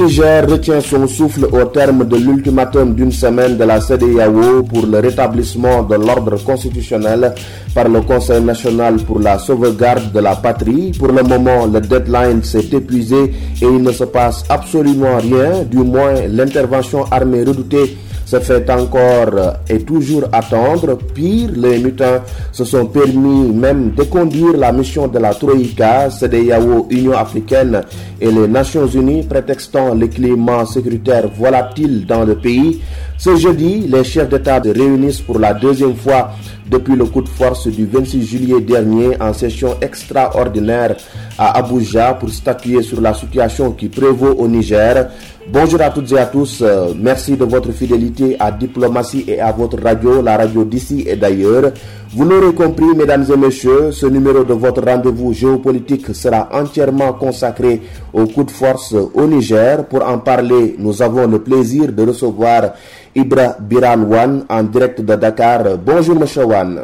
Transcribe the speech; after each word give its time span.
Niger 0.00 0.46
retient 0.48 0.80
son 0.80 1.06
souffle 1.06 1.44
au 1.52 1.64
terme 1.66 2.06
de 2.08 2.16
l'ultimatum 2.16 2.94
d'une 2.94 3.12
semaine 3.12 3.58
de 3.58 3.64
la 3.64 3.82
CDAO 3.82 4.62
pour 4.62 4.86
le 4.86 4.98
rétablissement 4.98 5.82
de 5.82 5.94
l'ordre 5.96 6.42
constitutionnel 6.42 7.34
par 7.74 7.86
le 7.86 8.00
Conseil 8.00 8.42
national 8.42 8.96
pour 8.96 9.20
la 9.20 9.38
sauvegarde 9.38 10.10
de 10.10 10.20
la 10.20 10.36
patrie. 10.36 10.92
Pour 10.98 11.08
le 11.08 11.22
moment, 11.22 11.66
le 11.66 11.82
deadline 11.82 12.42
s'est 12.42 12.70
épuisé 12.72 13.24
et 13.60 13.66
il 13.66 13.82
ne 13.82 13.92
se 13.92 14.04
passe 14.04 14.42
absolument 14.48 15.18
rien, 15.18 15.64
du 15.70 15.78
moins 15.78 16.14
l'intervention 16.28 17.04
armée 17.10 17.44
redoutée 17.44 17.94
se 18.30 18.38
fait 18.38 18.70
encore 18.70 19.56
et 19.68 19.80
toujours 19.80 20.22
attendre. 20.30 20.96
Pire, 21.14 21.50
les 21.56 21.78
mutins 21.78 22.22
se 22.52 22.64
sont 22.64 22.86
permis 22.86 23.50
même 23.50 23.90
de 23.90 24.04
conduire 24.04 24.56
la 24.56 24.70
mission 24.70 25.08
de 25.08 25.18
la 25.18 25.34
Troïka, 25.34 26.08
CDAO, 26.10 26.86
Union 26.90 27.14
africaine 27.14 27.82
et 28.20 28.30
les 28.30 28.46
Nations 28.46 28.86
unies, 28.86 29.24
prétextant 29.24 29.96
le 29.96 30.06
climat 30.06 30.64
sécuritaire 30.64 31.28
volatile 31.36 32.06
dans 32.06 32.24
le 32.24 32.36
pays. 32.36 32.80
Ce 33.20 33.36
jeudi, 33.36 33.80
les 33.86 34.02
chefs 34.02 34.30
d'État 34.30 34.62
se 34.64 34.70
réunissent 34.70 35.20
pour 35.20 35.38
la 35.38 35.52
deuxième 35.52 35.94
fois 35.94 36.30
depuis 36.70 36.96
le 36.96 37.04
coup 37.04 37.20
de 37.20 37.28
force 37.28 37.66
du 37.68 37.84
26 37.84 38.24
juillet 38.26 38.62
dernier 38.62 39.20
en 39.20 39.34
session 39.34 39.76
extraordinaire 39.82 40.96
à 41.36 41.58
Abuja 41.58 42.14
pour 42.14 42.30
statuer 42.30 42.80
sur 42.80 42.98
la 43.02 43.12
situation 43.12 43.72
qui 43.72 43.90
prévaut 43.90 44.32
au 44.38 44.48
Niger. 44.48 45.10
Bonjour 45.52 45.82
à 45.82 45.90
toutes 45.90 46.10
et 46.12 46.18
à 46.18 46.24
tous. 46.24 46.62
Euh, 46.62 46.94
merci 46.96 47.36
de 47.36 47.44
votre 47.44 47.72
fidélité 47.72 48.36
à 48.40 48.50
Diplomatie 48.52 49.24
et 49.28 49.38
à 49.38 49.52
votre 49.52 49.82
radio, 49.82 50.22
la 50.22 50.38
radio 50.38 50.64
d'ici 50.64 51.04
et 51.06 51.16
d'ailleurs. 51.16 51.72
Vous 52.12 52.24
l'aurez 52.24 52.52
compris, 52.52 52.86
mesdames 52.96 53.24
et 53.32 53.36
messieurs, 53.36 53.92
ce 53.92 54.06
numéro 54.06 54.42
de 54.42 54.52
votre 54.52 54.82
rendez-vous 54.84 55.32
géopolitique 55.32 56.12
sera 56.12 56.48
entièrement 56.52 57.12
consacré 57.12 57.80
au 58.12 58.26
coup 58.26 58.42
de 58.42 58.50
force 58.50 58.92
au 59.14 59.26
Niger. 59.28 59.86
Pour 59.86 60.04
en 60.04 60.18
parler, 60.18 60.74
nous 60.76 61.00
avons 61.02 61.28
le 61.28 61.38
plaisir 61.40 61.92
de 61.92 62.02
recevoir 62.04 62.72
Ibra 63.14 63.56
Biran 63.60 64.02
Wan 64.02 64.44
en 64.48 64.62
direct 64.64 65.00
de 65.02 65.14
Dakar. 65.14 65.78
Bonjour, 65.78 66.16
monsieur 66.18 66.44
Wan. 66.46 66.80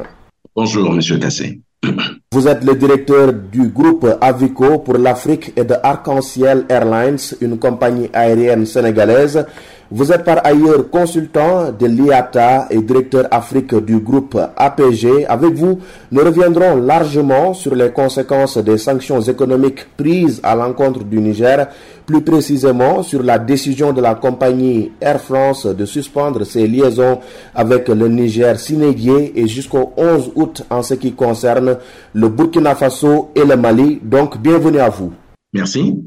Bonjour, 0.55 0.93
monsieur 0.93 1.19
Kassé. 1.19 1.59
Vous 2.33 2.47
êtes 2.47 2.63
le 2.65 2.77
directeur 2.77 3.33
du 3.33 3.69
groupe 3.69 4.07
Avico 4.21 4.79
pour 4.79 4.97
l'Afrique 4.97 5.53
et 5.57 5.65
de 5.65 5.75
Arc-en-Ciel 5.83 6.67
Airlines, 6.69 7.19
une 7.41 7.59
compagnie 7.59 8.09
aérienne 8.13 8.65
sénégalaise. 8.65 9.45
Vous 9.91 10.11
êtes 10.11 10.25
par 10.25 10.45
ailleurs 10.45 10.91
consultant 10.91 11.71
de 11.71 11.87
l'IATA 11.87 12.67
et 12.71 12.79
directeur 12.83 13.29
Afrique 13.31 13.73
du 13.85 13.99
groupe 14.01 14.37
APG. 14.57 15.25
Avec 15.29 15.55
vous, 15.55 15.79
nous 16.11 16.25
reviendrons 16.25 16.75
largement 16.77 17.55
sur 17.55 17.73
les 17.77 17.91
conséquences 17.91 18.59
des 18.59 18.79
sanctions 18.79 19.21
économiques 19.21 19.87
prises 19.97 20.41
à 20.43 20.57
l'encontre 20.57 21.05
du 21.05 21.21
Niger, 21.21 21.69
plus 22.05 22.21
précisément 22.23 23.05
sur 23.05 23.23
la 23.23 23.39
décision 23.39 23.93
de 23.93 24.01
la 24.01 24.17
compagnie 24.17 24.91
Air 25.01 25.21
France 25.21 25.67
de 25.67 25.85
suspendre 25.85 26.45
ses 26.45 26.67
liaisons 26.67 27.21
avec 27.55 27.87
le 27.89 28.09
Niger 28.09 28.59
Sinédier 28.59 29.39
et 29.39 29.47
jusqu'au 29.47 29.93
11 29.97 30.33
août 30.35 30.63
en 30.69 30.83
ce 30.83 30.95
qui 30.95 31.13
concerne 31.13 31.77
le 32.13 32.29
Burkina 32.29 32.75
Faso 32.75 33.31
et 33.37 33.45
le 33.45 33.57
Mali. 33.57 34.01
Donc, 34.03 34.37
bienvenue 34.39 34.81
à 34.81 34.89
vous. 34.89 35.13
Merci. 35.53 36.03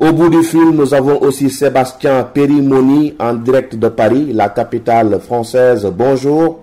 Au 0.00 0.12
bout 0.12 0.28
du 0.28 0.44
film, 0.44 0.76
nous 0.76 0.94
avons 0.94 1.20
aussi 1.22 1.50
Sébastien 1.50 2.22
Périmoni 2.22 3.16
en 3.18 3.34
direct 3.34 3.74
de 3.74 3.88
Paris, 3.88 4.32
la 4.32 4.48
capitale 4.48 5.18
française. 5.18 5.84
Bonjour. 5.92 6.60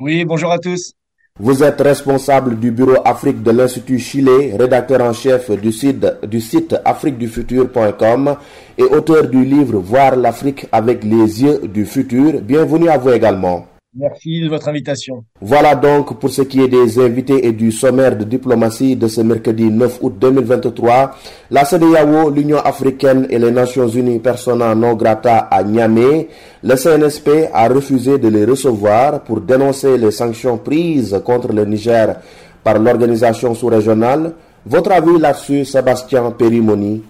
Oui, 0.00 0.24
bonjour 0.24 0.50
à 0.50 0.58
tous. 0.58 0.92
Vous 1.38 1.62
êtes 1.62 1.80
responsable 1.80 2.58
du 2.58 2.72
bureau 2.72 2.96
Afrique 3.04 3.42
de 3.44 3.52
l'Institut 3.52 4.00
Chile, 4.00 4.56
rédacteur 4.58 5.00
en 5.02 5.12
chef 5.12 5.50
du 5.50 5.70
site, 5.70 6.04
du 6.24 6.40
site 6.40 6.74
afriquedufutur.com 6.84 8.36
et 8.78 8.82
auteur 8.82 9.28
du 9.28 9.44
livre 9.44 9.78
Voir 9.78 10.16
l'Afrique 10.16 10.66
avec 10.72 11.04
les 11.04 11.42
yeux 11.44 11.68
du 11.68 11.84
futur. 11.84 12.40
Bienvenue 12.40 12.88
à 12.88 12.98
vous 12.98 13.10
également. 13.10 13.66
Merci 13.98 14.40
de 14.42 14.48
votre 14.50 14.68
invitation. 14.68 15.24
Voilà 15.40 15.74
donc 15.74 16.18
pour 16.20 16.28
ce 16.28 16.42
qui 16.42 16.60
est 16.60 16.68
des 16.68 16.98
invités 16.98 17.46
et 17.46 17.52
du 17.52 17.72
sommaire 17.72 18.14
de 18.14 18.24
diplomatie 18.24 18.94
de 18.94 19.08
ce 19.08 19.22
mercredi 19.22 19.70
9 19.70 19.98
août 20.02 20.14
2023. 20.20 21.16
La 21.50 21.64
CDAO, 21.64 22.28
l'Union 22.28 22.58
africaine 22.58 23.26
et 23.30 23.38
les 23.38 23.50
Nations 23.50 23.88
unies 23.88 24.18
persona 24.18 24.74
non 24.74 24.92
grata 24.94 25.38
à 25.50 25.62
Niamey. 25.64 26.28
Le 26.62 26.76
CNSP 26.76 27.48
a 27.54 27.68
refusé 27.68 28.18
de 28.18 28.28
les 28.28 28.44
recevoir 28.44 29.22
pour 29.24 29.40
dénoncer 29.40 29.96
les 29.96 30.10
sanctions 30.10 30.58
prises 30.58 31.18
contre 31.24 31.52
le 31.54 31.64
Niger 31.64 32.16
par 32.62 32.78
l'organisation 32.78 33.54
sous-régionale. 33.54 34.34
Votre 34.66 34.92
avis 34.92 35.18
là-dessus, 35.18 35.64
Sébastien 35.64 36.30
Périmoni? 36.32 37.02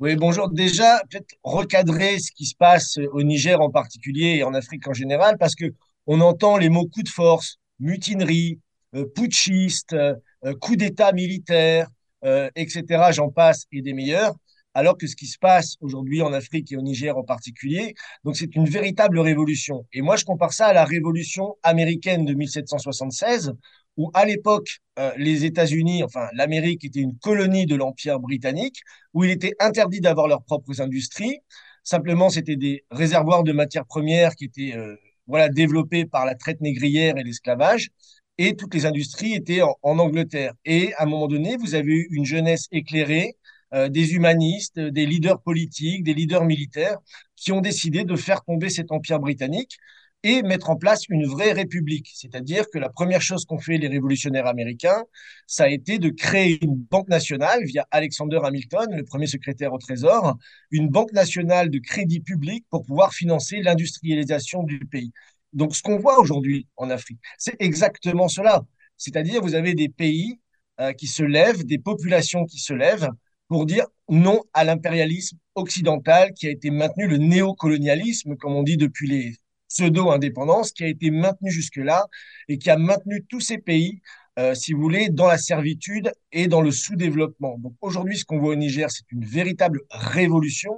Oui, 0.00 0.16
bonjour. 0.16 0.50
Déjà, 0.50 1.00
peut-être 1.08 1.34
recadrer 1.44 2.18
ce 2.18 2.32
qui 2.32 2.46
se 2.46 2.56
passe 2.56 2.98
au 3.12 3.22
Niger 3.22 3.60
en 3.60 3.70
particulier 3.70 4.36
et 4.38 4.42
en 4.44 4.52
Afrique 4.52 4.86
en 4.88 4.92
général, 4.92 5.36
parce 5.38 5.54
que 5.54 5.66
on 6.06 6.20
entend 6.20 6.56
les 6.56 6.68
mots 6.68 6.86
coup 6.88 7.02
de 7.02 7.08
force, 7.08 7.58
mutinerie, 7.78 8.60
euh, 8.94 9.06
putschiste, 9.14 9.92
euh, 9.94 10.14
coup 10.60 10.76
d'État 10.76 11.12
militaire, 11.12 11.88
euh, 12.24 12.50
etc. 12.56 13.12
J'en 13.12 13.30
passe 13.30 13.64
et 13.72 13.82
des 13.82 13.92
meilleurs. 13.92 14.34
Alors 14.74 14.98
que 14.98 15.06
ce 15.06 15.14
qui 15.14 15.26
se 15.26 15.38
passe 15.38 15.76
aujourd'hui 15.80 16.20
en 16.22 16.32
Afrique 16.32 16.72
et 16.72 16.76
au 16.76 16.82
Niger 16.82 17.16
en 17.16 17.22
particulier, 17.22 17.94
donc 18.24 18.36
c'est 18.36 18.56
une 18.56 18.68
véritable 18.68 19.20
révolution. 19.20 19.86
Et 19.92 20.02
moi, 20.02 20.16
je 20.16 20.24
compare 20.24 20.52
ça 20.52 20.66
à 20.66 20.72
la 20.72 20.84
révolution 20.84 21.56
américaine 21.62 22.24
de 22.24 22.34
1776, 22.34 23.52
où 23.96 24.10
à 24.14 24.24
l'époque, 24.24 24.80
euh, 24.98 25.12
les 25.16 25.44
États-Unis, 25.44 26.02
enfin 26.04 26.28
l'Amérique 26.32 26.84
était 26.84 27.00
une 27.00 27.16
colonie 27.18 27.66
de 27.66 27.76
l'Empire 27.76 28.20
britannique, 28.20 28.80
où 29.12 29.24
il 29.24 29.30
était 29.30 29.54
interdit 29.60 30.00
d'avoir 30.00 30.28
leurs 30.28 30.42
propres 30.42 30.80
industries. 30.80 31.38
Simplement, 31.82 32.30
c'était 32.30 32.56
des 32.56 32.84
réservoirs 32.90 33.44
de 33.44 33.52
matières 33.52 33.86
premières 33.86 34.34
qui 34.34 34.46
étaient 34.46 34.76
euh, 34.76 34.96
voilà 35.26 35.48
développés 35.48 36.06
par 36.06 36.24
la 36.26 36.34
traite 36.34 36.60
négrière 36.60 37.16
et 37.18 37.24
l'esclavage. 37.24 37.90
Et 38.38 38.56
toutes 38.56 38.74
les 38.74 38.84
industries 38.86 39.34
étaient 39.34 39.62
en, 39.62 39.98
Angleterre. 39.98 40.54
Et 40.64 40.92
à 40.94 41.04
un 41.04 41.06
moment 41.06 41.28
donné, 41.28 41.56
vous 41.56 41.76
avez 41.76 41.92
eu 41.92 42.08
une 42.10 42.24
jeunesse 42.24 42.66
éclairée, 42.72 43.36
euh, 43.74 43.88
des 43.88 44.14
humanistes, 44.14 44.80
des 44.80 45.06
leaders 45.06 45.40
politiques, 45.40 46.02
des 46.02 46.14
leaders 46.14 46.44
militaires, 46.44 46.98
qui 47.36 47.52
ont 47.52 47.60
décidé 47.60 48.04
de 48.04 48.16
faire 48.16 48.42
tomber 48.42 48.70
cet 48.70 48.90
empire 48.90 49.20
britannique 49.20 49.78
et 50.24 50.42
mettre 50.42 50.70
en 50.70 50.76
place 50.76 51.06
une 51.10 51.26
vraie 51.26 51.52
république. 51.52 52.10
C'est-à-dire 52.14 52.64
que 52.72 52.78
la 52.78 52.88
première 52.88 53.20
chose 53.20 53.44
qu'ont 53.44 53.58
fait 53.58 53.76
les 53.76 53.88
révolutionnaires 53.88 54.46
américains, 54.46 55.04
ça 55.46 55.64
a 55.64 55.68
été 55.68 55.98
de 55.98 56.08
créer 56.08 56.58
une 56.64 56.76
banque 56.76 57.08
nationale 57.08 57.62
via 57.64 57.86
Alexander 57.90 58.40
Hamilton, 58.42 58.86
le 58.90 59.04
premier 59.04 59.26
secrétaire 59.26 59.74
au 59.74 59.78
Trésor, 59.78 60.36
une 60.70 60.88
banque 60.88 61.12
nationale 61.12 61.68
de 61.68 61.78
crédit 61.78 62.20
public 62.20 62.64
pour 62.70 62.84
pouvoir 62.84 63.12
financer 63.12 63.60
l'industrialisation 63.60 64.62
du 64.62 64.80
pays. 64.86 65.12
Donc 65.52 65.76
ce 65.76 65.82
qu'on 65.82 65.98
voit 65.98 66.18
aujourd'hui 66.18 66.66
en 66.76 66.88
Afrique, 66.88 67.20
c'est 67.38 67.56
exactement 67.60 68.28
cela. 68.28 68.62
C'est-à-dire 68.96 69.42
vous 69.42 69.54
avez 69.54 69.74
des 69.74 69.90
pays 69.90 70.40
euh, 70.80 70.94
qui 70.94 71.06
se 71.06 71.22
lèvent, 71.22 71.64
des 71.66 71.78
populations 71.78 72.46
qui 72.46 72.58
se 72.58 72.72
lèvent 72.72 73.10
pour 73.48 73.66
dire 73.66 73.86
non 74.08 74.42
à 74.54 74.64
l'impérialisme 74.64 75.36
occidental 75.54 76.32
qui 76.32 76.46
a 76.46 76.50
été 76.50 76.70
maintenu, 76.70 77.06
le 77.08 77.18
néocolonialisme, 77.18 78.36
comme 78.36 78.54
on 78.54 78.62
dit 78.62 78.78
depuis 78.78 79.06
les 79.06 79.36
pseudo-indépendance 79.74 80.72
qui 80.72 80.84
a 80.84 80.88
été 80.88 81.10
maintenue 81.10 81.50
jusque-là 81.50 82.06
et 82.48 82.58
qui 82.58 82.70
a 82.70 82.76
maintenu 82.76 83.24
tous 83.28 83.40
ces 83.40 83.58
pays, 83.58 84.00
euh, 84.38 84.54
si 84.54 84.72
vous 84.72 84.80
voulez, 84.80 85.08
dans 85.10 85.26
la 85.26 85.38
servitude 85.38 86.12
et 86.32 86.46
dans 86.48 86.60
le 86.60 86.70
sous-développement. 86.70 87.58
Donc 87.58 87.74
aujourd'hui, 87.80 88.16
ce 88.18 88.24
qu'on 88.24 88.38
voit 88.38 88.52
au 88.52 88.56
Niger, 88.56 88.90
c'est 88.90 89.10
une 89.10 89.24
véritable 89.24 89.80
révolution 89.90 90.72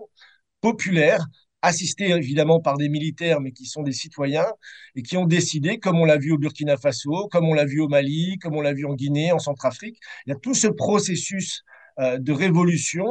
populaire 0.61 1.25
assistée 1.63 2.11
évidemment 2.11 2.61
par 2.61 2.77
des 2.77 2.89
militaires, 2.89 3.41
mais 3.41 3.53
qui 3.53 3.67
sont 3.67 3.83
des 3.83 3.93
citoyens 3.93 4.47
et 4.95 5.03
qui 5.03 5.17
ont 5.17 5.27
décidé, 5.27 5.79
comme 5.79 5.99
on 5.99 6.05
l'a 6.05 6.17
vu 6.19 6.33
au 6.33 6.39
Burkina 6.39 6.77
Faso, 6.77 7.29
comme 7.31 7.47
on 7.47 7.55
l'a 7.55 7.65
vu 7.65 7.81
au 7.81 7.89
Mali, 7.89 8.39
comme 8.39 8.57
on 8.57 8.61
l'a 8.61 8.73
vu 8.73 8.87
en 8.87 8.95
Guinée, 8.95 9.33
en 9.33 9.39
Centrafrique, 9.39 9.99
il 10.27 10.31
y 10.31 10.33
a 10.33 10.39
tout 10.39 10.55
ce 10.55 10.69
processus 10.69 11.63
euh, 11.99 12.19
de 12.19 12.33
révolution 12.33 13.07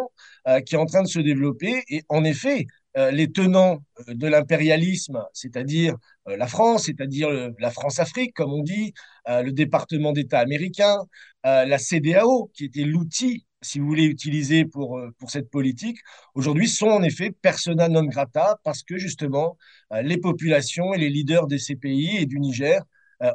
euh, 0.47 0.61
qui 0.61 0.75
est 0.75 0.77
en 0.77 0.85
train 0.85 1.01
de 1.01 1.07
se 1.07 1.19
développer. 1.19 1.83
Et 1.89 2.03
en 2.09 2.23
effet, 2.23 2.67
les 3.11 3.31
tenants 3.31 3.79
euh, 4.09 4.13
de 4.13 4.27
l'impérialisme, 4.27 5.23
c'est-à-dire 5.33 5.95
euh, 6.27 6.37
la 6.37 6.47
France, 6.47 6.85
c'est-à-dire 6.85 7.29
la 7.59 7.71
France-Afrique, 7.71 8.33
comme 8.33 8.53
on 8.53 8.63
dit, 8.63 8.93
le 9.27 9.51
département 9.51 10.11
d'État 10.11 10.39
américain, 10.39 10.97
la 11.43 11.77
CDAO, 11.77 12.51
qui 12.53 12.65
était 12.65 12.83
l'outil, 12.83 13.45
si 13.61 13.79
vous 13.79 13.87
voulez, 13.87 14.05
utilisé 14.05 14.65
pour, 14.65 14.99
pour 15.17 15.31
cette 15.31 15.49
politique, 15.49 15.97
aujourd'hui 16.35 16.67
sont 16.67 16.87
en 16.87 17.01
effet 17.03 17.31
persona 17.31 17.87
non 17.89 18.03
grata 18.05 18.59
parce 18.63 18.83
que 18.83 18.97
justement, 18.97 19.57
les 20.03 20.17
populations 20.17 20.93
et 20.93 20.99
les 20.99 21.09
leaders 21.09 21.47
de 21.47 21.57
ces 21.57 21.75
pays 21.75 22.17
et 22.17 22.25
du 22.27 22.39
Niger 22.39 22.83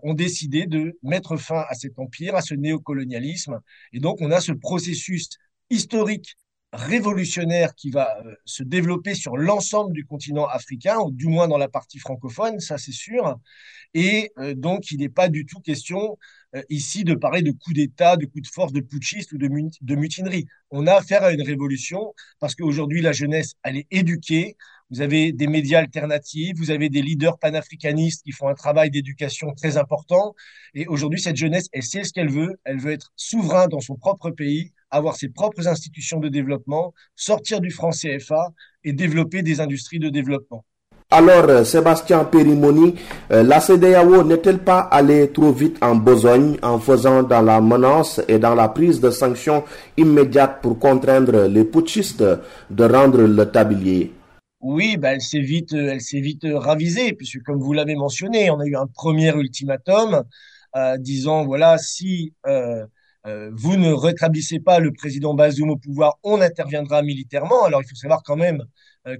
ont 0.04 0.14
décidé 0.14 0.66
de 0.66 0.96
mettre 1.02 1.36
fin 1.36 1.64
à 1.68 1.74
cet 1.74 1.98
empire, 1.98 2.36
à 2.36 2.42
ce 2.42 2.54
néocolonialisme. 2.54 3.58
Et 3.92 3.98
donc, 3.98 4.18
on 4.20 4.30
a 4.30 4.40
ce 4.40 4.52
processus 4.52 5.28
historique 5.70 6.36
révolutionnaire 6.72 7.75
qui 7.75 7.90
va 7.90 8.19
euh, 8.25 8.34
se 8.44 8.62
développer 8.62 9.14
sur 9.14 9.37
l'ensemble 9.37 9.93
du 9.93 10.05
continent 10.05 10.46
africain, 10.46 10.99
ou 10.99 11.11
du 11.11 11.26
moins 11.26 11.49
dans 11.49 11.58
la 11.58 11.69
partie 11.69 11.99
francophone, 11.99 12.61
ça 12.61 12.78
c'est 12.78 12.93
sûr. 12.93 13.38
Et 13.94 14.31
euh, 14.38 14.55
donc, 14.55 14.90
il 14.93 14.99
n'est 14.99 15.08
pas 15.08 15.28
du 15.28 15.46
tout 15.46 15.61
question 15.61 16.17
euh, 16.55 16.62
ici 16.69 17.05
de 17.05 17.14
parler 17.14 17.43
de 17.43 17.50
coup 17.50 17.72
d'État, 17.72 18.17
de 18.17 18.26
coup 18.26 18.40
de 18.40 18.46
force, 18.46 18.72
de 18.72 18.81
putschiste 18.81 19.32
ou 19.32 19.38
de, 19.38 19.49
de 19.49 19.94
mutinerie. 19.96 20.46
On 20.70 20.87
a 20.87 20.94
affaire 20.94 21.25
à 21.25 21.32
une 21.32 21.43
révolution 21.43 22.14
parce 22.38 22.55
qu'aujourd'hui, 22.55 23.02
la 23.02 23.12
jeunesse, 23.12 23.55
elle 23.64 23.76
est 23.76 23.87
éduquée. 23.90 24.56
Vous 24.90 25.00
avez 25.00 25.32
des 25.32 25.46
médias 25.46 25.78
alternatifs, 25.78 26.56
vous 26.56 26.72
avez 26.72 26.88
des 26.88 27.02
leaders 27.02 27.38
panafricanistes 27.38 28.25
qui 28.25 28.32
font 28.32 28.49
un 28.49 28.55
travail 28.55 28.90
d'éducation 28.90 29.52
très 29.55 29.76
important. 29.76 30.34
Et 30.75 30.87
aujourd'hui, 30.88 31.20
cette 31.20 31.37
jeunesse, 31.37 31.69
elle 31.72 31.84
sait 31.84 32.02
ce 32.02 32.12
qu'elle 32.12 32.31
veut. 32.31 32.58
Elle 32.64 32.81
veut 32.81 32.93
être 32.93 33.12
souverain 33.14 33.69
dans 33.69 33.81
son 33.81 33.94
propre 33.94 34.31
pays, 34.31 34.72
avoir 34.90 35.16
ses 35.16 35.28
propres 35.28 35.69
institutions 35.69 36.20
de 36.20 36.28
développement, 36.28 36.92
sortir 37.16 37.60
du 37.60 37.70
franc 37.70 37.90
CFA 37.90 38.50
et 38.84 38.92
développer 38.92 39.42
des 39.42 39.60
industries 39.60 39.98
de 39.98 40.08
développement. 40.08 40.64
Alors, 41.12 41.48
euh, 41.48 41.64
Sébastien 41.64 42.25
Périmoni, 42.25 42.94
euh, 43.32 43.42
la 43.42 43.58
CDAO 43.58 44.22
n'est-elle 44.22 44.60
pas 44.60 44.78
allée 44.78 45.32
trop 45.32 45.50
vite 45.50 45.76
en 45.82 45.96
besogne 45.96 46.56
en 46.62 46.78
faisant 46.78 47.25
dans 47.25 47.42
la 47.42 47.60
menace 47.60 48.20
et 48.28 48.38
dans 48.38 48.54
la 48.54 48.69
prise 48.69 49.00
de 49.00 49.10
sanctions 49.10 49.64
immédiates 49.96 50.60
pour 50.62 50.78
contraindre 50.78 51.48
les 51.48 51.64
putschistes 51.64 52.22
de 52.70 52.84
rendre 52.84 53.22
le 53.22 53.44
tablier? 53.50 54.12
Oui, 54.60 54.96
bah, 54.98 55.14
elle 55.14 55.20
s'est 55.20 55.40
vite, 55.40 55.72
elle 55.72 56.00
s'est 56.00 56.20
vite 56.20 56.46
ravisée, 56.48 57.12
puisque 57.14 57.43
comme 57.43 57.58
vous 57.58 57.72
l'avez 57.72 57.96
mentionné, 57.96 58.48
on 58.50 58.60
a 58.60 58.66
eu 58.66 58.76
un 58.76 58.86
premier 58.86 59.34
ultimatum 59.34 60.22
euh, 60.76 60.96
disant 60.96 61.44
voilà 61.44 61.76
si 61.78 62.34
vous 63.25 63.76
ne 63.76 63.93
rétablissez 63.93 64.61
pas 64.61 64.78
le 64.78 64.93
président 64.93 65.34
Bazoum 65.34 65.70
au 65.70 65.76
pouvoir, 65.76 66.19
on 66.22 66.40
interviendra 66.40 67.02
militairement. 67.02 67.64
Alors 67.64 67.82
il 67.82 67.88
faut 67.88 67.94
savoir 67.94 68.22
quand 68.22 68.37
même 68.37 68.64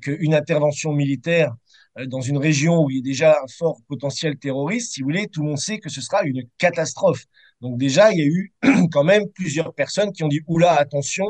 qu'une 0.01 0.35
intervention 0.35 0.93
militaire 0.93 1.55
euh, 1.99 2.07
dans 2.07 2.21
une 2.21 2.39
région 2.39 2.85
où 2.85 2.91
il 2.91 2.97
y 2.97 2.99
a 3.01 3.03
déjà 3.03 3.33
un 3.43 3.47
fort 3.49 3.81
potentiel 3.89 4.37
terroriste, 4.37 4.95
si 4.95 5.01
vous 5.01 5.07
voulez, 5.09 5.27
tout 5.27 5.43
le 5.43 5.49
monde 5.49 5.59
sait 5.59 5.79
que 5.79 5.89
ce 5.89 6.01
sera 6.01 6.23
une 6.25 6.43
catastrophe. 6.59 7.25
Donc 7.61 7.79
déjà, 7.79 8.13
il 8.13 8.19
y 8.19 8.23
a 8.23 8.27
eu 8.27 8.53
quand 8.93 9.05
même 9.05 9.25
plusieurs 9.35 9.75
personnes 9.75 10.13
qui 10.13 10.23
ont 10.23 10.29
dit 10.29 10.41
oula, 10.47 10.73
attention, 10.73 11.27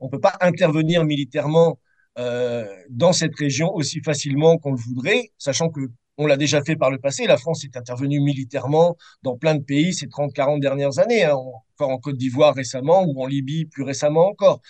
on 0.00 0.06
ne 0.06 0.10
peut 0.10 0.20
pas 0.20 0.36
intervenir 0.40 1.04
militairement 1.04 1.78
euh, 2.18 2.66
dans 2.88 3.12
cette 3.12 3.34
région 3.36 3.74
aussi 3.74 4.00
facilement 4.00 4.58
qu'on 4.58 4.72
le 4.72 4.78
voudrait, 4.78 5.32
sachant 5.38 5.70
que 5.70 5.80
on 6.18 6.26
l'a 6.26 6.36
déjà 6.36 6.62
fait 6.62 6.76
par 6.76 6.90
le 6.90 6.98
passé. 6.98 7.26
La 7.26 7.36
France 7.36 7.64
est 7.64 7.76
intervenue 7.76 8.20
militairement 8.20 8.96
dans 9.22 9.36
plein 9.36 9.54
de 9.54 9.62
pays 9.62 9.94
ces 9.94 10.06
30-40 10.06 10.60
dernières 10.60 10.98
années, 10.98 11.24
hein, 11.24 11.34
encore 11.34 11.90
en 11.90 11.98
Côte 11.98 12.16
d'Ivoire 12.16 12.54
récemment 12.54 13.04
ou 13.04 13.22
en 13.22 13.26
Libye 13.26 13.66
plus 13.66 13.82
récemment 13.82 14.28
encore. 14.28 14.60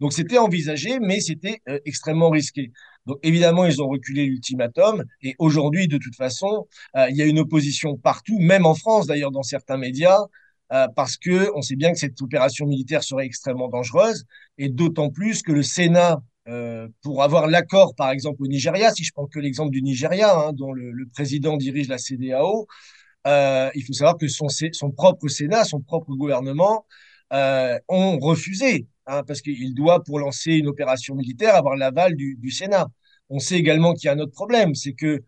Donc 0.00 0.12
c'était 0.12 0.38
envisagé, 0.38 0.98
mais 1.00 1.20
c'était 1.20 1.60
euh, 1.68 1.78
extrêmement 1.84 2.30
risqué. 2.30 2.72
Donc 3.06 3.18
évidemment, 3.22 3.64
ils 3.66 3.80
ont 3.82 3.88
reculé 3.88 4.26
l'ultimatum. 4.26 5.04
Et 5.22 5.34
aujourd'hui, 5.38 5.88
de 5.88 5.98
toute 5.98 6.16
façon, 6.16 6.66
euh, 6.96 7.06
il 7.10 7.16
y 7.16 7.22
a 7.22 7.26
une 7.26 7.38
opposition 7.38 7.96
partout, 7.96 8.38
même 8.38 8.66
en 8.66 8.74
France 8.74 9.06
d'ailleurs, 9.06 9.30
dans 9.30 9.42
certains 9.42 9.76
médias, 9.76 10.18
euh, 10.72 10.88
parce 10.96 11.16
que 11.16 11.50
on 11.54 11.62
sait 11.62 11.76
bien 11.76 11.92
que 11.92 11.98
cette 11.98 12.20
opération 12.22 12.66
militaire 12.66 13.02
serait 13.04 13.26
extrêmement 13.26 13.68
dangereuse, 13.68 14.24
et 14.58 14.68
d'autant 14.68 15.10
plus 15.10 15.42
que 15.42 15.52
le 15.52 15.62
Sénat, 15.62 16.20
euh, 16.48 16.88
pour 17.02 17.22
avoir 17.22 17.46
l'accord, 17.46 17.94
par 17.94 18.10
exemple 18.10 18.42
au 18.42 18.46
Nigeria, 18.48 18.90
si 18.90 19.04
je 19.04 19.12
prends 19.12 19.26
que 19.26 19.38
l'exemple 19.38 19.70
du 19.70 19.80
Nigeria, 19.80 20.36
hein, 20.36 20.52
dont 20.52 20.72
le, 20.72 21.06
président 21.14 21.56
dirige 21.56 21.88
la 21.88 21.98
CDAO, 21.98 22.66
euh, 23.28 23.70
il 23.74 23.84
faut 23.84 23.92
savoir 23.92 24.16
que 24.18 24.26
son, 24.26 24.48
propre 24.90 25.28
Sénat, 25.28 25.64
son 25.64 25.80
propre 25.80 26.12
gouvernement 26.14 26.84
euh, 27.32 27.78
ont 27.88 28.18
refusé 28.18 28.88
hein, 29.06 29.22
parce 29.24 29.40
qu'il 29.40 29.74
doit, 29.74 30.02
pour 30.02 30.18
lancer 30.18 30.52
une 30.54 30.66
opération 30.66 31.14
militaire, 31.14 31.54
avoir 31.54 31.76
l'aval 31.76 32.16
du, 32.16 32.50
Sénat. 32.50 32.88
On 33.30 33.38
sait 33.38 33.56
également 33.56 33.94
qu'il 33.94 34.06
y 34.06 34.08
a 34.08 34.12
un 34.14 34.18
autre 34.18 34.32
problème, 34.32 34.74
c'est 34.74 34.94
que 34.94 35.22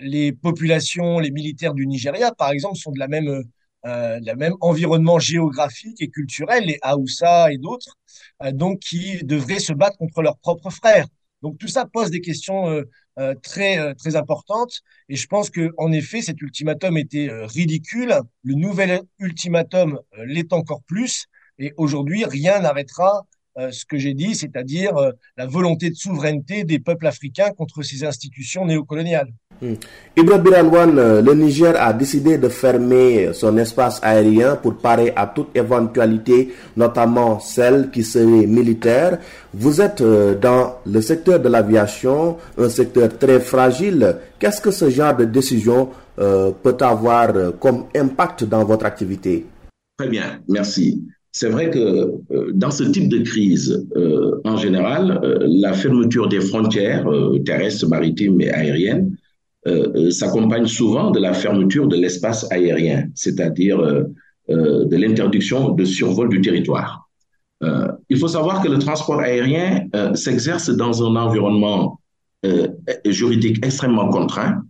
les 0.00 0.32
populations, 0.32 1.18
les 1.20 1.30
militaires 1.30 1.74
du 1.74 1.86
Nigeria, 1.86 2.32
par 2.32 2.50
exemple, 2.50 2.76
sont 2.76 2.90
de 2.90 2.98
la 2.98 3.06
même, 3.06 3.44
euh, 3.86 4.18
la 4.22 4.34
même 4.34 4.54
environnement 4.60 5.18
géographique 5.18 6.00
et 6.02 6.08
culturel, 6.08 6.64
les 6.64 6.78
Haoussa 6.82 7.52
et 7.52 7.58
d'autres, 7.58 7.96
euh, 8.42 8.52
donc 8.52 8.80
qui 8.80 9.18
devraient 9.24 9.60
se 9.60 9.72
battre 9.72 9.96
contre 9.98 10.22
leurs 10.22 10.38
propres 10.38 10.70
frères. 10.70 11.06
Donc 11.42 11.58
tout 11.58 11.68
ça 11.68 11.86
pose 11.86 12.10
des 12.10 12.20
questions 12.20 12.68
euh, 12.68 12.82
euh 13.18 13.34
très 13.42 13.94
très 13.94 14.14
importantes 14.16 14.82
et 15.08 15.16
je 15.16 15.26
pense 15.26 15.50
que 15.50 15.72
en 15.76 15.90
effet 15.92 16.22
cet 16.22 16.40
ultimatum 16.40 16.96
était 16.96 17.28
ridicule. 17.46 18.14
Le 18.42 18.54
nouvel 18.54 19.00
ultimatum 19.18 20.00
l'est 20.26 20.52
encore 20.52 20.82
plus 20.82 21.26
et 21.58 21.72
aujourd'hui, 21.76 22.24
rien 22.24 22.60
n'arrêtera 22.60 23.26
ce 23.70 23.84
que 23.84 23.98
j'ai 23.98 24.14
dit, 24.14 24.34
c'est-à-dire 24.34 24.96
euh, 24.96 25.10
la 25.36 25.46
volonté 25.46 25.90
de 25.90 25.94
souveraineté 25.94 26.64
des 26.64 26.78
peuples 26.78 27.06
africains 27.06 27.50
contre 27.56 27.82
ces 27.82 28.04
institutions 28.04 28.64
néocoloniales. 28.64 29.30
Hmm. 29.60 29.74
Ibrahim 30.16 30.42
Biranwan, 30.42 30.98
euh, 30.98 31.20
le 31.22 31.34
Niger 31.34 31.74
a 31.76 31.92
décidé 31.92 32.38
de 32.38 32.48
fermer 32.48 33.30
son 33.32 33.56
espace 33.58 33.98
aérien 34.02 34.54
pour 34.56 34.76
parer 34.76 35.12
à 35.16 35.26
toute 35.26 35.48
éventualité, 35.56 36.54
notamment 36.76 37.40
celle 37.40 37.90
qui 37.90 38.04
serait 38.04 38.46
militaire. 38.46 39.18
Vous 39.52 39.80
êtes 39.80 40.02
dans 40.02 40.76
le 40.86 41.00
secteur 41.00 41.40
de 41.40 41.48
l'aviation, 41.48 42.36
un 42.56 42.68
secteur 42.68 43.18
très 43.18 43.40
fragile. 43.40 44.16
Qu'est-ce 44.38 44.60
que 44.60 44.70
ce 44.70 44.88
genre 44.90 45.16
de 45.16 45.24
décision 45.24 45.88
peut 46.16 46.76
avoir 46.80 47.32
comme 47.58 47.86
impact 47.96 48.44
dans 48.44 48.64
votre 48.64 48.84
activité? 48.84 49.46
Très 49.98 50.08
bien, 50.08 50.40
merci. 50.48 51.02
C'est 51.38 51.50
vrai 51.50 51.70
que 51.70 51.78
euh, 51.78 52.50
dans 52.52 52.72
ce 52.72 52.82
type 52.82 53.08
de 53.08 53.20
crise, 53.20 53.86
euh, 53.94 54.40
en 54.44 54.56
général, 54.56 55.20
euh, 55.22 55.38
la 55.46 55.72
fermeture 55.72 56.28
des 56.28 56.40
frontières 56.40 57.06
terrestres, 57.46 57.86
maritimes 57.88 58.40
et 58.40 58.50
aériennes 58.50 59.16
s'accompagne 60.10 60.66
souvent 60.66 61.10
de 61.10 61.20
la 61.20 61.34
fermeture 61.34 61.86
de 61.86 61.96
l'espace 61.96 62.50
aérien, 62.50 63.04
c'est-à-dire 63.14 63.78
de 64.48 64.96
l'interdiction 64.96 65.74
de 65.74 65.84
survol 65.84 66.30
du 66.30 66.40
territoire. 66.40 67.06
il 68.08 68.16
faut 68.16 68.28
savoir 68.28 68.62
que 68.62 68.68
le 68.68 68.78
transport 68.78 69.20
aérien 69.20 69.84
s'exerce 70.14 70.70
dans 70.70 71.02
un 71.06 71.16
environnement 71.16 72.00
juridique 73.04 73.58
extrêmement 73.62 74.08
contraint 74.08 74.62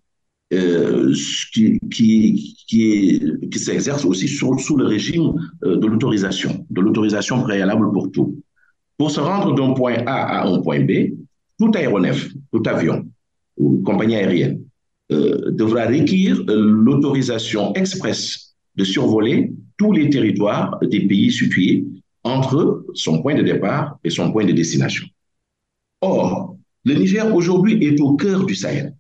euh, 0.53 1.13
qui, 1.53 1.79
s'exerce 3.53 4.05
aussi 4.05 4.29
sous, 4.29 4.77
le 4.77 4.87
régime 4.87 5.35
euh, 5.65 5.77
de 5.77 5.87
l'autorisation, 5.87 6.65
de 6.71 6.81
l'autorisation 6.81 7.43
préalable 7.43 7.93
pour 7.93 8.11
tout. 8.11 8.41
Pour 8.97 9.11
se 9.11 9.21
rendre 9.21 9.55
d'un 9.55 9.75
point 9.75 9.97
A 10.07 10.41
à 10.41 10.47
un 10.47 10.61
point 10.61 10.81
B, 10.81 11.15
tout 11.59 11.71
aéronef, 11.75 12.29
tout 12.53 12.63
avion 12.67 13.05
ou 13.57 13.83
compagnie 13.83 14.17
aérienne 14.17 14.61
euh, 15.11 15.51
devra 15.51 15.87
requérir 15.87 16.43
euh, 16.49 16.71
l'autorisation 16.71 17.73
expresse 17.75 18.55
de 18.77 18.85
survoler 18.85 19.53
tous 19.77 19.93
les 19.93 20.11
territoires 20.11 20.79
des 20.83 21.07
pays 21.07 21.33
situés 21.33 21.87
entre 22.25 22.85
son 22.95 23.23
point 23.23 23.35
de 23.35 23.43
départ 23.43 23.99
et 24.05 24.11
son 24.11 24.31
point 24.33 24.45
de 24.45 24.53
destination. 24.53 25.07
Or, 26.01 26.57
le 26.85 26.95
Niger 26.95 27.35
aujourd'hui 27.35 27.83
est 27.85 28.01
au 28.01 28.17
cœur 28.17 28.45
du 28.45 28.55
Sahel 28.55 28.95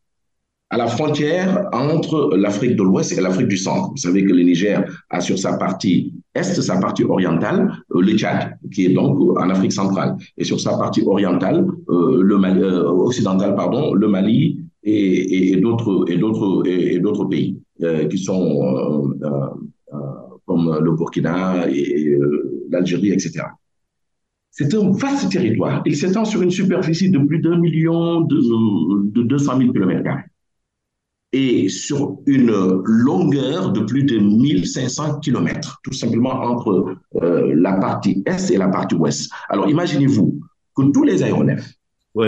à 0.71 0.77
la 0.77 0.87
frontière 0.87 1.67
entre 1.73 2.37
l'Afrique 2.37 2.77
de 2.77 2.83
l'Ouest 2.83 3.17
et 3.17 3.21
l'Afrique 3.21 3.49
du 3.49 3.57
Centre. 3.57 3.91
Vous 3.91 3.97
savez 3.97 4.25
que 4.25 4.33
le 4.33 4.43
Niger 4.43 4.85
a 5.09 5.21
sur 5.21 5.39
sa 5.39 5.57
partie 5.57 6.13
est, 6.35 6.43
sa 6.43 6.79
partie 6.79 7.05
orientale, 7.05 7.73
euh, 7.95 8.01
le 8.03 8.13
Tchad, 8.17 8.59
qui 8.73 8.87
est 8.87 8.95
donc 8.95 9.19
en 9.39 9.51
Afrique 9.51 9.73
centrale, 9.73 10.17
et 10.37 10.45
sur 10.45 10.61
sa 10.61 10.77
partie 10.77 11.03
orientale, 11.07 11.67
euh, 11.89 12.23
le 12.23 12.39
Mali, 12.39 12.61
euh, 12.63 12.89
occidentale, 12.89 13.55
pardon, 13.55 13.95
le 13.95 14.09
Mali 14.09 14.61
et, 14.85 15.57
d'autres 15.57 16.05
et 16.09 16.17
d'autres 16.17 16.63
et, 16.67 16.99
d'autres 16.99 17.27
pays 17.27 17.59
qui 18.11 18.19
sont 18.19 19.15
comme 20.47 20.79
le 20.83 20.93
Burkina 20.93 21.69
et, 21.69 22.17
l'Algérie, 22.71 23.11
etc. 23.11 23.45
C'est 24.51 24.73
un 24.75 24.91
vaste 24.91 25.31
territoire. 25.31 25.83
Il 25.85 25.95
s'étend 25.95 26.25
sur 26.25 26.41
une 26.41 26.51
superficie 26.51 27.11
de 27.11 27.19
plus 27.19 27.41
d'un 27.41 27.59
million 27.59 28.23
de, 28.23 29.11
de 29.11 29.23
200 29.23 29.59
000 29.59 29.73
kilomètres 29.73 30.05
carrés 30.05 30.25
et 31.32 31.68
sur 31.68 32.16
une 32.26 32.50
longueur 32.85 33.73
de 33.73 33.80
plus 33.80 34.02
de 34.04 34.18
1500 34.18 35.20
kilomètres, 35.20 35.78
tout 35.85 35.92
simplement 35.92 36.32
entre 36.32 36.97
euh, 37.23 37.52
la 37.54 37.75
partie 37.75 38.23
est 38.26 38.50
et 38.50 38.56
la 38.56 38.68
partie 38.68 38.94
ouest. 38.94 39.30
Alors 39.49 39.68
imaginez-vous 39.68 40.40
que 40.75 40.82
tous 40.90 41.04
les 41.04 41.23
aéronefs 41.23 41.75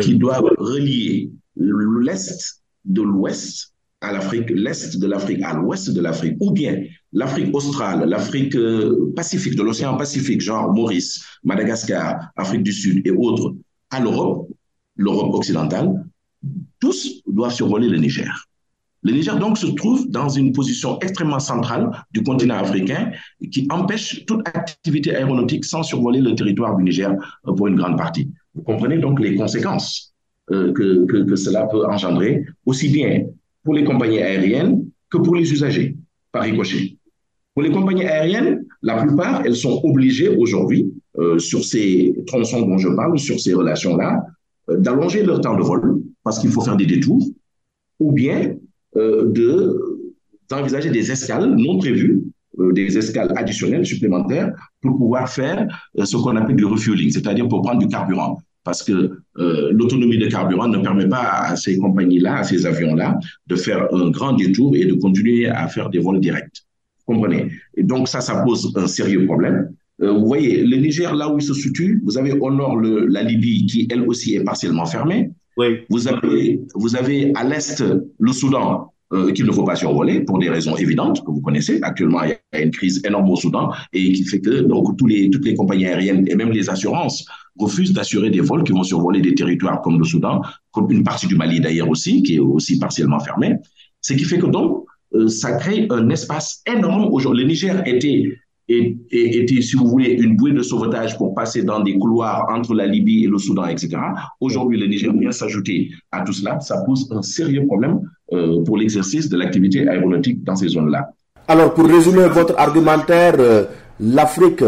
qui 0.02 0.16
doivent 0.16 0.50
relier 0.59 1.30
l'est 1.57 2.62
de 2.85 3.02
l'ouest 3.02 3.73
à 4.02 4.12
l'Afrique, 4.12 4.50
l'est 4.50 4.99
de 4.99 5.07
l'Afrique 5.07 5.42
à 5.42 5.54
l'ouest 5.54 5.90
de 5.90 6.00
l'Afrique, 6.00 6.37
ou 6.40 6.52
bien 6.52 6.83
l'Afrique 7.12 7.54
australe, 7.54 8.09
l'Afrique 8.09 8.54
euh, 8.57 9.12
pacifique, 9.14 9.57
de 9.57 9.62
l'océan 9.62 9.97
Pacifique, 9.97 10.40
genre 10.40 10.73
Maurice, 10.73 11.23
Madagascar, 11.45 12.30
Afrique 12.37 12.62
du 12.62 12.73
Sud 12.73 13.07
et 13.07 13.11
autres, 13.11 13.54
à 13.90 14.00
l'Europe, 14.00 14.49
l'Europe 14.97 15.35
occidentale, 15.35 16.04
tous 16.78 17.23
doivent 17.26 17.52
survoler 17.52 17.88
le 17.88 17.99
Niger. 17.99 18.50
Le 19.02 19.12
Niger 19.12 19.38
donc 19.38 19.57
se 19.57 19.66
trouve 19.66 20.11
dans 20.11 20.28
une 20.28 20.52
position 20.52 20.99
extrêmement 21.00 21.38
centrale 21.38 21.90
du 22.12 22.23
continent 22.23 22.57
africain 22.59 23.12
qui 23.50 23.66
empêche 23.71 24.26
toute 24.26 24.47
activité 24.49 25.14
aéronautique 25.16 25.64
sans 25.64 25.83
survoler 25.83 26.21
le 26.21 26.35
territoire 26.35 26.76
du 26.76 26.85
Niger 26.85 27.12
euh, 27.47 27.52
pour 27.54 27.66
une 27.69 27.76
grande 27.76 27.97
partie. 27.97 28.30
Vous 28.54 28.62
comprenez 28.62 28.99
donc 28.99 29.19
les 29.21 29.37
conséquences 29.37 30.12
euh, 30.50 30.73
que, 30.73 31.07
que, 31.07 31.37
cela 31.37 31.66
peut 31.66 31.87
engendrer, 31.87 32.45
aussi 32.66 32.88
bien 32.90 33.25
pour 33.64 33.75
les 33.75 33.85
compagnies 33.85 34.21
aériennes 34.21 34.85
que 35.09 35.16
pour 35.19 35.35
les 35.35 35.50
usagers, 35.50 35.97
par 36.30 36.42
ricochet. 36.42 36.97
Pour 37.54 37.62
les 37.62 37.71
compagnies 37.71 38.04
aériennes, 38.04 38.64
la 38.83 39.02
plupart, 39.02 39.42
elles 39.47 39.57
sont 39.57 39.80
obligées 39.83 40.28
aujourd'hui, 40.28 40.92
euh, 41.19 41.38
sur 41.38 41.64
ces 41.64 42.14
tronçons 42.26 42.62
dont 42.62 42.78
je 42.78 42.88
parle, 42.88 43.19
sur 43.19 43.40
ces 43.40 43.54
relations-là, 43.54 44.25
d'allonger 44.69 45.23
leur 45.25 45.40
temps 45.40 45.57
de 45.57 45.62
vol 45.62 46.02
parce 46.23 46.38
qu'il 46.38 46.50
faut 46.50 46.61
faire 46.61 46.76
des 46.76 46.87
détours, 46.87 47.26
ou 47.99 48.12
bien 48.12 48.54
de 48.95 50.01
d'envisager 50.51 50.91
des 50.91 51.11
escales 51.11 51.55
non 51.57 51.79
prévues, 51.79 52.23
euh, 52.59 52.73
des 52.73 52.99
escales 52.99 53.33
additionnelles 53.37 53.87
supplémentaires 53.87 54.53
pour 54.83 54.99
pouvoir 54.99 55.29
faire 55.29 55.67
euh, 55.99 56.05
ce 56.05 56.17
qu'on 56.17 56.37
appelle 56.37 56.57
du 56.57 56.65
refueling, 56.65 57.11
c'est-à-dire 57.11 57.49
pour 57.49 57.63
prendre 57.63 57.79
du 57.79 57.87
carburant. 57.87 58.39
Parce 58.65 58.83
que 58.83 59.13
euh, 59.39 59.71
l'autonomie 59.73 60.19
de 60.19 60.27
carburant 60.27 60.69
ne 60.69 60.79
permet 60.79 61.09
pas 61.09 61.23
à 61.23 61.57
ces 61.57 61.79
compagnies-là, 61.79 62.39
à 62.39 62.43
ces 62.45 62.67
avions-là, 62.67 63.19
de 63.47 63.57
faire 63.57 63.89
un 63.95 64.11
grand 64.11 64.35
détour 64.35 64.77
et 64.77 64.85
de 64.85 64.95
continuer 64.95 65.47
à 65.47 65.67
faire 65.69 65.89
des 65.89 66.01
vols 66.01 66.21
directs. 66.21 66.65
Vous 67.07 67.15
comprenez? 67.15 67.51
Et 67.77 67.85
donc 67.85 68.09
ça, 68.09 68.21
ça 68.21 68.43
pose 68.43 68.73
un 68.77 68.87
sérieux 68.87 69.25
problème. 69.25 69.73
Euh, 70.03 70.13
vous 70.13 70.27
voyez, 70.27 70.65
le 70.65 70.77
Niger, 70.77 71.15
là 71.15 71.33
où 71.33 71.39
il 71.39 71.43
se 71.43 71.55
situe, 71.55 72.01
vous 72.05 72.19
avez 72.19 72.33
au 72.33 72.51
nord 72.51 72.77
la 72.81 73.23
Libye 73.23 73.67
qui, 73.67 73.89
elle 73.91 74.03
aussi, 74.03 74.35
est 74.35 74.45
partiellement 74.45 74.87
fermée. 74.87 75.31
Vous 75.57 76.09
avez, 76.09 76.61
vous 76.75 76.97
avez 76.97 77.33
à 77.35 77.45
l'est 77.45 77.83
le 78.19 78.33
Soudan 78.33 78.92
euh, 79.12 79.33
qu'il 79.33 79.45
ne 79.45 79.50
faut 79.50 79.64
pas 79.64 79.75
survoler 79.75 80.21
pour 80.21 80.38
des 80.38 80.49
raisons 80.49 80.76
évidentes 80.76 81.25
que 81.25 81.30
vous 81.33 81.40
connaissez. 81.40 81.80
Actuellement, 81.83 82.23
il 82.23 82.30
y 82.30 82.57
a 82.57 82.62
une 82.62 82.71
crise 82.71 83.02
énorme 83.04 83.28
au 83.28 83.35
Soudan 83.35 83.73
et 83.92 84.12
qui 84.12 84.25
fait 84.25 84.40
que 84.40 84.61
donc 84.61 84.97
tous 84.97 85.07
les, 85.07 85.28
toutes 85.30 85.45
les 85.45 85.57
compagnies 85.57 85.87
aériennes 85.87 86.26
et 86.28 86.37
même 86.37 86.52
les 86.52 86.71
assurances 86.71 87.26
refusent 87.59 87.92
d'assurer 87.92 88.30
des 88.30 88.38
vols 88.40 88.62
qui 88.62 88.71
vont 88.71 88.85
survoler 88.85 89.21
des 89.21 89.35
territoires 89.35 89.83
comme 89.83 89.99
le 89.99 90.04
Soudan, 90.04 90.42
comme 90.71 90.90
une 90.92 91.02
partie 91.02 91.26
du 91.26 91.35
Mali 91.35 91.59
d'ailleurs 91.61 91.88
aussi, 91.88 92.23
qui 92.23 92.37
est 92.37 92.38
aussi 92.38 92.78
partiellement 92.78 93.19
fermée. 93.19 93.57
Ce 94.00 94.12
qui 94.12 94.25
fait 94.25 94.38
que 94.38 94.47
donc, 94.47 94.85
euh, 95.14 95.26
ça 95.26 95.57
crée 95.57 95.88
un 95.90 96.09
espace 96.09 96.62
énorme. 96.73 97.12
Aujourd'hui, 97.12 97.42
le 97.42 97.49
Niger 97.49 97.83
était 97.87 98.38
était, 98.71 99.62
si 99.62 99.77
vous 99.77 99.87
voulez, 99.87 100.12
une 100.12 100.37
bouée 100.37 100.53
de 100.53 100.62
sauvetage 100.62 101.17
pour 101.19 101.35
passer 101.35 101.62
dans 101.62 101.81
des 101.81 101.99
couloirs 101.99 102.47
entre 102.50 102.75
la 102.75 102.87
Libye 102.87 103.25
et 103.25 103.29
le 103.29 103.39
Soudan, 103.39 103.67
etc. 103.67 103.97
Aujourd'hui, 104.41 104.79
le 104.79 104.87
Niger 104.87 105.12
vient 105.12 105.33
s'ajouter 105.33 105.91
à 106.12 106.23
tout 106.23 106.33
cela. 106.33 106.61
Ça 106.61 106.83
pose 106.87 107.09
un 107.11 107.23
sérieux 107.23 107.67
problème 107.67 108.00
euh, 108.33 108.62
pour 108.65 108.77
l'exercice 108.77 109.29
de 109.29 109.37
l'activité 109.37 109.89
aéronautique 109.89 110.45
dans 110.45 110.57
ces 110.57 110.69
zones-là. 110.69 111.11
Alors, 111.49 111.75
pour 111.75 111.87
résumer 111.87 112.29
votre 112.29 112.55
argumentaire, 112.59 113.35
euh, 113.39 113.65
l'Afrique, 113.99 114.62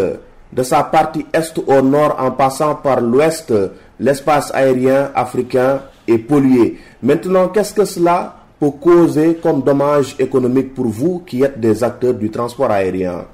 de 0.52 0.62
sa 0.62 0.82
partie 0.82 1.24
est 1.32 1.56
au 1.66 1.80
nord 1.80 2.16
en 2.18 2.30
passant 2.32 2.74
par 2.74 3.00
l'ouest, 3.00 3.52
l'espace 3.98 4.50
aérien 4.54 5.10
africain 5.14 5.80
est 6.06 6.18
pollué. 6.18 6.76
Maintenant, 7.02 7.48
qu'est-ce 7.48 7.72
que 7.72 7.84
cela 7.84 8.36
peut 8.60 8.70
causer 8.70 9.38
comme 9.42 9.62
dommage 9.62 10.14
économique 10.18 10.74
pour 10.74 10.86
vous 10.86 11.20
qui 11.26 11.42
êtes 11.42 11.58
des 11.58 11.82
acteurs 11.82 12.14
du 12.14 12.30
transport 12.30 12.70
aérien? 12.70 13.24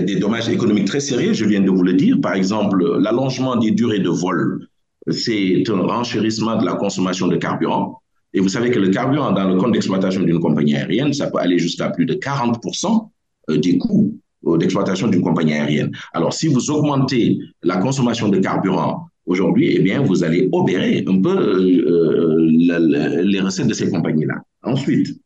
Des 0.00 0.16
dommages 0.16 0.48
économiques 0.48 0.86
très 0.86 1.00
sérieux, 1.00 1.32
je 1.32 1.44
viens 1.44 1.60
de 1.60 1.70
vous 1.70 1.82
le 1.82 1.94
dire. 1.94 2.20
Par 2.20 2.34
exemple, 2.34 2.82
l'allongement 2.98 3.56
des 3.56 3.70
durées 3.70 4.00
de 4.00 4.08
vol, 4.08 4.66
c'est 5.08 5.62
un 5.68 5.80
renchérissement 5.80 6.56
de 6.56 6.64
la 6.64 6.74
consommation 6.74 7.28
de 7.28 7.36
carburant. 7.36 8.00
Et 8.34 8.40
vous 8.40 8.48
savez 8.48 8.70
que 8.70 8.78
le 8.78 8.88
carburant, 8.88 9.32
dans 9.32 9.48
le 9.48 9.56
compte 9.56 9.72
d'exploitation 9.72 10.22
d'une 10.22 10.40
compagnie 10.40 10.74
aérienne, 10.74 11.12
ça 11.12 11.30
peut 11.30 11.38
aller 11.38 11.58
jusqu'à 11.58 11.90
plus 11.90 12.06
de 12.06 12.14
40% 12.14 13.08
euh, 13.50 13.58
des 13.58 13.78
coûts 13.78 14.18
euh, 14.46 14.56
d'exploitation 14.56 15.08
d'une 15.08 15.22
compagnie 15.22 15.52
aérienne. 15.52 15.92
Alors, 16.14 16.32
si 16.32 16.48
vous 16.48 16.70
augmentez 16.70 17.38
la 17.62 17.76
consommation 17.76 18.28
de 18.28 18.38
carburant 18.38 19.06
aujourd'hui, 19.26 19.74
eh 19.76 19.80
bien, 19.80 20.02
vous 20.02 20.24
allez 20.24 20.48
obérer 20.52 21.04
un 21.06 21.20
peu 21.20 21.36
euh, 21.36 23.22
les 23.22 23.40
recettes 23.40 23.68
de 23.68 23.74
ces 23.74 23.90
compagnies-là. 23.90 24.36
Ensuite, 24.62 25.20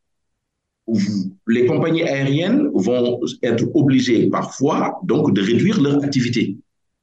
les 1.49 1.67
compagnies 1.67 2.03
aériennes 2.03 2.71
vont 2.75 3.21
être 3.43 3.65
obligées 3.75 4.29
parfois 4.31 5.01
donc 5.03 5.35
de 5.35 5.43
réduire 5.43 5.83
leur 5.83 6.03
activité 6.05 6.57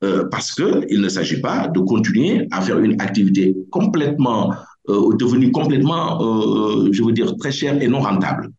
euh, 0.03 0.25
parce 0.31 0.53
qu'il 0.53 1.01
ne 1.01 1.09
s'agit 1.09 1.41
pas 1.41 1.67
de 1.67 1.79
continuer 1.79 2.47
à 2.51 2.61
faire 2.61 2.79
une 2.79 2.99
activité 3.01 3.55
complètement 3.71 4.53
euh, 4.89 5.15
devenue 5.15 5.49
complètement, 5.51 6.21
euh, 6.21 6.89
je 6.91 7.03
veux 7.03 7.13
dire, 7.13 7.37
très 7.37 7.51
chère 7.51 7.81
et 7.81 7.87
non 7.87 8.01
rentable. 8.01 8.49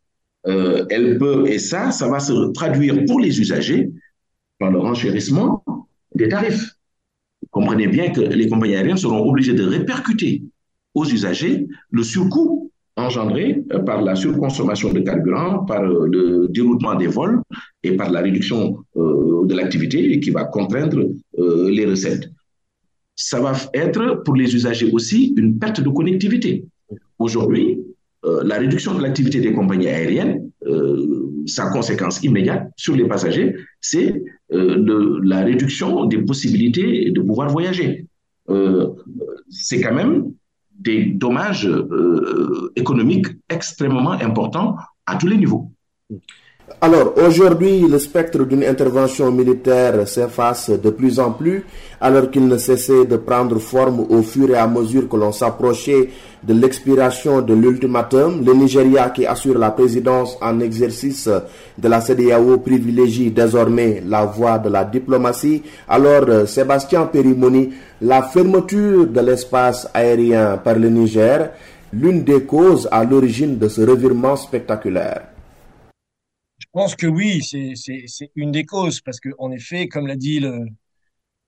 Euh, 0.47 0.87
elle 0.89 1.19
peut, 1.19 1.47
et 1.47 1.59
ça, 1.59 1.91
ça 1.91 2.09
va 2.09 2.19
se 2.19 2.51
traduire 2.53 3.05
pour 3.05 3.21
les 3.21 3.39
usagers 3.41 3.91
par 4.59 4.71
le 4.71 4.79
renchérissement 4.79 5.63
des 6.15 6.31
tarifs. 6.31 6.77
Vous 7.43 7.49
comprenez 7.51 7.89
bien 7.89 8.11
que 8.11 8.23
les 8.23 8.49
compagnies 8.49 8.77
aériennes 8.77 8.97
seront 8.97 9.29
obligées 9.29 9.53
de 9.53 9.65
répercuter 9.65 10.45
aux 10.95 11.05
usagers 11.05 11.67
le 11.91 12.03
surcoût 12.03 12.64
engendré 12.97 13.63
par 13.87 14.03
la 14.03 14.15
surconsommation 14.15 14.93
de 14.93 15.01
carburant, 15.01 15.65
par 15.65 15.83
le 15.83 16.47
déroutement 16.49 16.95
des 16.95 17.09
vols 17.09 17.43
et 17.83 17.93
par 17.97 18.11
la 18.11 18.21
réduction 18.21 18.79
euh, 18.97 19.47
de 19.47 19.55
l'activité 19.55 20.21
qui 20.21 20.31
va 20.31 20.45
contraindre 20.45 21.01
euh, 21.39 21.71
les 21.71 21.87
recettes. 21.87 22.31
Ça 23.17 23.41
va 23.41 23.53
être 23.75 24.23
pour 24.25 24.35
les 24.37 24.55
usagers 24.55 24.91
aussi 24.93 25.35
une 25.37 25.59
perte 25.59 25.81
de 25.81 25.89
connectivité. 25.89 26.65
Aujourd'hui, 27.19 27.79
euh, 28.25 28.43
la 28.45 28.59
réduction 28.59 28.95
de 28.95 29.03
l'activité 29.03 29.41
des 29.41 29.53
compagnies 29.53 29.89
aériennes, 29.89 30.51
sa 31.47 31.69
conséquence 31.69 32.23
immédiate 32.25 32.71
sur 32.75 32.97
les 32.97 33.07
passagers, 33.07 33.55
c'est 33.83 34.23
la 34.49 35.45
réduction 35.45 36.07
des 36.07 36.23
possibilités 36.23 37.11
de 37.11 37.21
pouvoir 37.21 37.51
voyager. 37.51 38.07
c'est 39.51 39.79
quand 39.83 39.95
même 39.95 40.33
des 40.79 41.07
dommages 41.07 41.67
euh, 41.69 42.73
économiques 42.77 43.29
extrêmement 43.49 44.13
importants 44.13 44.77
à 45.07 45.17
tous 45.17 45.27
les 45.27 45.37
niveaux. 45.37 45.71
Alors 46.81 47.15
aujourd'hui, 47.19 47.81
le 47.81 47.99
spectre 47.99 48.45
d'une 48.45 48.65
intervention 48.65 49.31
militaire 49.31 50.09
s'efface 50.09 50.71
de 50.71 50.91
plus 50.91 51.19
en 51.21 51.33
plus, 51.33 51.65
alors 52.01 52.31
qu'il 52.31 52.47
ne 52.47 52.57
cessait 52.57 53.05
de 53.05 53.17
prendre 53.17 53.59
forme 53.59 54.01
au 54.01 54.23
fur 54.23 54.51
et 54.51 54.57
à 54.57 54.67
mesure 54.67 55.09
que 55.09 55.17
l'on 55.17 55.33
s'approchait 55.33 56.09
de 56.47 56.53
l'expiration 56.55 57.41
de 57.41 57.55
l'ultimatum. 57.55 58.45
Le 58.45 58.53
Nigeria, 58.55 59.11
qui 59.11 59.25
assure 59.27 59.59
la 59.59 59.71
présidence 59.71 60.37
en 60.43 60.61
exercice 60.61 61.29
de 61.79 61.89
la 61.89 62.01
CDAO, 62.01 62.59
privilégie 62.59 63.31
désormais 63.31 64.03
la 64.07 64.25
voie 64.25 64.59
de 64.59 64.69
la 64.69 64.85
diplomatie. 64.85 65.63
Alors, 65.89 66.47
Sébastien 66.47 67.07
Perimoni, 67.07 67.71
la 68.01 68.23
fermeture 68.23 69.07
de 69.07 69.21
l'espace 69.21 69.89
aérien 69.95 70.59
par 70.59 70.77
le 70.79 70.89
Niger, 70.91 71.51
l'une 71.93 72.25
des 72.25 72.43
causes 72.43 72.89
à 72.91 73.05
l'origine 73.05 73.57
de 73.59 73.69
ce 73.69 73.81
revirement 73.83 74.37
spectaculaire. 74.37 75.29
Je 76.59 76.67
pense 76.73 76.97
que 76.97 77.07
oui, 77.07 77.41
c'est 77.43 78.31
une 78.35 78.51
des 78.51 78.65
causes, 78.65 79.01
parce 79.01 79.21
qu'en 79.21 79.51
effet, 79.53 79.87
comme 79.87 80.09
l'a 80.09 80.17
dit 80.17 80.41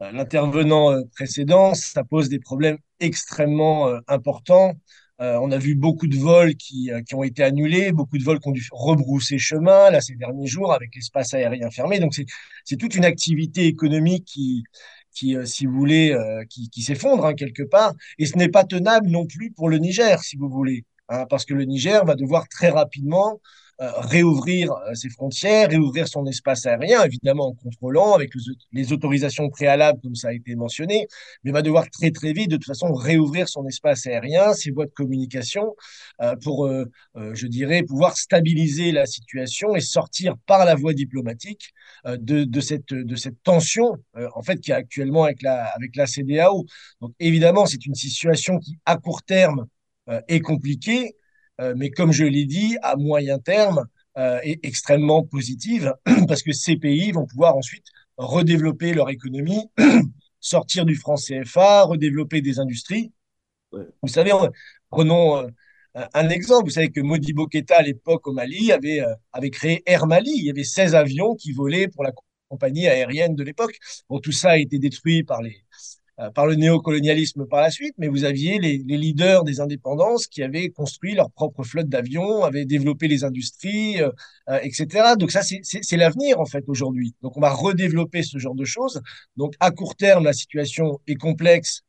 l'intervenant 0.00 0.92
euh, 0.92 1.02
précédent, 1.14 1.74
ça 1.74 2.04
pose 2.04 2.28
des 2.28 2.38
problèmes 2.38 2.78
extrêmement 3.00 3.88
euh, 3.88 4.00
importants. 4.08 4.74
Euh, 5.20 5.38
on 5.40 5.50
a 5.50 5.56
vu 5.56 5.74
beaucoup 5.74 6.06
de 6.08 6.16
vols 6.16 6.56
qui, 6.56 6.90
qui, 7.06 7.14
ont 7.14 7.22
été 7.22 7.42
annulés, 7.42 7.90
beaucoup 7.90 8.18
de 8.18 8.22
vols 8.22 8.38
qui 8.38 8.48
ont 8.48 8.52
dû 8.52 8.66
rebrousser 8.70 9.38
chemin 9.38 9.90
là 9.90 10.02
ces 10.02 10.14
derniers 10.14 10.46
jours 10.46 10.74
avec 10.74 10.94
l'espace 10.94 11.32
aérien 11.32 11.70
fermé. 11.70 11.98
Donc 12.00 12.14
c'est 12.64 12.76
toute 12.76 12.94
une 12.94 13.04
activité 13.06 13.64
économique 13.64 14.26
qui, 14.26 14.62
qui 15.14 15.34
si 15.46 15.64
vous 15.64 15.72
voulez, 15.72 16.14
qui, 16.50 16.68
qui 16.68 16.82
s'effondre 16.82 17.24
hein, 17.24 17.32
quelque 17.32 17.62
part. 17.62 17.94
Et 18.18 18.26
ce 18.26 18.36
n'est 18.36 18.50
pas 18.50 18.64
tenable 18.64 19.08
non 19.08 19.26
plus 19.26 19.50
pour 19.52 19.70
le 19.70 19.78
Niger, 19.78 20.22
si 20.22 20.36
vous 20.36 20.50
voulez, 20.50 20.84
hein, 21.08 21.24
parce 21.30 21.46
que 21.46 21.54
le 21.54 21.64
Niger 21.64 22.04
va 22.04 22.14
devoir 22.14 22.46
très 22.46 22.68
rapidement 22.68 23.40
euh, 23.40 23.65
réouvrir 23.78 24.72
euh, 24.72 24.94
ses 24.94 25.10
frontières, 25.10 25.68
réouvrir 25.68 26.08
son 26.08 26.26
espace 26.26 26.64
aérien, 26.66 27.04
évidemment 27.04 27.48
en 27.48 27.54
contrôlant 27.54 28.14
avec 28.14 28.30
les 28.72 28.92
autorisations 28.92 29.50
préalables, 29.50 30.00
comme 30.02 30.14
ça 30.14 30.28
a 30.28 30.32
été 30.32 30.54
mentionné, 30.54 31.06
mais 31.44 31.52
va 31.52 31.62
devoir 31.62 31.90
très 31.90 32.10
très 32.10 32.32
vite, 32.32 32.50
de 32.50 32.56
toute 32.56 32.66
façon, 32.66 32.92
réouvrir 32.94 33.48
son 33.48 33.66
espace 33.66 34.06
aérien, 34.06 34.54
ses 34.54 34.70
voies 34.70 34.86
de 34.86 34.92
communication, 34.92 35.74
euh, 36.22 36.34
pour, 36.42 36.68
je 37.14 37.46
dirais, 37.46 37.82
pouvoir 37.82 38.16
stabiliser 38.16 38.92
la 38.92 39.06
situation 39.06 39.74
et 39.74 39.80
sortir 39.80 40.36
par 40.46 40.64
la 40.64 40.74
voie 40.74 40.94
diplomatique 40.94 41.72
de, 42.06 42.60
cette, 42.60 42.92
de 42.92 43.16
cette 43.16 43.42
tension, 43.42 43.96
en 44.34 44.42
fait, 44.42 44.60
qui 44.60 44.70
est 44.70 44.74
actuellement 44.74 45.24
avec 45.24 45.42
la, 45.42 45.64
avec 45.66 45.96
la 45.96 46.06
CDAO. 46.06 46.64
Donc 47.00 47.12
évidemment, 47.20 47.66
c'est 47.66 47.84
une 47.86 47.94
situation 47.94 48.58
qui, 48.58 48.78
à 48.84 48.96
court 48.96 49.22
terme, 49.22 49.66
est 50.28 50.40
compliquée, 50.40 51.14
euh, 51.14 51.25
mais 51.76 51.90
comme 51.90 52.12
je 52.12 52.24
l'ai 52.24 52.44
dit, 52.44 52.76
à 52.82 52.96
moyen 52.96 53.38
terme, 53.38 53.86
euh, 54.18 54.40
est 54.42 54.64
extrêmement 54.64 55.22
positive 55.24 55.94
parce 56.26 56.42
que 56.42 56.52
ces 56.52 56.76
pays 56.76 57.12
vont 57.12 57.26
pouvoir 57.26 57.54
ensuite 57.54 57.84
redévelopper 58.16 58.94
leur 58.94 59.10
économie, 59.10 59.70
sortir 60.40 60.86
du 60.86 60.94
franc 60.94 61.16
CFA, 61.16 61.82
redévelopper 61.82 62.40
des 62.40 62.58
industries. 62.58 63.12
Vous 63.72 64.08
savez, 64.08 64.32
prenons 64.88 65.36
euh, 65.36 65.48
un 66.14 66.30
exemple. 66.30 66.64
Vous 66.64 66.70
savez 66.70 66.90
que 66.90 67.00
Modibo 67.00 67.46
Keita, 67.46 67.76
à 67.76 67.82
l'époque 67.82 68.26
au 68.26 68.32
Mali, 68.32 68.72
avait, 68.72 69.02
avait 69.34 69.50
créé 69.50 69.82
Air 69.84 70.06
Mali. 70.06 70.32
Il 70.34 70.46
y 70.46 70.50
avait 70.50 70.64
16 70.64 70.94
avions 70.94 71.34
qui 71.34 71.52
volaient 71.52 71.88
pour 71.88 72.02
la 72.02 72.12
compagnie 72.48 72.86
aérienne 72.88 73.34
de 73.34 73.42
l'époque. 73.42 73.78
Bon, 74.08 74.18
tout 74.18 74.32
ça 74.32 74.52
a 74.52 74.56
été 74.56 74.78
détruit 74.78 75.24
par 75.24 75.42
les, 75.42 75.50
euh, 75.50 75.95
par 76.34 76.46
le 76.46 76.54
néocolonialisme 76.54 77.46
par 77.46 77.60
la 77.60 77.70
suite, 77.70 77.94
mais 77.98 78.08
vous 78.08 78.24
aviez 78.24 78.58
les, 78.58 78.78
leaders 78.78 79.44
des 79.44 79.60
indépendances 79.60 80.26
qui 80.26 80.42
avaient 80.42 80.70
construit 80.70 81.14
leur 81.14 81.30
propre 81.30 81.62
flotte 81.62 81.88
d'avions, 81.88 82.42
avaient 82.42 82.64
développé 82.64 83.06
les 83.06 83.22
industries, 83.24 84.00
euh, 84.00 84.10
euh 84.48 84.58
etc. 84.62 85.14
Donc 85.18 85.30
ça, 85.30 85.42
c'est 85.42 85.96
l'avenir 85.96 86.40
en 86.40 86.46
fait 86.46 86.64
aujourd'hui. 86.68 87.14
Donc 87.22 87.36
on 87.36 87.40
va 87.40 87.50
redévelopper 87.50 88.22
ce 88.22 88.38
genre 88.38 88.54
de 88.54 88.64
choses. 88.64 89.02
Donc 89.36 89.54
à 89.60 89.70
court 89.70 89.94
terme, 89.96 90.24
la 90.24 90.32
situation 90.32 91.00
est 91.06 91.16
complexe 91.16 91.82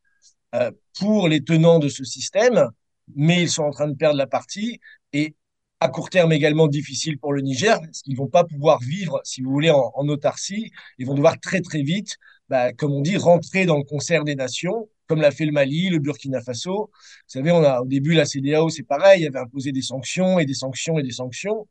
euh, 0.54 0.70
pour 0.98 1.28
les 1.28 1.42
tenants 1.42 1.78
de 1.78 1.88
ce 1.88 2.04
système, 2.04 2.68
mais 3.16 3.42
ils 3.42 3.50
sont 3.50 3.62
en 3.62 3.70
train 3.70 3.88
de 3.88 3.96
perdre 3.96 4.18
la 4.18 4.26
partie. 4.26 4.78
Et 5.14 5.36
à 5.80 5.88
court 5.88 6.10
terme 6.10 6.32
également 6.32 6.66
difficile 6.66 7.18
pour 7.18 7.32
le 7.32 7.40
Niger, 7.40 7.80
parce 7.80 8.02
qu'ils 8.02 8.16
vont 8.16 8.26
pas 8.28 8.44
pouvoir 8.44 8.80
vivre, 8.80 9.20
si 9.24 9.40
vous 9.42 9.50
voulez, 9.50 9.70
en, 9.70 9.92
en 9.94 10.08
autarcie. 10.08 10.70
Ils 10.98 11.06
vont 11.06 11.14
devoir 11.14 11.38
très 11.40 11.60
très 11.62 11.82
vite 11.82 12.16
bah, 12.48 12.72
comme 12.72 12.92
on 12.92 13.00
dit, 13.02 13.16
rentrer 13.16 13.66
dans 13.66 13.76
le 13.76 13.84
concert 13.84 14.24
des 14.24 14.34
nations, 14.34 14.88
comme 15.06 15.20
l'a 15.20 15.30
fait 15.30 15.46
le 15.46 15.52
Mali, 15.52 15.88
le 15.88 15.98
Burkina 15.98 16.40
Faso. 16.40 16.90
Vous 16.92 17.24
savez, 17.26 17.50
on 17.52 17.62
a 17.62 17.80
au 17.80 17.86
début 17.86 18.14
la 18.14 18.24
CDAO, 18.24 18.70
c'est 18.70 18.82
pareil, 18.82 19.22
il 19.22 19.26
avait 19.26 19.38
imposé 19.38 19.72
des 19.72 19.82
sanctions 19.82 20.38
et 20.38 20.44
des 20.46 20.54
sanctions 20.54 20.98
et 20.98 21.02
des 21.02 21.12
sanctions. 21.12 21.66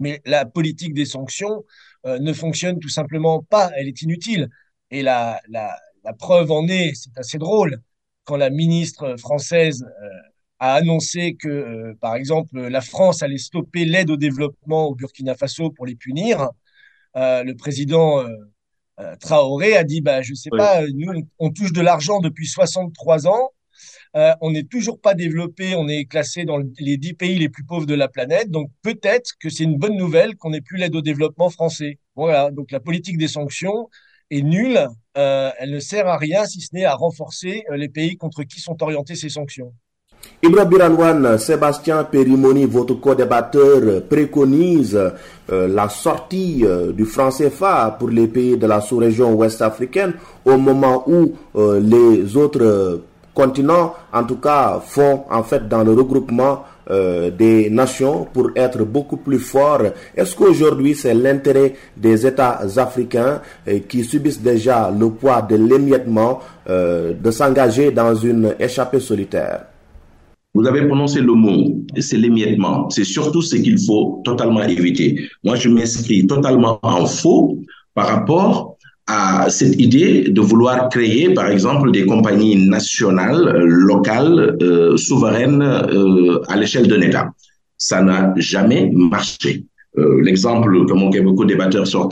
Mais 0.00 0.20
la 0.24 0.44
politique 0.44 0.94
des 0.94 1.04
sanctions 1.06 1.64
euh, 2.06 2.18
ne 2.20 2.32
fonctionne 2.32 2.78
tout 2.78 2.88
simplement 2.88 3.42
pas, 3.42 3.70
elle 3.76 3.88
est 3.88 4.02
inutile. 4.02 4.48
Et 4.90 5.02
la, 5.02 5.40
la, 5.48 5.76
la 6.04 6.12
preuve 6.12 6.50
en 6.52 6.66
est, 6.68 6.94
c'est 6.94 7.16
assez 7.18 7.38
drôle, 7.38 7.80
quand 8.24 8.36
la 8.36 8.50
ministre 8.50 9.16
française 9.18 9.84
euh, 9.84 10.08
a 10.60 10.74
annoncé 10.74 11.34
que, 11.34 11.48
euh, 11.48 11.94
par 12.00 12.14
exemple, 12.14 12.58
la 12.60 12.80
France 12.80 13.22
allait 13.22 13.38
stopper 13.38 13.84
l'aide 13.84 14.10
au 14.10 14.16
développement 14.16 14.86
au 14.86 14.94
Burkina 14.94 15.34
Faso 15.34 15.70
pour 15.70 15.86
les 15.86 15.96
punir, 15.96 16.48
le 17.14 17.52
président 17.54 18.24
Traoré 19.20 19.76
a 19.76 19.84
dit, 19.84 20.00
bah, 20.00 20.22
je 20.22 20.34
sais 20.34 20.50
pas, 20.50 20.82
nous, 20.94 21.12
on, 21.38 21.50
touche 21.50 21.72
de 21.72 21.80
l'argent 21.80 22.20
depuis 22.20 22.46
63 22.46 23.26
ans. 23.28 23.50
Euh, 24.16 24.34
on 24.40 24.50
n'est 24.50 24.64
toujours 24.64 25.00
pas 25.00 25.14
développé, 25.14 25.74
on 25.76 25.88
est 25.88 26.06
classé 26.06 26.44
dans 26.44 26.58
les 26.78 26.96
10 26.96 27.14
pays 27.14 27.38
les 27.38 27.48
plus 27.48 27.64
pauvres 27.64 27.86
de 27.86 27.94
la 27.94 28.08
planète. 28.08 28.50
Donc 28.50 28.70
peut-être 28.82 29.32
que 29.38 29.50
c'est 29.50 29.64
une 29.64 29.76
bonne 29.76 29.96
nouvelle 29.96 30.36
qu'on 30.36 30.50
n'ait 30.50 30.60
plus 30.60 30.78
l'aide 30.78 30.96
au 30.96 31.02
développement 31.02 31.50
français. 31.50 31.98
Voilà, 32.16 32.50
donc 32.50 32.70
la 32.70 32.80
politique 32.80 33.18
des 33.18 33.28
sanctions 33.28 33.88
est 34.30 34.42
nulle. 34.42 34.88
Euh, 35.16 35.50
elle 35.58 35.70
ne 35.70 35.80
sert 35.80 36.06
à 36.08 36.16
rien 36.16 36.46
si 36.46 36.60
ce 36.60 36.74
n'est 36.74 36.84
à 36.84 36.94
renforcer 36.94 37.64
euh, 37.70 37.76
les 37.76 37.88
pays 37.88 38.16
contre 38.16 38.42
qui 38.44 38.60
sont 38.60 38.82
orientées 38.82 39.14
ces 39.14 39.28
sanctions. 39.28 39.74
Ibra 40.40 40.64
Biranwan, 40.66 41.36
Sébastien 41.36 42.04
Périmoni, 42.04 42.64
votre 42.64 42.94
co-débatteur, 43.00 44.02
préconise 44.08 44.94
euh, 44.96 45.66
la 45.66 45.88
sortie 45.88 46.60
euh, 46.64 46.92
du 46.92 47.06
franc 47.06 47.30
CFA 47.30 47.96
pour 47.98 48.08
les 48.08 48.28
pays 48.28 48.56
de 48.56 48.68
la 48.68 48.80
sous-région 48.80 49.34
ouest 49.34 49.60
africaine 49.62 50.12
au 50.44 50.56
moment 50.56 51.02
où 51.08 51.32
euh, 51.56 51.80
les 51.80 52.36
autres 52.36 53.00
continents, 53.34 53.94
en 54.12 54.22
tout 54.22 54.36
cas, 54.36 54.80
font 54.86 55.24
en 55.28 55.42
fait 55.42 55.68
dans 55.68 55.82
le 55.82 55.92
regroupement 55.92 56.64
des 56.88 57.68
nations 57.68 58.26
pour 58.32 58.48
être 58.56 58.82
beaucoup 58.82 59.18
plus 59.18 59.38
forts. 59.38 59.82
Est-ce 60.16 60.34
qu'aujourd'hui 60.34 60.94
c'est 60.94 61.12
l'intérêt 61.12 61.74
des 61.94 62.26
États 62.26 62.60
africains 62.78 63.42
qui 63.86 64.02
subissent 64.02 64.40
déjà 64.40 64.90
le 64.90 65.10
poids 65.10 65.42
de 65.42 65.56
l'émiettement 65.56 66.40
de 66.66 67.30
s'engager 67.30 67.90
dans 67.90 68.14
une 68.14 68.54
échappée 68.58 69.00
solitaire? 69.00 69.66
Vous 70.54 70.66
avez 70.66 70.86
prononcé 70.86 71.20
le 71.20 71.34
mot, 71.34 71.84
c'est 71.98 72.16
l'émiettement. 72.16 72.88
C'est 72.90 73.04
surtout 73.04 73.42
ce 73.42 73.56
qu'il 73.56 73.78
faut 73.86 74.22
totalement 74.24 74.62
éviter. 74.62 75.28
Moi, 75.44 75.56
je 75.56 75.68
m'inscris 75.68 76.26
totalement 76.26 76.78
en 76.82 77.06
faux 77.06 77.58
par 77.94 78.08
rapport 78.08 78.76
à 79.06 79.48
cette 79.48 79.80
idée 79.80 80.28
de 80.28 80.40
vouloir 80.40 80.88
créer, 80.90 81.32
par 81.32 81.48
exemple, 81.48 81.90
des 81.90 82.04
compagnies 82.04 82.56
nationales, 82.68 83.58
locales, 83.64 84.56
euh, 84.60 84.96
souveraines 84.96 85.62
euh, 85.62 86.40
à 86.48 86.56
l'échelle 86.56 86.86
d'un 86.88 87.00
État. 87.00 87.30
Ça 87.78 88.02
n'a 88.02 88.34
jamais 88.36 88.90
marché. 88.92 89.64
Euh, 89.96 90.20
L'exemple 90.22 90.86
que 90.86 90.92
mon 90.92 91.08
beaucoup 91.08 91.44
de 91.46 91.56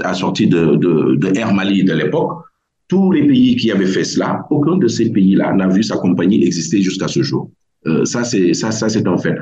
a 0.05 0.15
sorti 0.15 0.47
de, 0.47 0.77
de, 0.77 1.17
de 1.17 1.39
Air 1.39 1.53
Mali 1.53 1.85
de 1.85 1.93
l'époque, 1.93 2.33
tous 2.89 3.13
les 3.13 3.27
pays 3.27 3.57
qui 3.57 3.71
avaient 3.71 3.87
fait 3.87 4.05
cela, 4.05 4.47
aucun 4.51 4.77
de 4.77 4.89
ces 4.89 5.11
pays-là 5.11 5.53
n'a 5.53 5.69
vu 5.69 5.83
sa 5.83 5.97
compagnie 5.97 6.45
exister 6.45 6.81
jusqu'à 6.81 7.09
ce 7.09 7.23
jour. 7.23 7.51
Euh, 7.87 8.05
ça, 8.05 8.25
c'est 8.25 8.53
ça, 8.55 8.71
ça 8.71 8.89
c'est 8.89 9.07
un 9.07 9.17
fait. 9.17 9.37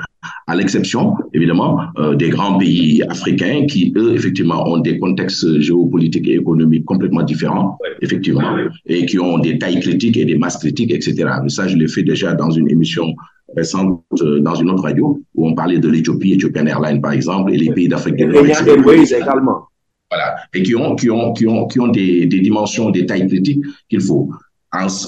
À 0.46 0.54
l'exception, 0.54 1.14
évidemment, 1.33 1.80
euh, 1.98 2.14
des 2.14 2.28
grands 2.28 2.59
pays 2.59 3.02
africains 3.09 3.66
qui, 3.66 3.92
eux, 3.96 4.14
effectivement, 4.14 4.68
ont 4.68 4.78
des 4.78 4.98
contextes 4.98 5.61
géopolitiques 5.61 6.28
et 6.28 6.35
économiques 6.35 6.85
complètement 6.85 7.22
différents, 7.22 7.78
effectivement, 8.02 8.57
et 8.87 9.07
qui 9.07 9.18
ont 9.18 9.38
des 9.38 9.59
tailles 9.59 9.80
critiques 9.80 10.16
et 10.16 10.24
des 10.24 10.37
masses 10.37 10.59
critiques, 10.59 10.92
etc. 10.92 11.14
Mais 11.42 11.48
ça, 11.48 11.66
je 11.68 11.76
l'ai 11.76 11.88
fait 11.88 12.02
déjà 12.02 12.35
dans 12.35 12.50
une 12.50 12.70
émission 12.70 13.14
récente 13.57 14.02
euh, 14.20 14.40
dans 14.40 14.54
une 14.54 14.70
autre 14.70 14.83
radio 14.83 15.20
où 15.35 15.48
on 15.48 15.54
parlait 15.54 15.78
de 15.78 15.88
l'Éthiopie, 15.88 16.33
Ethiopian 16.33 16.66
Airlines, 16.66 17.00
par 17.00 17.12
exemple, 17.12 17.52
et 17.52 17.57
les 17.57 17.72
pays 17.72 17.88
d'Afrique 17.88 18.16
du 18.16 18.26
Nord. 18.26 18.44
également. 18.44 19.68
Voilà. 20.11 20.37
Et 20.52 20.62
qui 20.62 20.74
ont, 20.74 20.94
qui 20.94 21.11
ont, 21.11 21.33
qui 21.33 21.46
ont, 21.46 21.66
qui 21.66 21.80
ont 21.80 21.88
des, 21.88 22.26
des 22.26 22.40
dimensions, 22.40 22.90
des 22.90 23.07
tailles 23.07 23.26
critiques 23.26 23.62
qu'il 23.88 24.00
faut 24.00 24.30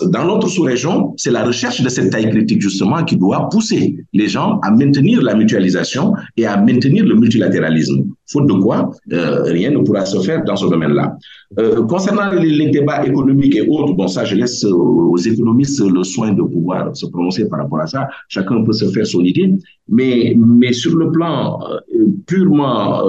dans 0.07 0.25
notre 0.25 0.49
sous-région, 0.49 1.15
c'est 1.17 1.31
la 1.31 1.45
recherche 1.45 1.83
de 1.83 1.89
cette 1.89 2.11
taille 2.11 2.31
critique 2.31 2.61
justement 2.61 3.05
qui 3.05 3.17
doit 3.17 3.49
pousser 3.49 3.97
les 4.13 4.29
gens 4.29 4.61
à 4.63 4.71
maintenir 4.71 5.23
la 5.23 5.35
mutualisation 5.35 6.13
et 6.37 6.47
à 6.47 6.57
maintenir 6.57 7.05
le 7.05 7.15
multilatéralisme. 7.17 8.05
Faute 8.31 8.47
de 8.47 8.55
quoi, 8.55 8.91
euh, 9.13 9.43
rien 9.45 9.71
ne 9.71 9.79
pourra 9.79 10.05
se 10.05 10.19
faire 10.21 10.45
dans 10.45 10.57
ce 10.57 10.67
domaine-là. 10.67 11.17
Euh, 11.59 11.85
concernant 11.87 12.31
les, 12.31 12.71
débats 12.71 13.05
économiques 13.05 13.57
et 13.57 13.67
autres, 13.69 13.93
bon 13.95 14.07
ça, 14.07 14.25
je 14.25 14.37
laisse 14.37 14.65
aux 14.65 15.17
économistes 15.17 15.81
le 15.81 16.03
soin 16.05 16.33
de 16.33 16.43
pouvoir 16.43 16.97
se 16.97 17.07
prononcer 17.07 17.49
par 17.49 17.61
rapport 17.61 17.81
à 17.81 17.87
ça. 17.87 18.09
Chacun 18.29 18.63
peut 18.63 18.73
se 18.73 18.87
faire 18.87 19.07
son 19.07 19.23
idée, 19.23 19.53
mais 19.89 20.37
mais 20.37 20.73
sur 20.73 20.97
le 20.97 21.11
plan 21.11 21.59
euh, 21.95 22.07
purement 22.27 23.03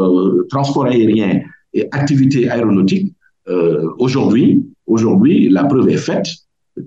transport 0.50 0.86
aérien 0.86 1.42
et 1.74 1.88
activité 1.92 2.50
aéronautique, 2.50 3.14
aujourd'hui, 4.00 4.66
aujourd'hui, 4.88 5.50
la 5.50 5.64
preuve 5.64 5.90
est 5.90 5.98
faite 5.98 6.28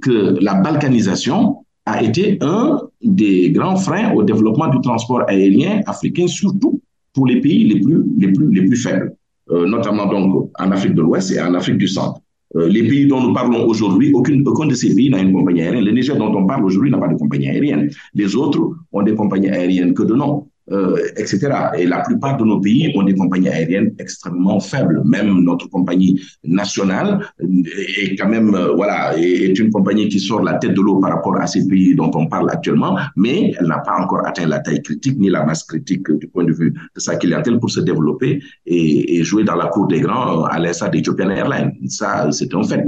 que 0.00 0.36
la 0.40 0.54
balkanisation 0.54 1.64
a 1.86 2.02
été 2.02 2.38
un 2.40 2.80
des 3.02 3.50
grands 3.50 3.76
freins 3.76 4.12
au 4.14 4.22
développement 4.22 4.68
du 4.68 4.80
transport 4.80 5.22
aérien 5.28 5.80
africain, 5.86 6.26
surtout 6.26 6.80
pour 7.12 7.26
les 7.26 7.40
pays 7.40 7.64
les 7.64 7.80
plus, 7.80 8.04
les 8.18 8.32
plus, 8.32 8.52
les 8.52 8.66
plus 8.66 8.76
faibles, 8.76 9.14
euh, 9.50 9.66
notamment 9.66 10.06
donc 10.06 10.50
en 10.58 10.70
Afrique 10.70 10.94
de 10.94 11.02
l'Ouest 11.02 11.32
et 11.32 11.40
en 11.40 11.54
Afrique 11.54 11.78
du 11.78 11.88
Centre. 11.88 12.20
Euh, 12.56 12.68
les 12.68 12.82
pays 12.86 13.06
dont 13.06 13.20
nous 13.20 13.32
parlons 13.32 13.64
aujourd'hui, 13.66 14.12
aucun, 14.12 14.36
de 14.36 14.74
ces 14.74 14.94
pays 14.94 15.08
n'a 15.10 15.20
une 15.20 15.32
compagnie 15.32 15.62
aérienne. 15.62 15.84
Le 15.84 15.92
Niger 15.92 16.16
dont 16.16 16.34
on 16.34 16.46
parle 16.46 16.64
aujourd'hui 16.64 16.90
n'a 16.90 16.98
pas 16.98 17.08
de 17.08 17.14
compagnie 17.16 17.48
aérienne. 17.48 17.90
Les 18.14 18.34
autres 18.34 18.60
ont 18.92 19.02
des 19.02 19.14
compagnies 19.14 19.48
aériennes 19.50 19.94
que 19.94 20.02
de 20.02 20.14
nom 20.14 20.48
euh, 20.70 20.96
etc. 21.16 21.50
Et 21.78 21.86
la 21.86 22.00
plupart 22.00 22.36
de 22.36 22.44
nos 22.44 22.60
pays 22.60 22.92
ont 22.96 23.02
des 23.02 23.14
compagnies 23.14 23.48
aériennes 23.48 23.92
extrêmement 23.98 24.60
faibles. 24.60 25.02
Même 25.04 25.40
notre 25.40 25.68
compagnie 25.68 26.20
nationale 26.44 27.20
est 27.40 28.16
quand 28.16 28.28
même, 28.28 28.54
euh, 28.54 28.72
voilà, 28.74 29.16
est 29.18 29.58
une 29.58 29.70
compagnie 29.70 30.08
qui 30.08 30.20
sort 30.20 30.42
la 30.42 30.54
tête 30.54 30.74
de 30.74 30.80
l'eau 30.80 31.00
par 31.00 31.10
rapport 31.10 31.36
à 31.40 31.46
ces 31.46 31.66
pays 31.66 31.94
dont 31.94 32.10
on 32.14 32.26
parle 32.26 32.50
actuellement, 32.50 32.96
mais 33.16 33.52
elle 33.58 33.66
n'a 33.66 33.78
pas 33.78 33.96
encore 34.00 34.26
atteint 34.26 34.46
la 34.46 34.60
taille 34.60 34.82
critique 34.82 35.18
ni 35.18 35.28
la 35.28 35.44
masse 35.44 35.64
critique 35.64 36.10
du 36.10 36.28
point 36.28 36.44
de 36.44 36.52
vue 36.52 36.70
de 36.70 37.00
sa 37.00 37.16
clientèle 37.16 37.58
pour 37.58 37.70
se 37.70 37.80
développer 37.80 38.40
et, 38.66 39.18
et 39.18 39.24
jouer 39.24 39.44
dans 39.44 39.56
la 39.56 39.66
cour 39.66 39.86
des 39.86 40.00
grands 40.00 40.44
à 40.44 40.58
l'instar 40.58 40.90
d'Ethiopian 40.90 41.30
Airlines. 41.30 41.72
Ça, 41.88 42.30
c'est 42.30 42.54
un 42.54 42.62
fait. 42.62 42.86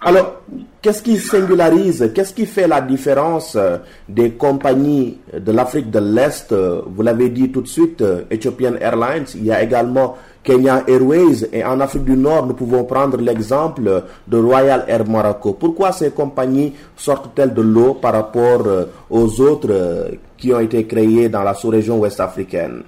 Alors, 0.00 0.42
qu'est-ce 0.82 1.02
qui 1.02 1.18
singularise, 1.18 2.10
qu'est-ce 2.14 2.32
qui 2.32 2.46
fait 2.46 2.68
la 2.68 2.80
différence 2.80 3.56
euh, 3.56 3.78
des 4.08 4.32
compagnies 4.32 5.18
de 5.36 5.52
l'Afrique 5.52 5.90
de 5.90 5.98
l'Est 5.98 6.52
euh, 6.52 6.82
Vous 6.86 7.02
l'avez 7.02 7.28
dit 7.30 7.50
tout 7.50 7.60
de 7.60 7.68
suite, 7.68 8.00
euh, 8.02 8.22
Ethiopian 8.30 8.74
Airlines, 8.80 9.26
il 9.34 9.44
y 9.44 9.52
a 9.52 9.62
également 9.62 10.16
Kenya 10.42 10.84
Airways 10.86 11.48
et 11.52 11.64
en 11.64 11.80
Afrique 11.80 12.04
du 12.04 12.16
Nord, 12.16 12.46
nous 12.46 12.54
pouvons 12.54 12.84
prendre 12.84 13.18
l'exemple 13.18 14.04
de 14.26 14.36
Royal 14.38 14.84
Air 14.88 15.06
Morocco. 15.06 15.52
Pourquoi 15.54 15.92
ces 15.92 16.10
compagnies 16.10 16.72
sortent-elles 16.96 17.52
de 17.52 17.62
l'eau 17.62 17.94
par 17.94 18.12
rapport 18.14 18.64
aux 19.10 19.40
autres 19.40 20.10
qui 20.38 20.52
ont 20.54 20.60
été 20.60 20.86
créées 20.86 21.28
dans 21.28 21.42
la 21.42 21.52
sous-région 21.52 21.98
ouest 21.98 22.20
africaine? 22.20 22.82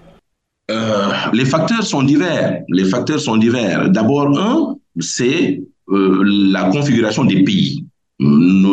Les 1.33 1.45
facteurs 1.45 1.83
sont 1.83 2.03
divers. 2.03 2.63
Les 2.69 2.85
facteurs 2.85 3.21
sont 3.21 3.37
divers. 3.37 3.91
D'abord, 3.91 4.29
un, 4.39 4.77
c'est 4.99 5.61
euh, 5.91 6.23
la 6.53 6.65
configuration 6.71 7.25
des 7.25 7.43
pays. 7.43 7.85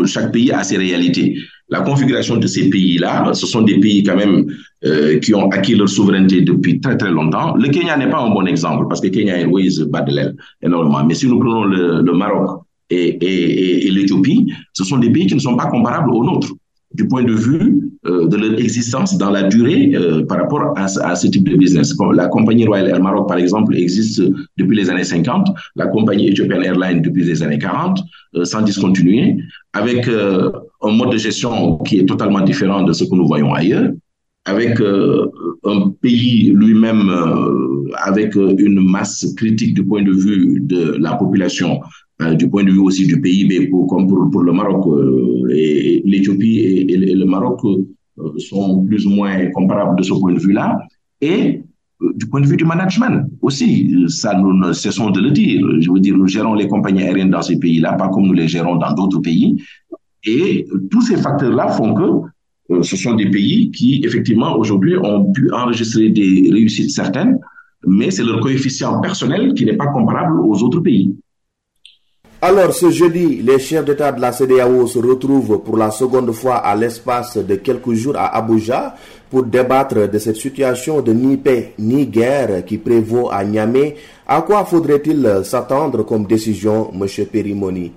chaque 0.06 0.32
pays 0.32 0.51
a 0.51 0.63
ses 0.63 0.77
réalités. 0.77 1.36
La 1.69 1.82
configuration 1.82 2.38
de 2.38 2.47
ces 2.47 2.69
pays-là, 2.69 3.34
ce 3.34 3.45
sont 3.45 3.62
des 3.62 3.80
pays 3.80 4.01
quand 4.03 4.15
même 4.15 4.45
euh, 4.86 5.19
qui 5.19 5.34
ont 5.36 5.49
acquis 5.49 5.75
leur 5.75 5.89
souveraineté 5.89 6.41
depuis 6.41 6.80
très 6.80 6.95
très 6.95 7.12
longtemps. 7.12 7.56
Le 7.56 7.67
Kenya 7.69 7.97
n'est 7.97 8.10
pas 8.10 8.21
un 8.21 8.30
bon 8.30 8.45
exemple 8.45 8.86
parce 8.88 9.01
que 9.01 9.08
Kenya 9.08 9.39
Airways 9.39 9.86
bat 9.89 10.01
de 10.01 10.13
l'aile 10.13 10.36
énormément. 10.62 11.03
Mais 11.03 11.13
si 11.13 11.27
nous 11.27 11.39
prenons 11.39 11.65
le, 11.65 12.13
Maroc 12.13 12.62
et 12.89 13.89
l'Éthiopie, 13.91 14.53
ce 14.71 14.86
sont 14.86 14.97
des 14.97 15.10
pays 15.10 15.27
qui 15.27 15.36
ne 15.36 15.39
sont 15.39 15.58
pas 15.58 15.67
comparables 15.67 16.12
aux 16.12 16.23
nôtres. 16.23 16.53
du 16.93 17.08
point 17.08 17.23
de 17.23 17.34
vue 17.34 17.91
de 18.08 18.36
leur 18.38 18.60
existence 18.60 19.17
dans 19.17 19.30
la 19.32 19.43
durée 19.43 19.93
par 20.28 20.39
rapport 20.39 20.74
à, 20.78 21.15
ce 21.15 21.28
type 21.28 21.48
de 21.50 21.56
business. 21.56 21.93
La 22.13 22.28
compagnie 22.28 22.65
Royal 22.65 22.88
Air 22.89 23.02
Maroc, 23.02 23.28
par 23.28 23.38
exemple, 23.38 23.76
existe 23.76 24.22
depuis 24.58 24.78
les 24.78 24.89
années 24.89 25.04
50, 25.04 25.48
la 25.76 25.88
compagnie 25.88 26.30
Ethiopian 26.30 26.62
Airlines 26.62 27.02
depuis 27.02 27.24
les 27.24 27.43
années 27.43 27.60
40, 27.60 28.00
sans 28.43 28.62
discontinuer, 28.62 29.38
avec 29.74 30.08
un 30.08 30.91
mode 30.91 31.12
de 31.12 31.17
gestion 31.17 31.78
qui 31.80 32.00
est 32.00 32.06
totalement 32.06 32.41
différent 32.41 32.84
de 32.84 32.93
ce 32.93 33.04
que 33.04 33.15
nous 33.15 33.28
voyons 33.28 33.54
ailleurs, 33.54 33.91
avec 34.46 34.80
un 34.80 35.89
pays 36.02 36.52
lui-même 36.56 37.12
avec 38.04 38.36
une 38.36 38.80
masse 38.80 39.34
critique 39.36 39.74
du 39.74 39.84
point 39.84 40.04
de 40.04 40.12
vue 40.12 40.60
de 40.62 40.98
la 41.00 41.15
population 41.15 41.80
euh, 42.22 42.34
du 42.34 42.50
point 42.50 42.63
de 42.63 42.72
vue 42.72 42.80
aussi 42.80 43.06
du 43.06 43.22
PIB, 43.22 43.67
pour, 43.67 43.86
comme 43.88 44.08
pour, 44.08 44.41
le 44.41 44.52
Maroc. 44.52 44.88
Euh, 44.88 45.50
et, 45.52 46.02
l'Éthiopie 46.04 46.60
et, 46.60 46.98
le 46.98 47.26
Maroc 47.26 47.60
euh, 47.65 47.86
sont 48.38 48.84
plus 48.86 49.06
ou 49.06 49.12
moins 49.12 49.49
comparables 49.51 49.97
de 49.97 50.03
ce 50.03 50.13
point 50.13 50.34
de 50.34 50.39
vue-là. 50.39 50.80
Et 51.21 51.62
du 52.15 52.27
point 52.27 52.41
de 52.41 52.47
vue 52.47 52.58
du 52.58 52.65
management 52.65 53.27
aussi, 53.41 54.06
ça 54.08 54.38
nous 54.38 54.53
ne 54.53 54.71
cessons 54.73 55.10
de 55.10 55.19
le 55.19 55.32
dire. 55.32 55.65
Je 55.80 55.91
veux 55.91 55.99
dire, 55.99 56.15
nous 56.17 56.27
gérons 56.27 56.53
les 56.53 56.67
compagnies 56.67 57.03
aériennes 57.03 57.32
dans 57.32 57.41
ces 57.41 57.58
pays-là, 57.58 57.93
pas 57.93 58.10
comme 58.10 58.27
nous 58.27 58.34
les 58.34 58.47
gérons 58.47 58.75
dans 58.75 58.93
d'autres 58.93 59.19
pays. 59.19 59.62
Et 60.23 60.67
tous 60.91 61.01
ces 61.01 61.17
facteurs-là 61.17 61.69
font 61.69 61.93
que 61.93 62.84
ce 62.84 62.97
sont 62.97 63.15
des 63.15 63.30
pays 63.32 63.71
qui, 63.71 64.01
effectivement, 64.03 64.58
aujourd'hui, 64.58 64.97
ont 64.97 65.32
pu 65.32 65.49
enregistrer 65.51 66.10
des 66.10 66.49
réussites 66.51 66.91
certaines, 66.91 67.39
mais 67.86 68.12
c'est 68.12 68.23
leur 68.23 68.41
coefficient 68.41 68.99
personnel 68.99 69.53
qui 69.53 69.65
n'est 69.65 69.77
pas 69.77 69.88
comparable 69.88 70.41
aux 70.41 70.62
autres 70.63 70.82
pays. 70.82 71.15
Alors, 72.39 72.71
ce 72.71 72.91
jeudi, 72.91 73.41
les 73.41 73.58
chefs 73.58 73.84
d'État 73.84 74.12
de 74.12 74.21
la 74.21 74.32
CDAO 74.32 74.86
se 74.86 75.00
retrouvent 75.00 75.63
pour 75.63 75.76
la 75.76 75.89
seconde 75.89 76.32
fois 76.34 76.58
à 76.58 76.76
l'espace 76.76 77.38
de 77.38 77.56
quelques 77.56 77.93
jours 77.93 78.15
à 78.15 78.36
Abuja 78.38 78.95
pour 79.30 79.43
débattre 79.43 80.08
de 80.08 80.19
cette 80.19 80.36
situation 80.36 81.02
de 81.02 81.13
ni 81.13 81.38
paix 81.38 81.73
ni 81.80 82.06
guerre 82.06 82.63
qui 82.63 82.78
prévaut 82.78 83.32
à 83.32 83.43
Niamey. 83.43 83.95
À 84.28 84.43
quoi 84.43 84.65
faudrait-il 84.65 85.41
s'attendre 85.43 86.04
comme 86.04 86.28
décision, 86.28 86.91
M. 86.93 87.08
Perimoni 87.26 87.91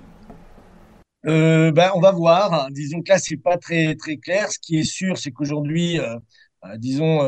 euh, 1.27 1.71
ben, 1.71 1.91
on 1.93 1.99
va 1.99 2.11
voir. 2.11 2.69
Disons 2.71 3.01
que 3.01 3.09
là, 3.09 3.19
c'est 3.19 3.37
pas 3.37 3.57
très 3.57 3.95
clair. 4.23 4.51
Ce 4.51 4.57
qui 4.59 4.79
est 4.79 4.83
sûr, 4.83 5.17
c'est 5.19 5.31
qu'aujourd'hui, 5.31 5.99
euh, 5.99 6.15
euh, 6.65 6.77
disons, 6.77 7.19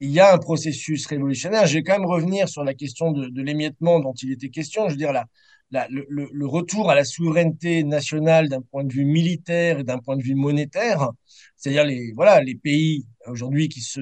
il 0.00 0.10
y 0.10 0.20
a 0.20 0.34
un 0.34 0.38
processus 0.38 1.06
révolutionnaire. 1.06 1.66
Je 1.66 1.74
vais 1.74 1.82
quand 1.82 1.98
même 1.98 2.08
revenir 2.08 2.48
sur 2.48 2.64
la 2.64 2.74
question 2.74 3.12
de, 3.12 3.30
l'émiettement 3.42 4.00
dont 4.00 4.12
il 4.22 4.32
était 4.32 4.48
question. 4.48 4.86
Je 4.88 4.92
veux 4.92 4.98
dire, 4.98 5.12
le, 5.90 6.46
retour 6.46 6.90
à 6.90 6.94
la 6.94 7.04
souveraineté 7.04 7.84
nationale 7.84 8.48
d'un 8.48 8.62
point 8.62 8.84
de 8.84 8.92
vue 8.92 9.04
militaire 9.04 9.80
et 9.80 9.84
d'un 9.84 9.98
point 9.98 10.16
de 10.16 10.22
vue 10.22 10.34
monétaire, 10.34 11.10
c'est-à-dire 11.56 11.84
les, 11.84 12.12
voilà, 12.12 12.40
les 12.40 12.54
pays 12.54 13.06
aujourd'hui 13.26 13.68
qui 13.68 13.80
se, 13.80 14.00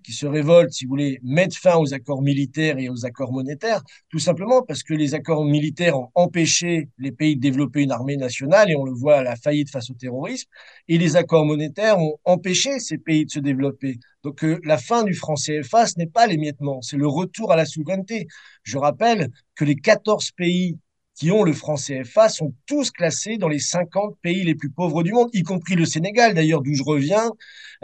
qui 0.00 0.12
se 0.12 0.26
révoltent, 0.26 0.72
si 0.72 0.84
vous 0.84 0.90
voulez, 0.90 1.18
mettre 1.22 1.56
fin 1.56 1.76
aux 1.76 1.92
accords 1.94 2.22
militaires 2.22 2.78
et 2.78 2.88
aux 2.88 3.04
accords 3.04 3.32
monétaires, 3.32 3.82
tout 4.08 4.18
simplement 4.18 4.62
parce 4.62 4.82
que 4.82 4.94
les 4.94 5.14
accords 5.14 5.44
militaires 5.44 5.98
ont 5.98 6.08
empêché 6.14 6.88
les 6.98 7.12
pays 7.12 7.36
de 7.36 7.40
développer 7.40 7.82
une 7.82 7.92
armée 7.92 8.16
nationale, 8.16 8.70
et 8.70 8.76
on 8.76 8.84
le 8.84 8.92
voit 8.92 9.18
à 9.18 9.22
la 9.22 9.36
faillite 9.36 9.70
face 9.70 9.90
au 9.90 9.94
terrorisme, 9.94 10.48
et 10.88 10.98
les 10.98 11.16
accords 11.16 11.44
monétaires 11.44 11.98
ont 11.98 12.18
empêché 12.24 12.78
ces 12.80 12.98
pays 12.98 13.26
de 13.26 13.30
se 13.30 13.40
développer. 13.40 13.98
Donc 14.22 14.44
euh, 14.44 14.60
la 14.64 14.78
fin 14.78 15.02
du 15.02 15.14
franc 15.14 15.34
CFA, 15.34 15.86
ce 15.86 15.98
n'est 15.98 16.06
pas 16.06 16.26
l'émiettement, 16.26 16.80
c'est 16.80 16.96
le 16.96 17.08
retour 17.08 17.52
à 17.52 17.56
la 17.56 17.66
souveraineté. 17.66 18.28
Je 18.62 18.78
rappelle 18.78 19.28
que 19.54 19.64
les 19.64 19.76
14 19.76 20.30
pays 20.32 20.78
qui 21.14 21.30
ont 21.30 21.42
le 21.42 21.52
franc 21.52 21.76
CFA 21.76 22.28
sont 22.28 22.54
tous 22.66 22.90
classés 22.90 23.36
dans 23.36 23.48
les 23.48 23.58
50 23.58 24.16
pays 24.22 24.44
les 24.44 24.54
plus 24.54 24.70
pauvres 24.70 25.02
du 25.02 25.12
monde, 25.12 25.28
y 25.32 25.42
compris 25.42 25.74
le 25.74 25.84
Sénégal, 25.84 26.34
d'ailleurs, 26.34 26.62
d'où 26.62 26.74
je 26.74 26.82
reviens. 26.82 27.30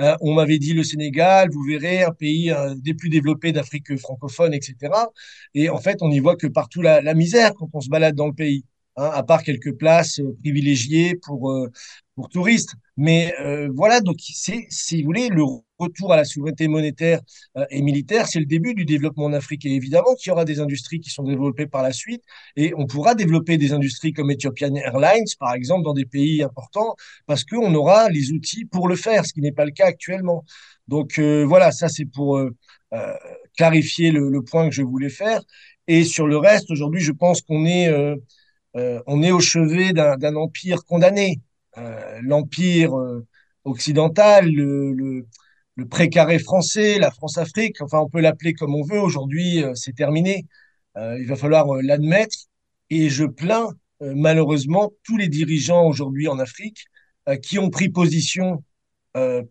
Euh, 0.00 0.16
on 0.20 0.34
m'avait 0.34 0.58
dit 0.58 0.74
le 0.74 0.82
Sénégal, 0.82 1.48
vous 1.52 1.62
verrez, 1.62 2.02
un 2.02 2.12
pays 2.12 2.50
euh, 2.50 2.74
des 2.76 2.94
plus 2.94 3.08
développés 3.10 3.52
d'Afrique 3.52 3.96
francophone, 3.98 4.54
etc. 4.54 4.92
Et 5.54 5.68
en 5.68 5.78
fait, 5.78 5.98
on 6.02 6.08
n'y 6.08 6.20
voit 6.20 6.36
que 6.36 6.46
partout 6.46 6.82
la, 6.82 7.14
misère 7.14 7.54
quand 7.54 7.68
on 7.72 7.80
se 7.80 7.88
balade 7.88 8.14
dans 8.14 8.26
le 8.26 8.34
pays. 8.34 8.64
Hein, 8.96 9.10
à 9.12 9.22
part 9.22 9.42
quelques 9.44 9.76
places 9.76 10.18
euh, 10.20 10.36
privilégiées 10.42 11.14
pour, 11.16 11.54
pour 12.14 12.28
touristes. 12.28 12.74
Mais 12.96 13.32
voilà, 13.74 14.00
donc 14.00 14.16
c'est, 14.20 14.66
si 14.70 15.02
vous 15.02 15.06
voulez, 15.06 15.28
le 15.28 15.44
retour 15.78 16.12
à 16.12 16.16
la 16.16 16.24
souveraineté 16.24 16.68
monétaire 16.68 17.20
et 17.70 17.82
militaire, 17.82 18.26
c'est 18.26 18.40
le 18.40 18.46
début 18.46 18.74
du 18.74 18.84
développement 18.84 19.26
en 19.26 19.32
Afrique. 19.32 19.64
Et 19.66 19.74
évidemment 19.74 20.14
qu'il 20.14 20.30
y 20.30 20.32
aura 20.32 20.44
des 20.44 20.60
industries 20.60 21.00
qui 21.00 21.10
sont 21.10 21.22
développées 21.22 21.66
par 21.66 21.82
la 21.82 21.92
suite, 21.92 22.22
et 22.56 22.72
on 22.76 22.86
pourra 22.86 23.14
développer 23.14 23.58
des 23.58 23.72
industries 23.72 24.12
comme 24.12 24.30
Ethiopian 24.30 24.74
Airlines, 24.74 25.24
par 25.38 25.54
exemple, 25.54 25.84
dans 25.84 25.94
des 25.94 26.06
pays 26.06 26.42
importants, 26.42 26.96
parce 27.26 27.44
qu'on 27.44 27.74
aura 27.74 28.08
les 28.10 28.32
outils 28.32 28.64
pour 28.64 28.88
le 28.88 28.96
faire, 28.96 29.24
ce 29.26 29.32
qui 29.32 29.40
n'est 29.40 29.52
pas 29.52 29.64
le 29.64 29.72
cas 29.72 29.86
actuellement. 29.86 30.44
Donc 30.88 31.18
voilà, 31.18 31.72
ça 31.72 31.88
c'est 31.88 32.06
pour 32.06 32.40
clarifier 33.56 34.10
le, 34.10 34.42
point 34.42 34.68
que 34.68 34.74
je 34.74 34.82
voulais 34.82 35.10
faire. 35.10 35.40
Et 35.86 36.04
sur 36.04 36.26
le 36.26 36.36
reste, 36.36 36.70
aujourd'hui, 36.70 37.00
je 37.00 37.12
pense 37.12 37.40
qu'on 37.42 37.64
est 37.64 37.88
euh, 38.76 39.02
on 39.06 39.22
est 39.22 39.32
au 39.32 39.40
chevet 39.40 39.92
d'un 39.92 40.36
empire 40.36 40.84
condamné. 40.84 41.40
Euh, 41.78 42.20
l'empire 42.22 42.98
euh, 42.98 43.26
occidental, 43.64 44.48
le, 44.50 45.26
précaré 45.86 46.38
français, 46.38 46.98
la 46.98 47.10
France-Afrique, 47.10 47.80
enfin 47.82 47.98
on 47.98 48.08
peut 48.08 48.20
l'appeler 48.20 48.52
comme 48.54 48.74
on 48.74 48.82
veut, 48.82 49.00
aujourd'hui 49.00 49.62
c'est 49.74 49.94
terminé. 49.94 50.46
il 50.96 51.26
va 51.26 51.36
falloir 51.36 51.66
l'admettre. 51.82 52.36
Et 52.90 53.10
je 53.10 53.24
plains 53.24 53.68
malheureusement 54.00 54.90
tous 55.04 55.16
les 55.16 55.28
dirigeants 55.28 55.86
aujourd'hui 55.86 56.28
en 56.28 56.38
Afrique 56.38 56.86
qui 57.42 57.58
ont 57.58 57.70
pris 57.70 57.90
position 57.90 58.64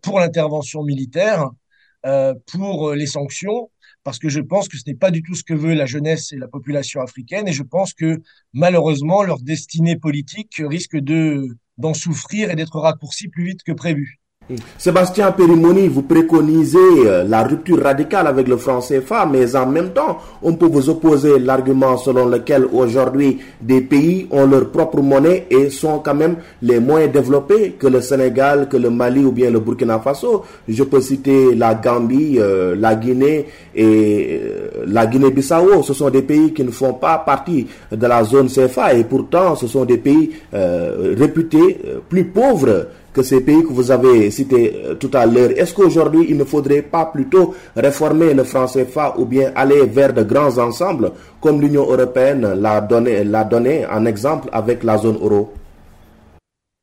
pour 0.02 0.18
l'intervention 0.20 0.82
militaire, 0.82 1.48
pour 2.46 2.92
les 2.94 3.06
sanctions, 3.06 3.70
parce 4.04 4.18
que 4.18 4.28
je 4.28 4.40
pense 4.40 4.68
que 4.68 4.78
ce 4.78 4.84
n'est 4.86 4.96
pas 4.96 5.10
du 5.10 5.22
tout 5.22 5.34
ce 5.34 5.44
que 5.44 5.54
veut 5.54 5.74
la 5.74 5.86
jeunesse 5.86 6.32
et 6.32 6.36
la 6.36 6.48
population 6.48 7.00
africaine, 7.00 7.46
et 7.46 7.52
je 7.52 7.62
pense 7.62 7.92
que 7.92 8.20
malheureusement 8.52 9.22
leur 9.22 9.40
destinée 9.40 9.96
politique 9.96 10.62
risque 10.64 10.96
de 10.96 11.46
d'en 11.76 11.94
souffrir 11.94 12.50
et 12.50 12.56
d'être 12.56 12.78
raccourcie 12.80 13.28
plus 13.28 13.44
vite 13.44 13.62
que 13.62 13.72
prévu. 13.72 14.18
Sébastien 14.78 15.30
Perimoni, 15.32 15.88
vous 15.88 16.02
préconisez 16.02 16.78
euh, 17.04 17.24
la 17.28 17.42
rupture 17.42 17.82
radicale 17.82 18.26
avec 18.26 18.48
le 18.48 18.56
franc 18.56 18.80
CFA, 18.80 19.26
mais 19.30 19.54
en 19.54 19.66
même 19.66 19.90
temps, 19.90 20.18
on 20.42 20.54
peut 20.54 20.66
vous 20.66 20.88
opposer 20.88 21.38
l'argument 21.38 21.98
selon 21.98 22.24
lequel 22.26 22.64
aujourd'hui 22.72 23.40
des 23.60 23.82
pays 23.82 24.26
ont 24.30 24.46
leur 24.46 24.70
propre 24.70 25.02
monnaie 25.02 25.46
et 25.50 25.68
sont 25.68 25.98
quand 25.98 26.14
même 26.14 26.36
les 26.62 26.80
moins 26.80 27.06
développés 27.08 27.72
que 27.78 27.88
le 27.88 28.00
Sénégal, 28.00 28.68
que 28.70 28.78
le 28.78 28.88
Mali 28.88 29.22
ou 29.22 29.32
bien 29.32 29.50
le 29.50 29.60
Burkina 29.60 29.98
Faso. 29.98 30.44
Je 30.66 30.82
peux 30.82 31.02
citer 31.02 31.54
la 31.54 31.74
Gambie, 31.74 32.36
euh, 32.38 32.74
la 32.74 32.94
Guinée 32.94 33.46
et 33.74 34.40
euh, 34.42 34.84
la 34.86 35.06
Guinée-Bissau. 35.06 35.82
Ce 35.82 35.92
sont 35.92 36.08
des 36.08 36.22
pays 36.22 36.54
qui 36.54 36.64
ne 36.64 36.70
font 36.70 36.94
pas 36.94 37.18
partie 37.18 37.66
de 37.92 38.06
la 38.06 38.24
zone 38.24 38.48
CFA 38.48 38.94
et 38.94 39.04
pourtant 39.04 39.56
ce 39.56 39.66
sont 39.66 39.84
des 39.84 39.98
pays 39.98 40.30
réputés 40.52 41.78
plus 42.08 42.24
pauvres 42.24 42.86
que 43.12 43.22
ces 43.22 43.40
pays 43.40 43.62
que 43.62 43.72
vous 43.72 43.90
avez 43.90 44.30
cités 44.30 44.74
euh, 44.74 44.94
tout 44.94 45.10
à 45.14 45.26
l'heure. 45.26 45.50
Est-ce 45.56 45.74
qu'aujourd'hui, 45.74 46.26
il 46.28 46.36
ne 46.36 46.44
faudrait 46.44 46.82
pas 46.82 47.06
plutôt 47.06 47.54
réformer 47.76 48.34
le 48.34 48.44
franc 48.44 48.66
CFA 48.66 49.14
ou 49.18 49.24
bien 49.24 49.52
aller 49.54 49.86
vers 49.86 50.12
de 50.12 50.22
grands 50.22 50.58
ensembles 50.58 51.12
comme 51.40 51.60
l'Union 51.60 51.82
européenne 51.82 52.54
l'a 52.54 52.80
donné, 52.80 53.24
l'a 53.24 53.44
donné 53.44 53.86
en 53.86 54.04
exemple 54.06 54.48
avec 54.52 54.84
la 54.84 54.98
zone 54.98 55.18
euro? 55.20 55.52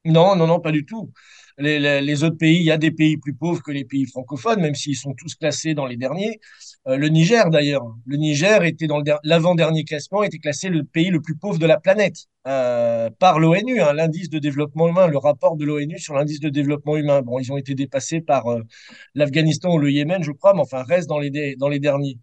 Non, 0.05 0.35
non, 0.35 0.47
non, 0.47 0.59
pas 0.59 0.71
du 0.71 0.85
tout 0.85 1.09
les, 1.57 2.23
autres 2.23 2.37
pays, 2.37 2.57
il 2.57 2.63
y 2.63 2.71
a 2.71 2.77
des 2.77 2.91
pays 2.91 3.17
plus 3.17 3.33
pauvres 3.33 3.61
que 3.61 3.71
les 3.71 3.85
pays 3.85 4.05
francophones, 4.05 4.61
même 4.61 4.75
s'ils 4.75 4.95
sont 4.95 5.13
tous 5.13 5.35
classés 5.35 5.73
dans 5.73 5.85
les 5.85 5.97
derniers. 5.97 6.39
Euh, 6.87 6.97
le 6.97 7.09
Niger, 7.09 7.49
d'ailleurs, 7.49 7.83
le 8.05 8.15
Niger 8.17 8.63
était 8.63 8.85
dans 8.85 9.01
l'avant-dernier 9.23 9.83
classement, 9.85 10.21
était 10.21 10.37
classé 10.37 10.69
le 10.69 10.83
pays 10.83 11.09
le 11.09 11.19
plus 11.19 11.35
pauvre 11.35 11.57
de 11.57 11.65
la 11.65 11.79
planète 11.79 12.27
euh, 12.45 13.09
par 13.17 13.39
l'ONU, 13.39 13.81
hein, 13.81 13.93
l'indice 13.93 14.29
de 14.29 14.37
développement 14.37 14.87
humain, 14.87 15.07
le 15.07 15.17
rapport 15.17 15.55
de 15.57 15.65
l'ONU 15.65 15.97
sur 15.97 16.13
l'indice 16.13 16.39
de 16.39 16.49
développement 16.49 16.95
humain. 16.95 17.21
Bon, 17.23 17.39
ils 17.39 17.51
ont 17.51 17.57
été 17.57 17.73
dépassés 17.73 18.21
par 18.21 18.47
euh, 18.47 18.61
l'Afghanistan 19.15 19.73
ou 19.73 19.79
le 19.79 19.91
Yémen, 19.91 20.23
je 20.23 20.31
crois, 20.31 20.53
mais 20.53 20.61
enfin, 20.61 20.83
reste 20.83 21.09
dans 21.09 21.17
les, 21.19 21.55
dans 21.55 21.69
les 21.69 21.79
derniers. 21.79 22.19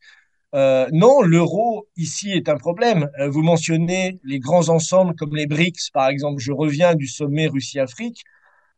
Non, 0.55 1.23
l'euro 1.23 1.89
ici 1.97 2.31
est 2.31 2.49
un 2.51 2.59
problème. 2.59 3.09
vous 3.31 3.41
mentionnez 3.43 4.21
les 4.23 4.39
grands 4.39 4.69
ensembles 4.69 5.15
comme 5.17 5.35
les 5.35 5.47
BRICS, 5.47 5.91
par 5.95 6.09
exemple. 6.09 6.43
Je 6.43 6.53
reviens 6.53 6.95
du 6.95 7.07
sommet 7.07 7.47
Russie-Afrique. 7.47 8.23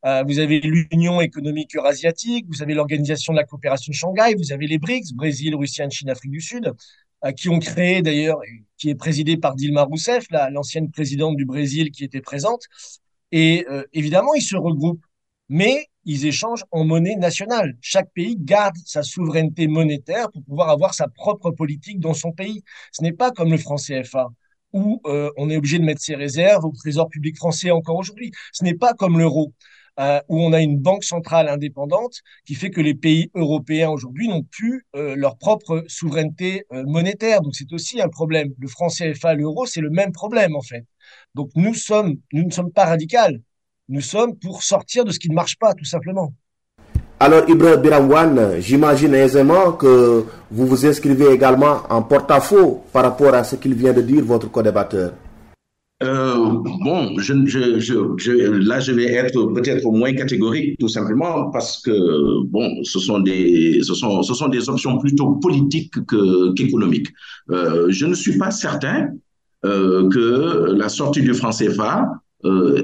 Euh, 0.04 0.22
vous 0.26 0.38
avez 0.38 0.60
l'Union 0.60 1.20
économique 1.22 1.74
eurasiatique, 1.74 2.44
vous 2.48 2.62
avez 2.62 2.74
l'Organisation 2.74 3.32
de 3.32 3.38
la 3.38 3.44
coopération 3.44 3.90
de 3.90 3.94
Shanghai, 3.94 4.34
vous 4.36 4.52
avez 4.52 4.66
les 4.66 4.78
BRICS, 4.78 5.14
Brésil, 5.14 5.54
Russie, 5.54 5.82
Chine, 5.90 6.10
Afrique 6.10 6.30
du 6.30 6.42
Sud, 6.42 6.72
euh, 7.24 7.32
qui 7.32 7.48
ont 7.48 7.58
créé 7.58 8.02
d'ailleurs, 8.02 8.38
qui 8.76 8.90
est 8.90 8.94
présidé 8.94 9.38
par 9.38 9.54
Dilma 9.54 9.82
Rousseff, 9.84 10.26
l'ancienne 10.50 10.90
présidente 10.90 11.36
du 11.36 11.46
Brésil 11.46 11.90
qui 11.90 12.04
était 12.04 12.20
présente. 12.20 12.64
Et 13.32 13.64
euh, 13.70 13.82
évidemment, 13.94 14.34
ils 14.34 14.42
se 14.42 14.56
regroupent, 14.56 15.04
mais 15.48 15.86
ils 16.04 16.26
échangent 16.26 16.64
en 16.70 16.84
monnaie 16.84 17.16
nationale. 17.16 17.74
Chaque 17.80 18.12
pays 18.12 18.36
garde 18.38 18.76
sa 18.84 19.02
souveraineté 19.02 19.68
monétaire 19.68 20.30
pour 20.30 20.44
pouvoir 20.44 20.68
avoir 20.68 20.92
sa 20.92 21.08
propre 21.08 21.50
politique 21.50 21.98
dans 21.98 22.12
son 22.12 22.32
pays. 22.32 22.62
Ce 22.92 23.02
n'est 23.02 23.12
pas 23.12 23.30
comme 23.30 23.50
le 23.50 23.56
franc 23.56 23.76
CFA 23.76 24.28
où 24.74 25.00
on 25.04 25.50
est 25.50 25.56
obligé 25.56 25.78
de 25.78 25.84
mettre 25.84 26.00
ses 26.02 26.16
réserves 26.16 26.64
au 26.64 26.72
trésor 26.72 27.08
public 27.08 27.36
français 27.36 27.70
encore 27.70 27.96
aujourd'hui. 27.96 28.32
Ce 28.52 28.64
n'est 28.64 28.74
pas 28.74 28.92
comme 28.92 29.18
l'euro. 29.18 29.52
Euh, 30.00 30.20
où 30.28 30.40
on 30.40 30.52
a 30.52 30.60
une 30.60 30.78
banque 30.78 31.04
centrale 31.04 31.48
indépendante 31.48 32.20
qui 32.46 32.54
fait 32.54 32.70
que 32.70 32.80
les 32.80 32.94
pays 32.94 33.30
européens 33.34 33.90
aujourd'hui 33.90 34.28
n'ont 34.28 34.42
plus 34.42 34.86
euh, 34.96 35.14
leur 35.16 35.36
propre 35.36 35.84
souveraineté 35.86 36.66
euh, 36.72 36.82
monétaire. 36.86 37.40
Donc 37.40 37.54
c'est 37.54 37.72
aussi 37.72 38.00
un 38.00 38.08
problème. 38.08 38.48
Le 38.58 38.68
franc 38.68 38.88
CFA, 38.88 39.34
l'euro, 39.34 39.66
c'est 39.66 39.80
le 39.80 39.90
même 39.90 40.12
problème 40.12 40.56
en 40.56 40.62
fait. 40.62 40.84
Donc 41.34 41.50
nous 41.54 41.74
sommes, 41.74 42.16
nous 42.32 42.44
ne 42.44 42.50
sommes 42.50 42.72
pas 42.72 42.86
radicales. 42.86 43.40
Nous 43.88 44.00
sommes 44.00 44.36
pour 44.36 44.62
sortir 44.62 45.04
de 45.04 45.12
ce 45.12 45.18
qui 45.18 45.28
ne 45.28 45.34
marche 45.34 45.58
pas, 45.58 45.74
tout 45.74 45.84
simplement. 45.84 46.32
Alors, 47.20 47.48
Ibrahim 47.48 47.80
Biramwan, 47.80 48.60
j'imagine 48.60 49.14
aisément 49.14 49.72
que 49.72 50.26
vous 50.50 50.66
vous 50.66 50.86
inscrivez 50.86 51.32
également 51.32 51.82
en 51.88 52.02
porte-à-faux 52.02 52.82
par 52.92 53.04
rapport 53.04 53.34
à 53.34 53.44
ce 53.44 53.56
qu'il 53.56 53.74
vient 53.74 53.92
de 53.92 54.02
dire 54.02 54.24
votre 54.24 54.50
co-débatteur. 54.50 55.12
Euh, 56.04 56.34
bon, 56.82 57.16
là, 57.16 58.80
je 58.80 58.92
vais 58.92 59.12
être 59.12 59.44
peut-être 59.54 59.90
moins 59.90 60.12
catégorique, 60.12 60.78
tout 60.78 60.88
simplement 60.88 61.50
parce 61.50 61.80
que, 61.80 62.44
bon, 62.44 62.82
ce 62.82 62.98
sont 62.98 63.20
des, 63.20 63.80
options 64.68 64.98
plutôt 64.98 65.36
politiques 65.36 65.94
qu'économiques. 66.56 67.08
euh, 67.50 67.86
je 67.88 68.06
ne 68.06 68.14
suis 68.14 68.36
pas 68.36 68.50
certain 68.50 69.08
euh, 69.64 70.08
que 70.10 70.72
la 70.76 70.88
sortie 70.88 71.22
du 71.22 71.32
franc 71.32 71.50
CFA 71.50 72.06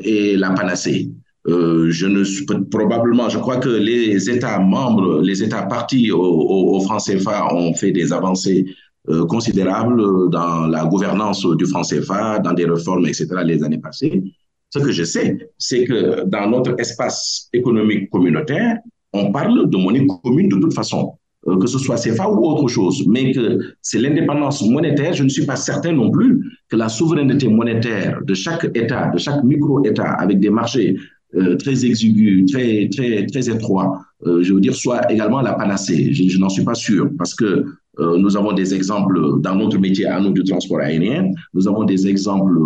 est 0.04 0.38
la 0.38 0.50
panacée. 0.52 1.10
Je 1.46 2.06
ne 2.06 2.24
suis 2.24 2.46
probablement, 2.70 3.28
je 3.28 3.38
crois 3.38 3.58
que 3.58 3.68
les 3.68 4.30
États 4.30 4.58
membres, 4.58 5.20
les 5.20 5.42
États 5.42 5.62
partis 5.62 6.10
au, 6.10 6.22
au, 6.22 6.76
au 6.76 6.80
franc 6.80 6.98
CFA 6.98 7.54
ont 7.54 7.74
fait 7.74 7.90
des 7.90 8.12
avancées 8.12 8.64
euh, 9.08 9.24
considérables 9.26 10.30
dans 10.30 10.66
la 10.66 10.84
gouvernance 10.84 11.46
du 11.56 11.66
franc 11.66 11.82
CFA, 11.82 12.38
dans 12.38 12.52
des 12.52 12.66
réformes, 12.66 13.06
etc. 13.06 13.28
les 13.44 13.62
années 13.62 13.78
passées. 13.78 14.22
Ce 14.68 14.78
que 14.78 14.92
je 14.92 15.04
sais, 15.04 15.50
c'est 15.58 15.84
que 15.84 16.24
dans 16.26 16.48
notre 16.48 16.78
espace 16.78 17.48
économique 17.52 18.10
communautaire, 18.10 18.78
on 19.12 19.32
parle 19.32 19.68
de 19.68 19.76
monnaie 19.76 20.06
commune 20.22 20.48
de 20.48 20.56
toute 20.56 20.74
façon, 20.74 21.14
euh, 21.48 21.58
que 21.58 21.66
ce 21.66 21.78
soit 21.78 21.96
CFA 21.96 22.30
ou 22.30 22.44
autre 22.46 22.68
chose, 22.68 23.04
mais 23.08 23.32
que 23.32 23.58
c'est 23.82 23.98
l'indépendance 23.98 24.62
monétaire. 24.62 25.14
Je 25.14 25.24
ne 25.24 25.28
suis 25.28 25.46
pas 25.46 25.56
certain 25.56 25.92
non 25.92 26.10
plus 26.10 26.44
que 26.68 26.76
la 26.76 26.88
souveraineté 26.88 27.48
monétaire 27.48 28.20
de 28.22 28.34
chaque 28.34 28.70
État, 28.74 29.10
de 29.10 29.18
chaque 29.18 29.42
micro-État, 29.42 30.12
avec 30.12 30.38
des 30.38 30.50
marchés 30.50 30.96
euh, 31.34 31.56
très 31.56 31.84
exigus, 31.84 32.50
très, 32.52 32.88
très, 32.92 33.24
très 33.26 33.48
étroits, 33.48 34.04
euh, 34.26 34.42
je 34.42 34.52
veux 34.52 34.60
dire, 34.60 34.74
soit 34.74 35.10
également 35.10 35.40
la 35.40 35.54
panacée. 35.54 36.12
Je, 36.12 36.28
je 36.28 36.38
n'en 36.38 36.48
suis 36.48 36.64
pas 36.64 36.74
sûr 36.74 37.08
parce 37.16 37.34
que 37.34 37.64
euh, 37.98 38.16
nous 38.18 38.36
avons 38.36 38.52
des 38.52 38.74
exemples 38.74 39.40
dans 39.40 39.56
notre 39.56 39.78
métier 39.78 40.06
à 40.06 40.20
nous 40.20 40.32
du 40.32 40.44
transport 40.44 40.80
aérien. 40.80 41.30
Nous 41.54 41.66
avons 41.66 41.84
des 41.84 42.06
exemples, 42.06 42.56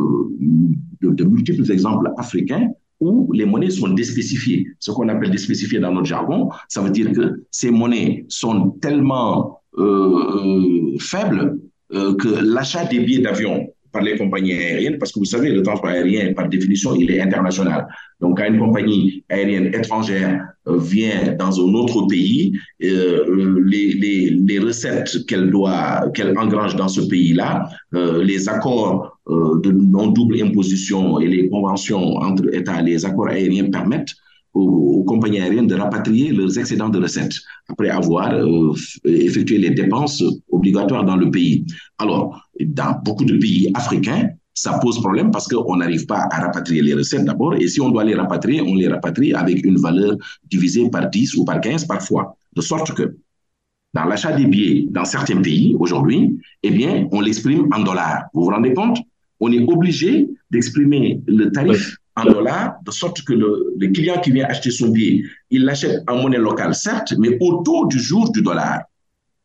de, 1.00 1.10
de 1.10 1.24
multiples 1.24 1.70
exemples 1.72 2.10
africains 2.18 2.68
où 3.00 3.32
les 3.32 3.44
monnaies 3.44 3.70
sont 3.70 3.88
déspécifiées. 3.88 4.66
Ce 4.78 4.90
qu'on 4.90 5.08
appelle 5.08 5.30
déspécifiées 5.30 5.80
dans 5.80 5.92
notre 5.92 6.06
jargon, 6.06 6.50
ça 6.68 6.80
veut 6.82 6.90
dire 6.90 7.12
que 7.12 7.44
ces 7.50 7.70
monnaies 7.70 8.24
sont 8.28 8.70
tellement 8.80 9.60
euh, 9.78 10.96
faibles 10.98 11.58
euh, 11.92 12.14
que 12.14 12.28
l'achat 12.28 12.84
des 12.84 13.00
billets 13.00 13.22
d'avion 13.22 13.68
par 13.94 14.02
les 14.02 14.18
compagnies 14.18 14.52
aériennes, 14.52 14.98
parce 14.98 15.12
que 15.12 15.20
vous 15.20 15.24
savez, 15.24 15.50
le 15.50 15.62
transport 15.62 15.90
aérien, 15.90 16.34
par 16.34 16.48
définition, 16.48 16.94
il 16.96 17.10
est 17.12 17.20
international. 17.20 17.86
Donc, 18.20 18.38
quand 18.38 18.46
une 18.52 18.58
compagnie 18.58 19.24
aérienne 19.30 19.68
étrangère 19.72 20.44
euh, 20.66 20.78
vient 20.78 21.32
dans 21.38 21.52
un 21.60 21.74
autre 21.74 22.06
pays, 22.08 22.52
euh, 22.82 23.62
les, 23.64 23.92
les, 23.92 24.30
les, 24.30 24.58
recettes 24.58 25.24
qu'elle 25.26 25.48
doit, 25.50 26.10
qu'elle 26.12 26.36
engrange 26.36 26.74
dans 26.74 26.88
ce 26.88 27.02
pays-là, 27.02 27.68
euh, 27.94 28.22
les 28.24 28.48
accords 28.48 29.16
euh, 29.28 29.60
de 29.62 29.70
non-double 29.70 30.42
imposition 30.42 31.20
et 31.20 31.28
les 31.28 31.48
conventions 31.48 32.16
entre 32.16 32.52
États, 32.52 32.82
les 32.82 33.04
accords 33.04 33.28
aériens 33.28 33.70
permettent 33.70 34.14
aux, 34.54 35.04
compagnies 35.04 35.40
aériennes 35.40 35.66
de 35.66 35.74
rapatrier 35.74 36.32
leurs 36.32 36.58
excédents 36.58 36.88
de 36.88 36.98
recettes 36.98 37.34
après 37.68 37.90
avoir 37.90 38.32
euh, 38.32 38.72
effectué 39.04 39.58
les 39.58 39.70
dépenses 39.70 40.24
obligatoires 40.50 41.04
dans 41.04 41.16
le 41.16 41.30
pays. 41.30 41.66
Alors, 41.98 42.48
dans 42.60 42.98
beaucoup 43.04 43.26
de 43.26 43.36
pays 43.36 43.70
africains, 43.74 44.30
ça 44.54 44.78
pose 44.78 45.00
problème 45.00 45.30
parce 45.30 45.48
qu'on 45.48 45.76
n'arrive 45.76 46.06
pas 46.06 46.28
à 46.30 46.40
rapatrier 46.40 46.80
les 46.80 46.94
recettes 46.94 47.24
d'abord. 47.24 47.54
Et 47.54 47.66
si 47.66 47.80
on 47.80 47.90
doit 47.90 48.04
les 48.04 48.14
rapatrier, 48.14 48.62
on 48.62 48.74
les 48.76 48.88
rapatrie 48.88 49.34
avec 49.34 49.64
une 49.64 49.76
valeur 49.76 50.16
divisée 50.48 50.88
par 50.88 51.10
10 51.10 51.34
ou 51.34 51.44
par 51.44 51.60
15 51.60 51.86
parfois. 51.86 52.36
De 52.54 52.62
sorte 52.62 52.94
que 52.94 53.16
dans 53.92 54.04
l'achat 54.04 54.32
des 54.32 54.46
billets 54.46 54.86
dans 54.90 55.04
certains 55.04 55.40
pays 55.42 55.76
aujourd'hui, 55.78 56.38
eh 56.62 56.70
bien, 56.70 57.08
on 57.12 57.20
l'exprime 57.20 57.68
en 57.72 57.82
dollars. 57.82 58.24
Vous 58.32 58.44
vous 58.44 58.50
rendez 58.50 58.72
compte? 58.72 58.98
On 59.40 59.52
est 59.52 59.64
obligé 59.68 60.28
d'exprimer 60.50 61.20
le 61.26 61.50
tarif 61.50 61.98
en 62.16 62.24
dollars, 62.24 62.76
de 62.84 62.90
sorte 62.90 63.22
que 63.22 63.32
le, 63.32 63.88
client 63.92 64.20
qui 64.20 64.30
vient 64.30 64.46
acheter 64.46 64.70
son 64.70 64.88
billet, 64.88 65.22
il 65.50 65.64
l'achète 65.64 66.02
en 66.08 66.22
monnaie 66.22 66.38
locale, 66.38 66.74
certes, 66.74 67.14
mais 67.18 67.36
autour 67.40 67.88
du 67.88 67.98
jour 67.98 68.30
du 68.30 68.42
dollar. 68.42 68.82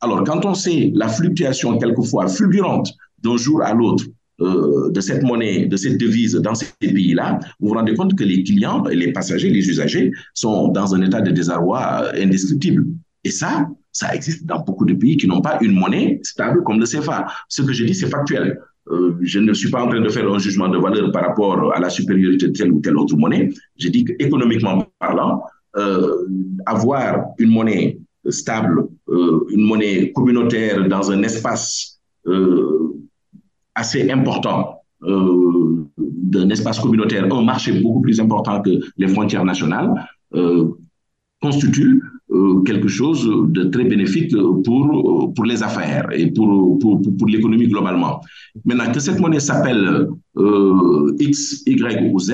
Alors, 0.02 0.24
quand 0.24 0.46
on 0.46 0.54
sait 0.54 0.92
la 0.94 1.08
fluctuation 1.08 1.78
quelquefois 1.78 2.28
fulgurante 2.28 2.94
d'un 3.22 3.38
jour 3.38 3.62
à 3.64 3.74
l'autre 3.74 4.06
euh, 4.42 4.90
de 4.92 5.02
cette 5.02 5.24
monnaie, 5.24 5.66
de 5.66 5.76
cette 5.76 5.98
devise 5.98 6.36
dans 6.36 6.56
ces 6.56 6.68
pays-là, 6.80 7.40
vous 7.60 7.70
vous 7.70 7.74
rendez 7.74 7.96
compte 7.96 8.16
que 8.16 8.24
les 8.24 8.44
clients, 8.44 8.84
les 8.86 9.12
passagers, 9.12 9.50
les 9.50 9.68
usagers 9.68 10.12
sont 10.34 10.70
dans 10.70 10.96
un 10.96 11.02
état 11.02 11.22
de 11.22 11.32
désarroi 11.32 12.16
indescriptible. 12.16 12.86
Et 13.26 13.32
ça, 13.32 13.68
ça 13.92 14.16
existe 14.16 14.46
dans 14.46 14.60
beaucoup 14.62 14.86
de 14.86 14.94
pays 14.94 15.18
qui 15.18 15.28
n'ont 15.28 15.42
pas 15.42 15.58
une 15.62 15.74
monnaie 15.74 16.20
stable 16.24 16.64
comme 16.64 16.80
le 16.80 16.86
CFA. 16.86 17.28
Ce 17.50 17.62
que 17.62 17.74
je 17.74 17.84
dis, 17.84 17.96
c'est 17.96 18.08
factuel. 18.10 18.60
Euh, 18.92 19.16
je 19.22 19.40
ne 19.40 19.54
suis 19.54 19.70
pas 19.70 19.84
en 19.84 19.90
train 19.90 20.02
de 20.02 20.10
faire 20.10 20.32
un 20.32 20.40
jugement 20.40 20.68
de 20.68 20.78
valeur 20.78 21.12
par 21.12 21.24
rapport 21.28 21.74
à 21.76 21.80
la 21.80 21.90
supériorité 21.90 22.48
de 22.48 22.54
telle 22.54 22.72
ou 22.72 22.80
telle 22.80 22.98
autre 22.98 23.16
monnaie. 23.16 23.50
Je 23.78 23.90
dis 23.90 24.04
qu'économiquement 24.04 24.88
parlant, 25.00 25.44
euh, 25.76 26.28
avoir 26.66 27.28
une 27.38 27.52
monnaie 27.52 28.00
stable, 28.30 28.88
euh, 29.10 29.46
une 29.50 29.62
monnaie 29.62 30.12
communautaire 30.12 30.88
dans 30.88 31.12
un 31.12 31.24
espace 31.24 31.98
assez 33.74 34.12
important 34.12 34.84
d'un 35.98 36.50
espace 36.50 36.80
communautaire, 36.80 37.26
un 37.34 37.42
marché 37.42 37.82
beaucoup 37.82 38.02
plus 38.02 38.20
important 38.20 38.62
que 38.62 38.70
les 38.98 39.08
frontières 39.08 39.44
nationales, 39.44 39.90
constitue 41.42 42.04
quelque 42.66 42.88
chose 42.88 43.28
de 43.50 43.64
très 43.66 43.86
bénéfique 43.86 44.36
pour, 44.64 45.34
pour 45.34 45.46
les 45.46 45.64
affaires 45.64 46.08
et 46.12 46.28
pour, 46.32 46.78
pour, 46.80 47.02
pour 47.18 47.28
l'économie 47.28 47.68
globalement. 47.68 48.22
Maintenant, 48.66 48.92
que 48.92 49.00
cette 49.00 49.20
monnaie 49.20 49.40
s'appelle 49.40 50.08
euh, 50.38 51.16
X, 51.20 51.64
Y 51.66 52.12
ou 52.12 52.20
Z, 52.20 52.34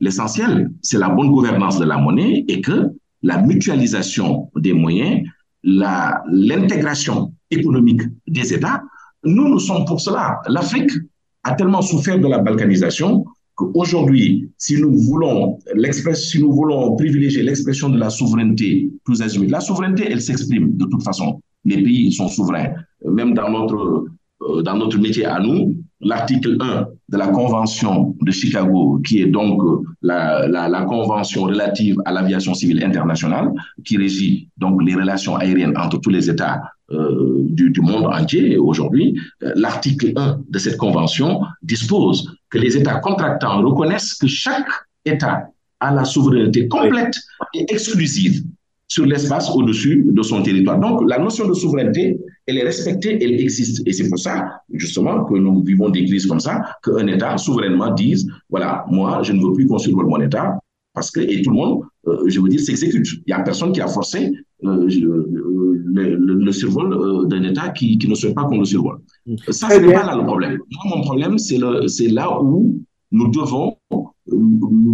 l'essentiel, 0.00 0.70
c'est 0.82 0.98
la 0.98 1.10
bonne 1.10 1.28
gouvernance 1.28 1.78
de 1.78 1.84
la 1.84 1.98
monnaie 1.98 2.44
et 2.48 2.60
que 2.60 2.88
la 3.22 3.40
mutualisation 3.40 4.50
des 4.56 4.72
moyens, 4.72 5.22
l'intégration 5.62 7.32
économique 7.50 8.02
des 8.26 8.54
États, 8.54 8.82
nous, 9.24 9.48
nous 9.48 9.58
sommes 9.58 9.84
pour 9.84 10.00
cela. 10.00 10.40
L'Afrique 10.48 10.90
a 11.44 11.54
tellement 11.54 11.82
souffert 11.82 12.18
de 12.18 12.26
la 12.26 12.38
balkanisation 12.38 13.24
qu'aujourd'hui, 13.60 14.50
si 14.56 14.80
nous 14.80 14.96
voulons 14.96 15.58
si 16.14 16.40
nous 16.40 16.52
voulons 16.52 16.96
privilégier 16.96 17.42
l'expression 17.42 17.88
de 17.90 17.98
la 17.98 18.10
souveraineté 18.10 18.90
tous 19.04 19.20
azimuts, 19.20 19.48
la 19.48 19.60
souveraineté, 19.60 20.04
elle 20.10 20.22
s'exprime 20.22 20.76
de 20.76 20.86
toute 20.86 21.02
façon. 21.02 21.40
Les 21.64 21.82
pays 21.82 22.10
sont 22.12 22.28
souverains. 22.28 22.70
Même 23.04 23.34
dans 23.34 23.50
notre, 23.50 24.06
euh, 24.42 24.62
dans 24.62 24.76
notre 24.76 24.98
métier 24.98 25.26
à 25.26 25.38
nous, 25.40 25.76
l'article 26.00 26.56
1 26.58 26.86
de 27.10 27.18
la 27.18 27.28
Convention 27.28 28.16
de 28.22 28.30
Chicago, 28.30 28.98
qui 29.04 29.20
est 29.20 29.26
donc 29.26 29.60
la, 30.00 30.48
la, 30.48 30.68
la 30.68 30.82
convention 30.84 31.42
relative 31.42 31.96
à 32.06 32.12
l'aviation 32.12 32.54
civile 32.54 32.82
internationale, 32.82 33.50
qui 33.84 33.98
régit 33.98 34.48
donc 34.56 34.82
les 34.82 34.94
relations 34.94 35.36
aériennes 35.36 35.76
entre 35.76 35.98
tous 36.00 36.10
les 36.10 36.30
États 36.30 36.62
euh, 36.92 37.38
du, 37.42 37.80
monde 37.80 38.06
entier 38.06 38.56
aujourd'hui. 38.56 39.18
Euh, 39.42 39.52
l'article 39.54 40.12
1 40.16 40.40
de 40.48 40.58
cette 40.58 40.76
convention 40.76 41.42
dispose 41.62 42.36
que 42.50 42.58
les 42.58 42.76
États 42.76 42.98
contractants 42.98 43.62
reconnaissent 43.62 44.14
que 44.14 44.26
chaque 44.26 44.66
État 45.04 45.46
a 45.80 45.94
la 45.94 46.04
souveraineté 46.04 46.68
complète 46.68 47.14
et 47.54 47.64
exclusive 47.68 48.42
sur 48.90 49.06
l'espace 49.06 49.48
au-dessus 49.54 50.04
de 50.04 50.22
son 50.22 50.42
territoire. 50.42 50.80
Donc, 50.80 51.02
la 51.08 51.18
notion 51.18 51.46
de 51.46 51.54
souveraineté, 51.54 52.18
elle 52.46 52.58
est 52.58 52.64
respectée, 52.64 53.22
elle 53.22 53.40
existe. 53.40 53.86
Et 53.86 53.92
c'est 53.92 54.08
pour 54.08 54.18
ça, 54.18 54.62
justement, 54.72 55.24
que 55.24 55.34
nous 55.34 55.62
vivons 55.62 55.90
des 55.90 56.04
crises 56.06 56.26
comme 56.26 56.40
ça, 56.40 56.60
qu'un 56.82 57.06
État 57.06 57.38
souverainement 57.38 57.94
dise, 57.94 58.28
voilà, 58.48 58.84
moi, 58.90 59.22
je 59.22 59.32
ne 59.32 59.40
veux 59.40 59.52
plus 59.52 59.68
survole 59.78 60.06
mon 60.06 60.20
État, 60.20 60.58
parce 60.92 61.12
que, 61.12 61.20
et 61.20 61.40
tout 61.42 61.50
le 61.50 61.56
monde, 61.56 61.82
euh, 62.08 62.24
je 62.26 62.40
veux 62.40 62.48
dire, 62.48 62.58
s'exécute. 62.58 63.06
Il 63.12 63.22
n'y 63.28 63.32
a 63.32 63.40
personne 63.40 63.70
qui 63.70 63.80
a 63.80 63.86
forcé 63.86 64.32
le, 65.92 66.16
le, 66.16 66.34
le, 66.34 66.52
survol 66.52 66.92
euh, 66.92 67.26
d'un 67.26 67.42
État 67.42 67.70
qui, 67.70 67.98
qui, 67.98 68.08
ne 68.08 68.14
souhaite 68.14 68.34
pas 68.34 68.44
qu'on 68.44 68.58
le 68.58 68.64
survole. 68.64 68.98
Ça, 69.48 69.68
ce 69.70 69.78
n'est 69.78 69.92
pas 69.92 70.04
là 70.04 70.16
le 70.16 70.24
problème. 70.24 70.58
Moi, 70.72 70.96
mon 70.96 71.02
problème, 71.02 71.38
c'est 71.38 71.58
là 72.08 72.40
où 72.42 72.80
nous 73.12 73.28
devons 73.28 73.76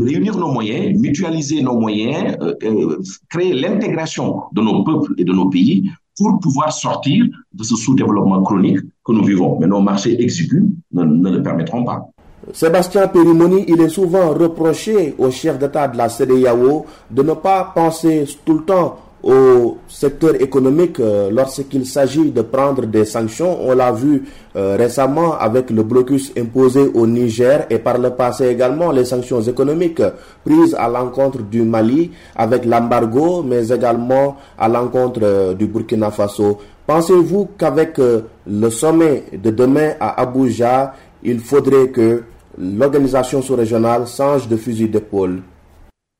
réunir 0.00 0.36
nos 0.36 0.52
moyens, 0.52 0.98
mutualiser 0.98 1.62
nos 1.62 1.78
moyens, 1.78 2.36
euh, 2.40 2.98
créer 3.28 3.52
l'intégration 3.52 4.42
de 4.52 4.62
nos 4.62 4.82
peuples 4.84 5.14
et 5.18 5.24
de 5.24 5.32
nos 5.32 5.48
pays 5.48 5.90
pour 6.16 6.40
pouvoir 6.40 6.72
sortir 6.72 7.26
de 7.52 7.62
ce 7.62 7.76
sous-développement 7.76 8.42
chronique 8.42 8.78
que 9.04 9.12
nous 9.12 9.24
vivons. 9.24 9.58
Mais 9.60 9.66
nos 9.66 9.80
marchés 9.80 10.20
exigus 10.20 10.64
ne, 10.92 11.04
ne 11.04 11.30
le 11.30 11.42
permettront 11.42 11.84
pas. 11.84 12.08
Sébastien 12.52 13.08
Périmoni, 13.08 13.64
il 13.68 13.80
est 13.80 13.88
souvent 13.88 14.30
reproché 14.32 15.14
au 15.18 15.30
chef 15.30 15.58
d'État 15.58 15.88
de 15.88 15.96
la 15.96 16.08
CDAO 16.08 16.86
de 17.10 17.22
ne 17.22 17.32
pas 17.32 17.72
penser 17.74 18.24
tout 18.44 18.58
le 18.58 18.64
temps 18.64 18.98
au 19.22 19.78
secteur 19.88 20.40
économique 20.40 21.00
euh, 21.00 21.30
lorsqu'il 21.30 21.86
s'agit 21.86 22.30
de 22.30 22.42
prendre 22.42 22.86
des 22.86 23.04
sanctions. 23.04 23.58
On 23.66 23.74
l'a 23.74 23.90
vu 23.92 24.24
euh, 24.54 24.76
récemment 24.78 25.36
avec 25.38 25.70
le 25.70 25.82
blocus 25.82 26.32
imposé 26.38 26.90
au 26.94 27.06
Niger 27.06 27.66
et 27.70 27.78
par 27.78 27.98
le 27.98 28.10
passé 28.10 28.46
également 28.48 28.92
les 28.92 29.04
sanctions 29.04 29.40
économiques 29.42 30.02
prises 30.44 30.74
à 30.78 30.88
l'encontre 30.88 31.42
du 31.42 31.62
Mali 31.62 32.10
avec 32.36 32.64
l'embargo, 32.64 33.42
mais 33.42 33.68
également 33.68 34.36
à 34.58 34.68
l'encontre 34.68 35.20
euh, 35.22 35.54
du 35.54 35.66
Burkina 35.66 36.10
Faso. 36.10 36.58
Pensez-vous 36.86 37.48
qu'avec 37.58 37.98
le 37.98 38.70
sommet 38.70 39.24
de 39.32 39.50
demain 39.50 39.94
à 39.98 40.20
Abuja, 40.22 40.94
il 41.24 41.40
faudrait 41.40 41.88
que 41.88 42.22
l'organisation 42.56 43.42
sous-régionale 43.42 44.06
change 44.06 44.46
de 44.46 44.56
fusil 44.56 44.88
d'épaule? 44.88 45.40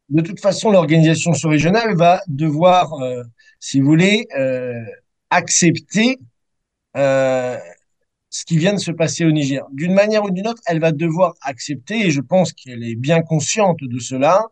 De 0.09 0.21
toute 0.21 0.41
façon, 0.41 0.71
l'organisation 0.71 1.35
sous-régionale 1.35 1.97
va 1.97 2.23
devoir, 2.29 2.93
euh, 3.03 3.23
si 3.59 3.81
vous 3.81 3.87
voulez, 3.87 4.27
euh, 4.39 4.85
accepter 5.31 6.19
euh, 6.97 7.59
ce 8.31 8.45
qui 8.45 8.57
vient 8.59 8.75
de 8.75 8.79
se 8.79 8.93
passer 8.93 9.25
au 9.25 9.33
Niger. 9.33 9.65
D'une 9.73 9.95
manière 9.95 10.25
ou 10.25 10.31
d'une 10.31 10.47
autre, 10.47 10.63
elle 10.67 10.81
va 10.81 10.93
devoir 10.93 11.35
accepter, 11.43 12.07
et 12.07 12.11
je 12.11 12.21
pense 12.21 12.53
qu'elle 12.53 12.85
est 12.85 12.95
bien 12.95 13.23
consciente 13.23 13.79
de 13.83 13.99
cela. 13.99 14.45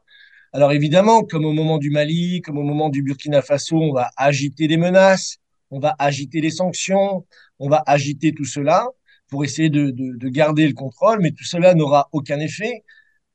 Alors 0.52 0.72
évidemment, 0.72 1.22
comme 1.22 1.44
au 1.44 1.52
moment 1.52 1.78
du 1.78 1.90
Mali, 1.90 2.40
comme 2.40 2.58
au 2.58 2.62
moment 2.62 2.88
du 2.88 3.02
Burkina 3.02 3.42
Faso, 3.42 3.76
on 3.76 3.92
va 3.92 4.10
agiter 4.16 4.68
des 4.68 4.76
menaces, 4.76 5.38
on 5.70 5.78
va 5.80 5.94
agiter 5.98 6.40
les 6.40 6.50
sanctions, 6.50 7.26
on 7.58 7.68
va 7.68 7.82
agiter 7.86 8.32
tout 8.32 8.44
cela 8.44 8.86
pour 9.28 9.44
essayer 9.44 9.70
de, 9.70 9.90
de 9.90 10.28
garder 10.28 10.66
le 10.68 10.74
contrôle, 10.74 11.20
mais 11.20 11.32
tout 11.32 11.44
cela 11.44 11.74
n'aura 11.74 12.08
aucun 12.12 12.38
effet 12.38 12.84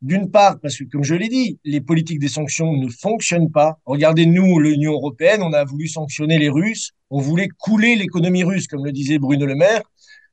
d'une 0.02 0.32
part, 0.32 0.60
parce 0.62 0.78
que 0.78 0.86
comme 0.86 1.04
je 1.04 1.16
l'ai 1.16 1.28
dit, 1.28 1.60
les 1.64 1.82
politiques 1.82 2.20
des 2.20 2.30
sanctions 2.30 2.74
ne 2.74 2.88
fonctionnent 2.90 3.52
pas. 3.52 3.80
Regardez, 3.86 4.26
nous, 4.26 4.60
l'Union 4.60 4.94
européenne, 4.94 5.42
on 5.42 5.54
a 5.54 5.64
voulu 5.66 5.88
sanctionner 5.88 6.38
les 6.38 6.50
Russes, 6.50 6.92
on 7.10 7.20
voulait 7.20 7.50
couler 7.50 7.96
l'économie 7.96 8.44
russe, 8.44 8.68
comme 8.68 8.86
le 8.86 8.92
disait 8.92 9.20
Bruno 9.20 9.46
Le 9.46 9.56
Maire. 9.56 9.82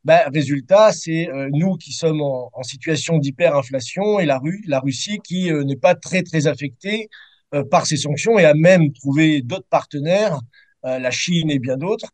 Ben, 0.04 0.20
résultat, 0.32 0.92
c'est 0.92 1.28
euh, 1.30 1.48
nous 1.52 1.76
qui 1.76 1.92
sommes 1.92 2.20
en, 2.20 2.62
situation 2.62 3.18
d'hyperinflation 3.18 4.20
et 4.20 4.24
la, 4.24 4.40
la 4.68 4.78
Russie 4.78 5.18
qui 5.18 5.50
euh, 5.50 5.64
n'est 5.64 5.74
pas 5.74 5.96
très 5.96 6.22
très 6.22 6.46
affectée 6.46 7.08
euh, 7.54 7.64
par 7.64 7.86
ces 7.86 7.96
sanctions 7.96 8.38
et 8.38 8.44
a 8.44 8.54
même 8.54 8.92
trouvé 8.92 9.42
d'autres 9.42 9.66
partenaires, 9.68 10.38
la 10.84 11.10
Chine 11.10 11.50
et 11.50 11.58
bien 11.58 11.76
d'autres, 11.76 12.06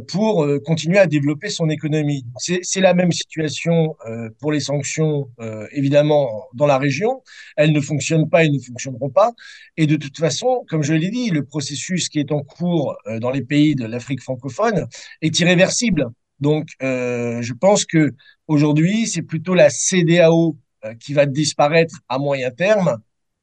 pour 0.00 0.44
euh, 0.44 0.58
continuer 0.58 0.98
à 0.98 1.06
développer 1.06 1.48
son 1.48 1.68
économie. 1.68 2.24
C'est 2.38 2.80
la 2.80 2.94
même 2.94 3.12
situation 3.12 3.96
euh, 4.06 4.30
pour 4.40 4.52
les 4.52 4.60
sanctions, 4.60 5.28
évidemment, 5.72 6.46
dans 6.54 6.66
la 6.66 6.78
région. 6.78 7.22
Elles 7.56 7.72
ne 7.72 7.80
fonctionnent 7.80 8.28
pas 8.28 8.44
et 8.44 8.48
ne 8.50 8.58
fonctionneront 8.58 9.10
pas. 9.10 9.32
Et 9.76 9.86
de 9.86 9.96
toute 9.96 10.18
façon, 10.18 10.64
comme 10.68 10.82
je 10.82 10.94
l'ai 10.94 11.10
dit, 11.10 11.30
le 11.30 11.44
processus 11.44 12.08
qui 12.08 12.18
est 12.20 12.32
en 12.32 12.42
cours 12.42 12.96
dans 13.20 13.30
les 13.30 13.42
pays 13.42 13.74
de 13.74 13.84
l'Afrique 13.86 14.20
francophone 14.22 14.86
est 15.20 15.38
irréversible. 15.40 16.06
Donc, 16.40 16.68
je 16.80 17.52
pense 17.52 17.84
que 17.84 18.12
aujourd'hui, 18.46 19.06
c'est 19.06 19.22
plutôt 19.22 19.54
la 19.54 19.70
CDAO 19.70 20.56
qui 21.00 21.12
va 21.14 21.26
disparaître 21.26 21.96
à 22.08 22.18
moyen 22.18 22.50
terme 22.50 22.98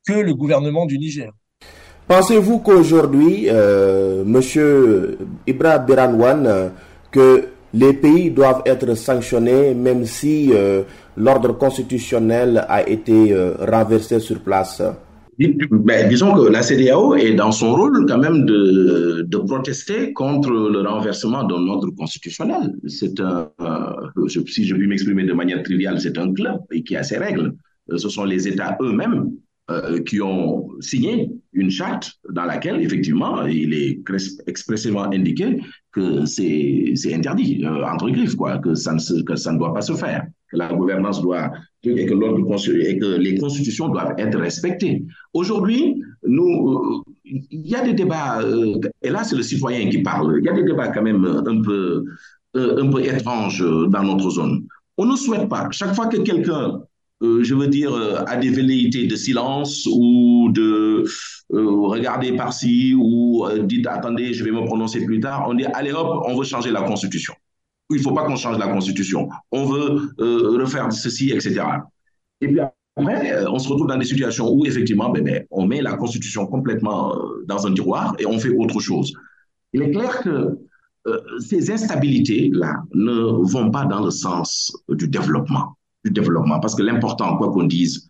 que 0.05 0.13
le 0.13 0.33
gouvernement 0.33 0.85
du 0.85 0.97
Niger. 0.97 1.31
Pensez-vous 2.09 2.57
qu'aujourd'hui, 2.57 3.49
euh, 3.49 4.23
Monsieur 4.25 5.19
Ibrahim 5.45 5.85
Biranwan, 5.85 6.47
euh, 6.47 6.69
que 7.11 7.43
les 7.71 7.93
pays 7.93 8.31
doivent 8.31 8.63
être 8.65 8.95
sanctionnés 8.95 9.75
même 9.75 10.05
si 10.05 10.49
euh, 10.51 10.81
l'ordre 11.15 11.55
constitutionnel 11.55 12.65
a 12.67 12.89
été 12.89 13.31
euh, 13.31 13.53
renversé 13.59 14.19
sur 14.19 14.39
place? 14.39 14.81
Ben, 15.37 16.09
disons 16.09 16.33
que 16.33 16.49
la 16.49 16.63
CDAO 16.63 17.13
est 17.13 17.35
dans 17.35 17.51
son 17.51 17.75
rôle 17.75 18.03
quand 18.07 18.17
même 18.17 18.43
de, 18.43 19.37
protester 19.45 20.11
contre 20.11 20.49
le 20.49 20.81
renversement 20.81 21.43
d'un 21.43 21.67
ordre 21.67 21.91
constitutionnel. 21.91 22.73
C'est 22.87 23.19
un, 23.19 23.49
si 24.47 24.65
je 24.65 24.73
puis 24.73 24.87
m'exprimer 24.87 25.25
de 25.25 25.33
manière 25.33 25.61
triviale, 25.61 26.01
c'est 26.01 26.17
un 26.17 26.33
club 26.33 26.57
qui 26.83 26.95
a 26.95 27.03
ses 27.03 27.19
règles. 27.19 27.53
Ce 27.95 28.09
sont 28.09 28.25
les 28.25 28.47
États 28.47 28.75
eux-mêmes 28.81 29.29
euh, 29.69 30.01
qui 30.01 30.19
ont 30.19 30.67
signé 30.79 31.29
une 31.53 31.69
charte 31.69 32.13
dans 32.31 32.45
laquelle, 32.45 32.81
effectivement, 32.81 33.45
il 33.45 33.71
est 33.73 33.99
expressément 34.47 35.03
indiqué 35.11 35.61
que 35.91 36.25
c'est 36.25 37.13
interdit, 37.13 37.63
euh, 37.63 37.85
entre 37.85 38.09
griffes, 38.09 38.35
quoi, 38.35 38.57
que 38.57 38.73
ça, 38.73 38.93
ne 38.93 39.21
que 39.21 39.35
ça 39.35 39.51
ne 39.51 39.59
doit 39.59 39.71
pas 39.73 39.81
se 39.81 39.93
faire, 39.93 40.25
que 40.49 40.57
la 40.57 40.73
gouvernance 40.73 41.21
doit, 41.21 41.51
et 41.83 42.05
que, 42.05 43.15
et 43.15 43.19
les 43.19 43.37
constitutions 43.37 43.89
doivent 43.89 44.15
être 44.17 44.39
respectées. 44.39 45.05
Aujourd'hui, 45.33 46.01
euh, 46.23 46.29
il 47.25 47.67
y 47.67 47.75
a 47.75 47.83
des 47.83 47.93
débats, 47.93 48.41
et 49.03 49.09
là 49.11 49.23
c'est 49.23 49.35
le 49.35 49.43
citoyen 49.43 49.87
qui 49.89 49.99
parle, 49.99 50.39
il 50.39 50.45
y 50.45 50.49
a 50.49 50.53
des 50.53 50.63
débats 50.63 50.87
quand 50.87 51.03
même 51.03 51.25
un 51.25 51.61
peu, 51.61 52.05
un 52.55 52.89
peu 52.89 53.03
étranges 53.03 53.63
dans 53.89 54.03
notre 54.03 54.31
zone. 54.31 54.65
On 54.97 55.05
ne 55.05 55.15
souhaite 55.15 55.47
pas, 55.47 55.67
chaque 55.71 55.93
fois 55.93 56.07
que 56.07 56.17
quelqu'un 56.17 56.81
euh, 57.21 57.43
je 57.43 57.53
veux 57.53 57.67
dire, 57.67 57.93
euh, 57.93 58.23
à 58.27 58.37
des 58.37 58.49
velléités 58.49 59.05
de 59.05 59.15
silence 59.15 59.87
ou 59.91 60.49
de 60.51 61.03
euh, 61.53 61.87
regarder 61.87 62.33
par-ci 62.35 62.93
ou 62.97 63.45
dites 63.63 63.87
attendez, 63.87 64.33
je 64.33 64.43
vais 64.43 64.51
me 64.51 64.63
prononcer 64.65 65.03
plus 65.03 65.19
tard. 65.19 65.45
On 65.49 65.53
dit 65.53 65.65
allez 65.73 65.91
hop, 65.91 66.23
on 66.25 66.37
veut 66.37 66.45
changer 66.45 66.71
la 66.71 66.81
constitution. 66.83 67.33
Il 67.89 67.97
ne 67.97 68.01
faut 68.01 68.13
pas 68.13 68.23
qu'on 68.23 68.35
change 68.35 68.57
la 68.57 68.67
constitution. 68.67 69.27
On 69.51 69.65
veut 69.65 70.11
refaire 70.19 70.91
ceci, 70.93 71.31
etc. 71.31 71.61
Et 72.39 72.47
puis 72.47 72.59
après, 72.59 73.45
on 73.47 73.57
se 73.57 73.67
retrouve 73.67 73.87
dans 73.87 73.97
des 73.97 74.05
situations 74.05 74.49
où 74.51 74.65
effectivement, 74.65 75.09
ben, 75.09 75.23
ben, 75.23 75.43
on 75.49 75.65
met 75.65 75.81
la 75.81 75.95
constitution 75.95 76.45
complètement 76.45 77.15
dans 77.47 77.65
un 77.65 77.73
tiroir 77.73 78.15
et 78.19 78.27
on 78.27 78.37
fait 78.37 78.49
autre 78.49 78.79
chose. 78.79 79.11
Il 79.73 79.81
est 79.81 79.91
clair 79.91 80.21
que 80.21 80.59
ces 81.39 81.71
instabilités-là 81.71 82.83
ne 82.93 83.51
vont 83.51 83.71
pas 83.71 83.85
dans 83.85 84.05
le 84.05 84.11
sens 84.11 84.71
du 84.89 85.07
développement 85.07 85.78
du 86.05 86.11
développement. 86.11 86.59
Parce 86.59 86.75
que 86.75 86.83
l'important, 86.83 87.37
quoi 87.37 87.51
qu'on 87.51 87.63
dise, 87.63 88.09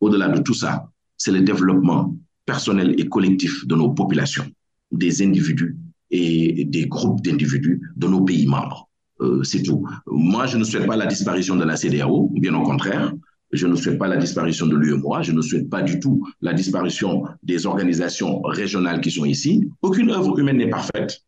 au-delà 0.00 0.28
de 0.28 0.40
tout 0.40 0.54
ça, 0.54 0.88
c'est 1.16 1.32
le 1.32 1.40
développement 1.40 2.14
personnel 2.46 2.94
et 2.98 3.08
collectif 3.08 3.66
de 3.66 3.74
nos 3.74 3.90
populations, 3.90 4.46
des 4.92 5.22
individus 5.22 5.76
et 6.10 6.64
des 6.64 6.86
groupes 6.86 7.22
d'individus 7.22 7.80
de 7.96 8.06
nos 8.06 8.22
pays 8.22 8.46
membres. 8.46 8.88
Euh, 9.20 9.42
c'est 9.42 9.62
tout. 9.62 9.86
Moi, 10.06 10.46
je 10.46 10.58
ne 10.58 10.64
souhaite 10.64 10.86
pas 10.86 10.96
la 10.96 11.06
disparition 11.06 11.56
de 11.56 11.64
la 11.64 11.76
CDAO, 11.76 12.30
bien 12.34 12.54
au 12.54 12.62
contraire. 12.62 13.12
Je 13.52 13.66
ne 13.66 13.76
souhaite 13.76 13.98
pas 13.98 14.08
la 14.08 14.16
disparition 14.16 14.66
de 14.66 14.76
l'UEMOA, 14.76 15.22
je 15.22 15.30
ne 15.30 15.40
souhaite 15.40 15.70
pas 15.70 15.82
du 15.82 16.00
tout 16.00 16.26
la 16.40 16.52
disparition 16.52 17.24
des 17.42 17.66
organisations 17.66 18.42
régionales 18.42 19.00
qui 19.00 19.12
sont 19.12 19.24
ici. 19.24 19.68
Aucune 19.80 20.10
œuvre 20.10 20.36
humaine 20.38 20.56
n'est 20.56 20.70
parfaite 20.70 21.22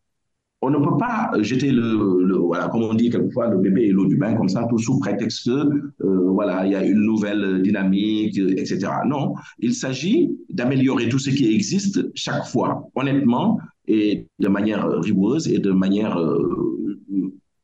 on 0.61 0.71
ne 0.71 0.77
peut 0.77 0.97
pas 0.97 1.31
jeter 1.41 1.71
le, 1.71 2.37
voilà, 2.37 2.67
comme 2.69 2.83
on 2.83 2.93
dit 2.93 3.09
quelquefois, 3.09 3.47
le 3.47 3.57
bébé 3.59 3.83
et 3.85 3.91
l'eau 3.91 4.05
du 4.05 4.17
bain 4.17 4.35
comme 4.35 4.49
ça, 4.49 4.65
tout 4.69 4.79
sous 4.79 4.99
prétexte 4.99 5.45
que, 5.45 5.51
euh, 5.51 6.29
voilà, 6.31 6.65
il 6.65 6.71
y 6.71 6.75
a 6.75 6.83
une 6.83 7.01
nouvelle 7.01 7.61
dynamique, 7.61 8.37
etc. 8.37 8.87
Non, 9.05 9.35
il 9.59 9.75
s'agit 9.75 10.35
d'améliorer 10.49 11.09
tout 11.09 11.19
ce 11.19 11.29
qui 11.29 11.53
existe 11.53 12.09
chaque 12.15 12.45
fois, 12.45 12.89
honnêtement 12.95 13.59
et 13.87 14.27
de 14.39 14.47
manière 14.47 14.87
rigoureuse 14.87 15.47
et 15.47 15.59
de 15.59 15.71
manière 15.71 16.17
euh, 16.17 16.67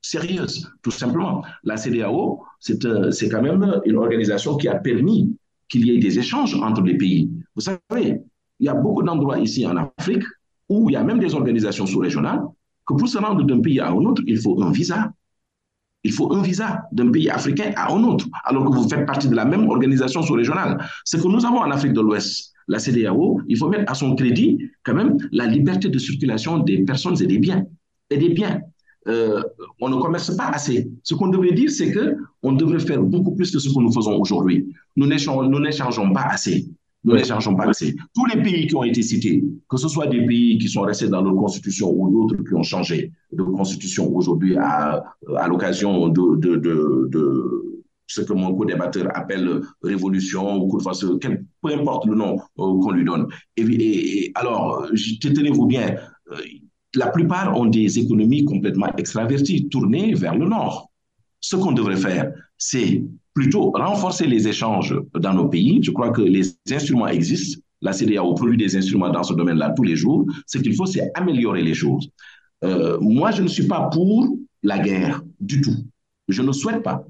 sérieuse, 0.02 0.70
tout 0.84 0.92
simplement. 0.92 1.44
La 1.64 1.78
CDAO, 1.78 2.42
euh, 2.86 3.12
c'est 3.12 3.30
quand 3.30 3.42
même 3.42 3.82
une 3.86 3.96
organisation 3.96 4.56
qui 4.56 4.68
a 4.68 4.76
permis 4.76 5.36
qu'il 5.68 5.88
y 5.88 5.96
ait 5.96 6.00
des 6.00 6.20
échanges 6.20 6.54
entre 6.56 6.84
les 6.84 6.96
pays. 6.96 7.32
Vous 7.56 7.62
savez, 7.62 8.22
il 8.60 8.66
y 8.66 8.70
a 8.70 8.76
beaucoup 8.76 9.02
d'endroits 9.02 9.40
ici 9.40 9.66
en 9.66 9.76
Afrique 9.78 10.24
où 10.70 10.90
il 10.90 10.94
y 10.94 10.96
a 10.96 11.04
même 11.04 11.20
des 11.20 11.34
organisations 11.34 11.88
sous-régionales 11.88 12.44
que 12.86 12.94
pour 12.94 13.08
se 13.08 13.18
rendre 13.18 13.44
d'un 13.44 13.62
pays 13.62 13.80
à 13.80 13.90
un 13.90 14.06
autre, 14.06 14.22
il 14.28 14.40
faut 14.40 14.62
un 14.62 14.72
visa. 14.72 15.12
Il 16.04 16.12
faut 16.12 16.34
un 16.34 16.42
visa 16.42 16.84
d'un 16.92 17.10
pays 17.12 17.30
africain 17.30 17.72
à 17.76 17.94
un 17.94 18.04
autre, 18.04 18.28
alors 18.44 18.70
que 18.70 18.76
vous 18.76 18.90
faites 18.90 19.06
partie 19.06 19.30
de 19.30 19.36
la 19.36 19.46
même 19.46 19.70
organisation 19.70 20.22
sous-régionale. 20.22 20.86
Ce 21.06 21.16
que 21.16 21.28
nous 21.28 21.46
avons 21.46 21.60
en 21.60 21.72
Afrique 21.72 21.94
de 21.94 22.02
l'Ouest, 22.02 22.54
la 22.68 22.80
CDAO, 22.80 23.42
il 23.48 23.58
faut 23.58 23.70
mettre 23.70 23.90
à 23.92 23.96
son 23.96 24.16
crédit 24.16 24.70
quand 24.84 24.94
même 24.94 25.18
la 25.32 25.48
liberté 25.48 25.90
de 25.90 25.98
circulation 25.98 26.60
des 26.60 26.84
personnes 26.84 27.22
et 27.22 27.28
des 27.28 27.38
biens. 27.38 27.66
Et 28.10 28.18
des 28.18 28.30
biens. 28.30 28.60
Euh, 29.08 29.44
on 29.82 29.90
ne 29.90 29.96
commerce 29.96 30.36
pas 30.36 30.48
assez. 30.48 30.90
Ce 31.04 31.14
qu'on 31.14 31.28
devrait 31.28 31.52
dire, 31.52 31.70
c'est 31.70 31.92
que 31.92 32.18
on 32.42 32.54
devrait 32.54 32.80
faire 32.80 33.02
beaucoup 33.02 33.36
plus 33.36 33.52
que 33.52 33.60
ce 33.60 33.70
que 33.70 33.80
nous 33.80 33.92
faisons 33.92 34.20
aujourd'hui. 34.20 34.74
Nous 34.96 35.08
n'échangeons 35.08 36.14
pas 36.14 36.24
assez. 36.24 36.68
Nous 37.04 37.16
n'échangeons 37.16 37.56
pas 37.56 37.68
assez. 37.68 37.96
Tous 38.16 38.26
les 38.28 38.42
pays 38.42 38.68
qui 38.68 38.76
ont 38.76 38.84
été 38.84 39.02
cités, 39.02 39.44
que 39.70 39.78
ce 39.78 39.88
soit 39.90 40.08
des 40.08 40.26
pays 40.26 40.58
qui 40.58 40.70
sont 40.70 40.82
restés 40.82 41.10
dans 41.10 41.22
leur 41.22 41.36
constitution 41.36 41.92
ou 41.92 42.10
d'autres 42.10 42.42
qui 42.44 42.54
ont 42.54 42.64
changé 42.64 43.12
de 43.32 43.44
constitution 43.44 44.14
aujourd'hui 44.16 44.56
à, 44.58 45.04
à 45.38 45.48
l'occasion 45.48 46.08
de, 46.08 46.38
de, 46.38 46.56
de, 46.56 47.10
de, 47.12 47.84
ce 48.08 48.22
que 48.22 48.34
mon 48.34 48.54
co-débatteur 48.56 49.08
appelle 49.16 49.62
révolution 49.82 50.56
ou 50.58 50.68
coup 50.68 50.78
de 50.78 51.46
peu 51.62 51.74
importe 51.74 52.06
le 52.06 52.16
nom 52.16 52.38
euh, 52.38 52.80
qu'on 52.82 52.92
lui 52.92 53.04
donne. 53.04 53.28
Et, 53.58 53.64
et, 53.64 54.32
alors, 54.36 54.88
tenez-vous 55.22 55.66
bien, 55.66 55.96
euh, 56.32 56.36
la 56.96 57.08
plupart 57.08 57.58
ont 57.58 57.66
des 57.66 58.00
économies 58.00 58.46
complètement 58.46 58.96
extraverties, 58.98 59.68
tournées 59.70 60.14
vers 60.14 60.36
le 60.36 60.48
nord. 60.48 60.92
Ce 61.40 61.56
qu'on 61.56 61.72
devrait 61.72 61.98
faire, 61.98 62.32
c'est 62.58 63.04
plutôt 63.34 63.72
renforcer 63.72 64.28
les 64.28 64.48
échanges 64.48 64.96
dans 65.20 65.34
nos 65.34 65.48
pays. 65.50 65.80
Je 65.82 65.92
crois 65.92 66.12
que 66.12 66.22
les 66.22 66.56
instruments 66.72 67.08
existent. 67.08 67.60
La 67.82 67.92
CDAO 67.92 68.34
produit 68.36 68.58
des 68.58 68.78
instruments 68.78 69.10
dans 69.10 69.24
ce 69.24 69.34
domaine-là 69.34 69.74
tous 69.76 69.84
les 69.84 69.96
jours. 69.96 70.26
Ce 70.48 70.58
qu'il 70.58 70.76
faut, 70.76 70.86
c'est 70.86 71.12
améliorer 71.16 71.64
les 71.64 71.74
choses. 71.74 72.10
Euh, 72.64 72.98
moi, 73.02 73.32
je 73.32 73.44
ne 73.44 73.48
suis 73.48 73.68
pas 73.68 73.90
pour 73.92 74.38
la 74.62 74.80
guerre 74.80 75.22
du 75.40 75.60
tout. 75.62 75.76
Je 76.30 76.42
ne 76.42 76.52
souhaite 76.54 76.82
pas, 76.82 77.04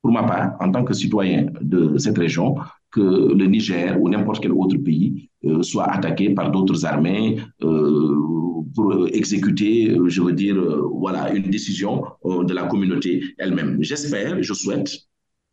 pour 0.00 0.12
ma 0.12 0.22
part, 0.22 0.52
en 0.60 0.70
tant 0.70 0.84
que 0.84 0.94
citoyen 0.94 1.46
de 1.60 1.98
cette 1.98 2.18
région, 2.18 2.54
que 2.92 3.00
le 3.00 3.46
Niger 3.46 4.00
ou 4.00 4.08
n'importe 4.08 4.42
quel 4.42 4.52
autre 4.52 4.76
pays 4.76 5.30
euh, 5.44 5.62
soit 5.62 5.90
attaqué 5.90 6.30
par 6.30 6.50
d'autres 6.52 6.84
armées 6.84 7.40
euh, 7.64 8.14
pour 8.76 9.08
exécuter, 9.08 9.96
je 10.06 10.22
veux 10.22 10.32
dire, 10.32 10.56
voilà, 10.94 11.34
une 11.34 11.50
décision 11.50 12.04
de 12.24 12.54
la 12.54 12.64
communauté 12.64 13.22
elle-même. 13.38 13.76
J'espère, 13.82 14.42
je 14.42 14.54
souhaite 14.54 14.88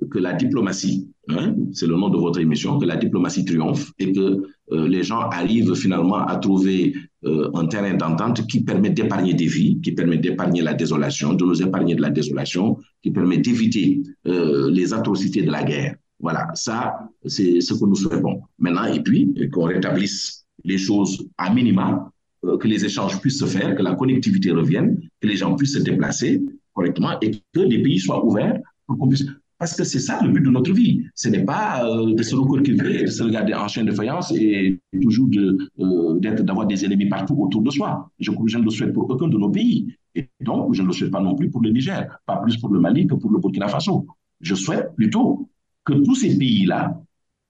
que 0.07 0.19
la 0.19 0.33
diplomatie, 0.33 1.09
hein, 1.27 1.55
c'est 1.73 1.87
le 1.87 1.95
nom 1.95 2.09
de 2.09 2.17
votre 2.17 2.39
émission, 2.39 2.79
que 2.79 2.85
la 2.85 2.95
diplomatie 2.95 3.43
triomphe 3.43 3.91
et 3.99 4.11
que 4.11 4.43
euh, 4.71 4.87
les 4.87 5.03
gens 5.03 5.21
arrivent 5.29 5.75
finalement 5.75 6.25
à 6.25 6.37
trouver 6.37 6.95
euh, 7.25 7.49
un 7.53 7.65
terrain 7.65 7.93
d'entente 7.95 8.47
qui 8.47 8.63
permet 8.63 8.91
d'épargner 8.91 9.33
des 9.33 9.47
vies, 9.47 9.79
qui 9.81 9.91
permet 9.91 10.17
d'épargner 10.17 10.61
la 10.61 10.73
désolation, 10.73 11.33
de 11.33 11.43
nous 11.43 11.61
épargner 11.61 11.95
de 11.95 12.01
la 12.01 12.09
désolation, 12.09 12.77
qui 13.03 13.11
permet 13.11 13.37
d'éviter 13.37 14.01
euh, 14.27 14.69
les 14.71 14.93
atrocités 14.93 15.41
de 15.41 15.51
la 15.51 15.63
guerre. 15.63 15.95
Voilà, 16.19 16.47
ça, 16.53 17.09
c'est 17.25 17.61
ce 17.61 17.73
que 17.73 17.85
nous 17.85 17.95
souhaitons. 17.95 18.41
Maintenant, 18.57 18.85
et 18.85 19.01
puis, 19.01 19.33
qu'on 19.51 19.63
rétablisse 19.63 20.45
les 20.65 20.77
choses 20.77 21.25
à 21.37 21.53
minima, 21.53 22.11
que 22.41 22.67
les 22.67 22.83
échanges 22.83 23.19
puissent 23.21 23.39
se 23.39 23.45
faire, 23.45 23.75
que 23.75 23.81
la 23.81 23.95
connectivité 23.95 24.51
revienne, 24.51 24.99
que 25.21 25.27
les 25.27 25.37
gens 25.37 25.55
puissent 25.55 25.73
se 25.73 25.79
déplacer 25.79 26.41
correctement 26.73 27.19
et 27.21 27.31
que 27.31 27.59
les 27.59 27.81
pays 27.81 27.99
soient 27.99 28.25
ouverts 28.25 28.59
pour 28.85 28.97
qu'on 28.97 29.07
puisse 29.07 29.25
parce 29.59 29.75
que 29.75 29.83
c'est 29.83 29.99
ça 29.99 30.19
le 30.23 30.29
but 30.31 30.41
de 30.41 30.49
notre 30.49 30.71
vie. 30.71 31.03
Ce 31.13 31.27
n'est 31.27 31.43
pas 31.43 31.83
euh, 31.85 32.15
de 32.15 32.23
se 32.23 32.33
recourber, 32.33 32.61
de 32.71 33.05
se 33.07 33.21
regarder 33.21 33.53
en 33.53 33.67
chaîne 33.67 33.85
de 33.85 33.91
faïence 33.91 34.31
et 34.31 34.79
toujours 35.01 35.27
euh, 35.37 36.19
d'avoir 36.19 36.65
des 36.65 36.85
ennemis 36.85 37.07
partout 37.09 37.35
autour 37.37 37.61
de 37.61 37.69
soi. 37.69 38.09
Je, 38.19 38.31
je, 38.45 38.57
ne 38.57 38.63
le 38.63 38.69
souhaite 38.69 38.93
pour 38.93 39.09
aucun 39.09 39.27
de 39.27 39.37
nos 39.37 39.49
pays. 39.49 39.93
Et 40.15 40.29
donc, 40.39 40.73
je 40.73 40.81
ne 40.81 40.87
le 40.87 40.93
souhaite 40.93 41.11
pas 41.11 41.19
non 41.19 41.35
plus 41.35 41.49
pour 41.51 41.61
le 41.61 41.71
Niger, 41.71 42.07
pas 42.25 42.37
plus 42.37 42.55
pour 42.57 42.69
le 42.69 42.79
Mali 42.79 43.05
que 43.05 43.15
pour 43.15 43.31
le 43.31 43.39
Burkina 43.39 43.67
Faso. 43.67 44.07
Je 44.39 44.55
souhaite 44.55 44.95
plutôt 44.95 45.49
que 45.83 45.93
tous 45.93 46.15
ces 46.15 46.37
pays-là 46.37 46.97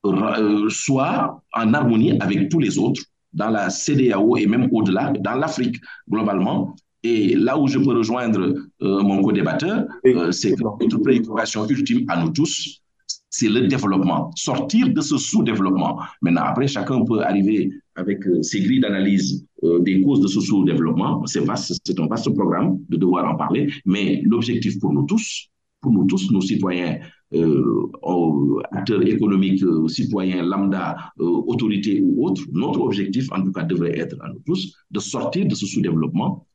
euh, 0.06 0.68
soient 0.70 1.44
en 1.54 1.74
harmonie 1.76 2.18
avec 2.20 2.50
tous 2.50 2.60
les 2.60 2.80
autres 2.80 3.04
dans 3.34 3.52
la 3.52 3.70
CDAO 3.70 4.36
et 4.38 4.48
même 4.48 4.68
au-delà, 4.72 5.14
dans 5.20 5.36
l'Afrique 5.36 5.80
globalement, 6.10 6.76
et 7.04 7.36
là 7.36 7.58
où 7.58 7.68
je 7.68 7.80
peux 7.80 7.96
rejoindre 7.98 8.54
euh, 8.82 9.02
mon 9.02 9.22
co-débatteur, 9.22 9.86
euh, 10.06 10.32
c'est 10.32 10.54
que 10.54 10.64
notre 10.64 10.98
préoccupation 10.98 11.68
ultime 11.68 12.06
à 12.10 12.22
nous 12.22 12.32
tous, 12.32 12.82
c'est 13.30 13.48
le 13.50 13.68
développement, 13.68 14.32
sortir 14.36 14.90
de 14.90 15.02
ce 15.02 15.18
sous-développement. 15.18 16.02
Maintenant, 16.22 16.44
après, 16.46 16.68
chacun 16.68 17.04
peut 17.06 17.22
arriver 17.22 17.72
avec 17.96 18.26
euh, 18.28 18.42
ses 18.42 18.62
grilles 18.62 18.80
d'analyse 18.80 19.46
euh, 19.64 19.80
des 19.80 20.02
causes 20.02 20.22
de 20.22 20.28
ce 20.28 20.42
sous-développement. 20.42 21.26
C'est 21.26 21.46
vaste, 21.46 21.74
c'est 21.84 22.00
un 22.00 22.08
vaste 22.08 22.34
programme 22.34 22.80
de 22.90 22.98
devoir 22.98 23.32
en 23.32 23.36
parler, 23.36 23.72
mais 23.86 24.22
l'objectif 24.26 24.80
pour 24.80 24.94
nous 24.94 25.04
tous, 25.04 25.50
pour 25.82 25.92
nous 25.92 26.06
tous, 26.06 26.32
nos 26.32 26.42
citoyens, 26.42 27.00
euh, 27.34 28.62
acteurs 28.72 29.06
économiques, 29.06 29.64
euh, 29.64 29.88
citoyens, 29.88 30.44
lambda, 30.44 30.98
euh, 31.20 31.24
autorités 31.24 32.02
ou 32.02 32.26
autres, 32.26 32.42
notre 32.54 32.82
objectif, 32.82 33.32
en 33.32 33.44
tout 33.44 33.52
cas, 33.52 33.64
devrait 33.64 33.98
être 33.98 34.18
à 34.22 34.30
nous 34.30 34.42
tous 34.46 34.76
de 34.90 35.00
sortir 35.00 35.46
de 35.48 35.56
ce 35.56 35.66
sous-développement 35.66 36.46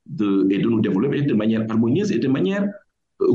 et 0.50 0.58
de 0.58 0.68
nous 0.68 0.80
développer 0.80 1.22
de 1.22 1.34
manière 1.34 1.64
harmonieuse 1.68 2.12
et 2.12 2.18
de 2.18 2.28
manière 2.28 2.68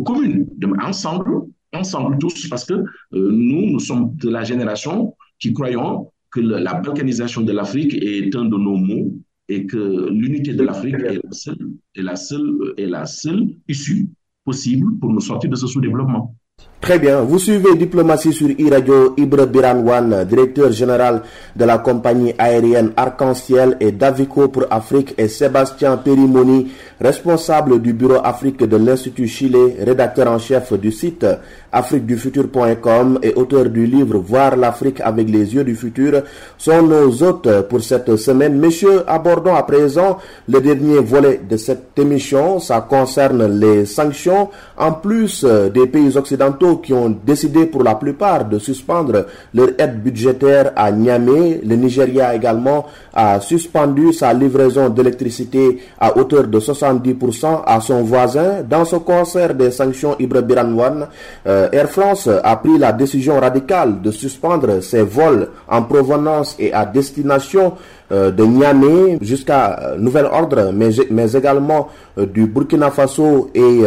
commune, 0.06 0.48
ensemble, 0.82 1.48
ensemble 1.74 2.18
tous, 2.20 2.48
parce 2.50 2.66
que 2.66 2.84
nous, 3.14 3.72
nous 3.72 3.80
sommes 3.80 4.16
de 4.18 4.30
la 4.30 4.44
génération 4.44 5.16
qui 5.40 5.54
croyons 5.54 6.12
que 6.32 6.42
la 6.42 6.76
balkanisation 6.76 7.42
de 7.42 7.52
l'Afrique 7.54 7.96
est 7.96 8.36
un 8.36 8.46
de 8.46 8.58
nos 8.58 8.76
mots 8.76 9.14
et 9.48 9.66
que 9.66 10.10
l'unité 10.12 10.54
de 10.54 10.64
l'Afrique 10.64 10.98
est 10.98 12.02
la 12.02 13.06
seule 13.06 13.56
issue 13.68 14.10
possible 14.50 14.98
pour 15.00 15.12
nous 15.12 15.20
sortir 15.20 15.48
de 15.52 15.56
ce 15.56 15.68
sous-développement. 15.68 16.34
Très 16.82 16.98
bien. 16.98 17.22
Vous 17.24 17.40
suivez 17.40 17.76
Diplomatie 17.76 18.32
sur 18.32 18.48
e-radio 18.48 19.14
Ibre 19.18 19.46
Biranwan, 19.46 20.24
directeur 20.24 20.72
général 20.72 21.24
de 21.54 21.66
la 21.66 21.78
compagnie 21.80 22.34
aérienne 22.38 22.94
Arc-en-Ciel 22.96 23.76
et 23.82 23.92
Davico 23.92 24.48
pour 24.48 24.64
Afrique 24.72 25.14
et 25.18 25.28
Sébastien 25.28 25.98
Perimoni, 25.98 26.72
responsable 27.02 27.82
du 27.82 27.92
bureau 27.92 28.22
Afrique 28.24 28.64
de 28.64 28.78
l'Institut 28.78 29.28
Chile, 29.28 29.58
rédacteur 29.82 30.32
en 30.32 30.40
chef 30.40 30.72
du 30.72 30.94
site 30.94 31.26
afriquedufutur.com 31.72 33.20
et 33.24 33.34
auteur 33.36 33.66
du 33.66 33.86
livre 33.86 34.18
Voir 34.18 34.56
l'Afrique 34.56 35.02
avec 35.02 35.30
les 35.30 35.54
yeux 35.54 35.66
du 35.66 35.76
futur, 35.76 36.24
sont 36.58 36.82
nos 36.82 37.22
hôtes 37.22 37.68
pour 37.68 37.82
cette 37.84 38.16
semaine. 38.16 38.58
Messieurs, 38.58 39.04
abordons 39.06 39.54
à 39.54 39.64
présent 39.64 40.18
le 40.48 40.62
dernier 40.62 41.00
volet 41.00 41.42
de 41.48 41.58
cette 41.58 42.00
émission. 42.00 42.60
Ça 42.60 42.82
concerne 42.90 43.60
les 43.60 43.86
sanctions. 43.86 44.50
En 44.78 44.94
plus 44.94 45.44
des 45.44 45.86
pays 45.86 46.16
occidentaux 46.18 46.69
qui 46.78 46.94
ont 46.94 47.16
décidé 47.26 47.66
pour 47.66 47.84
la 47.84 47.96
plupart 47.96 48.46
de 48.46 48.60
suspendre 48.60 49.26
leur 49.54 49.70
aide 49.78 50.02
budgétaire 50.02 50.72
à 50.76 50.92
Niamey. 50.92 51.62
Le 51.66 51.76
Nigeria 51.76 52.34
également 52.36 52.86
a 53.14 53.40
suspendu 53.40 54.14
sa 54.14 54.34
livraison 54.34 54.90
d'électricité 54.90 55.80
à 56.00 56.18
hauteur 56.18 56.48
de 56.48 56.60
70% 56.60 57.62
à 57.66 57.80
son 57.82 58.04
voisin. 58.04 58.64
Dans 58.68 58.86
ce 58.86 58.98
concert 58.98 59.54
des 59.54 59.72
sanctions 59.72 60.16
Ibre 60.20 60.42
Biranwan, 60.42 61.08
euh, 61.48 61.70
Air 61.72 61.90
France 61.90 62.30
a 62.44 62.56
pris 62.58 62.78
la 62.78 62.92
décision 62.92 63.40
radicale 63.40 64.02
de 64.02 64.12
suspendre 64.12 64.82
ses 64.82 65.02
vols 65.04 65.50
en 65.68 65.84
provenance 65.84 66.56
et 66.60 66.74
à 66.74 66.86
destination 66.86 67.74
de 68.12 68.44
Niamey 68.44 69.18
jusqu'à 69.22 69.96
nouvel 69.98 70.26
ordre, 70.26 70.72
mais, 70.74 71.34
également 71.36 71.90
euh, 72.18 72.26
du 72.26 72.48
Burkina 72.48 72.90
Faso 72.92 73.50
et 73.54 73.82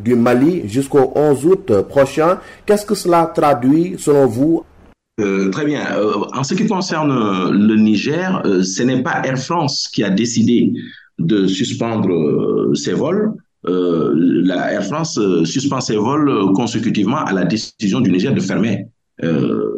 du 0.00 0.14
Mali 0.14 0.62
jusqu'au 0.68 1.12
11 1.14 1.46
août 1.46 1.72
prochain. 1.88 2.38
Qu'est-ce 2.66 2.86
que 2.86 2.94
cela 2.94 3.30
traduit 3.34 3.96
selon 3.98 4.26
vous? 4.26 4.64
Euh, 5.20 5.48
très 5.50 5.64
bien. 5.64 5.84
Euh, 5.96 6.14
en 6.32 6.42
ce 6.42 6.54
qui 6.54 6.66
concerne 6.66 7.52
le 7.52 7.76
Niger, 7.76 8.42
euh, 8.46 8.62
ce 8.64 8.82
n'est 8.82 9.02
pas 9.02 9.22
Air 9.24 9.38
France 9.38 9.88
qui 9.92 10.02
a 10.02 10.10
décidé 10.10 10.72
de 11.20 11.46
suspendre 11.46 12.74
ses 12.74 12.92
vols. 12.94 13.32
la 13.64 14.72
Air 14.72 14.82
France 14.84 15.18
suspend 15.44 15.80
ses 15.80 15.96
vols 15.96 16.52
consécutivement 16.54 17.18
à 17.24 17.32
la 17.32 17.44
décision 17.44 18.00
du 18.00 18.10
Niger 18.10 18.34
de 18.34 18.40
fermer 18.40 18.88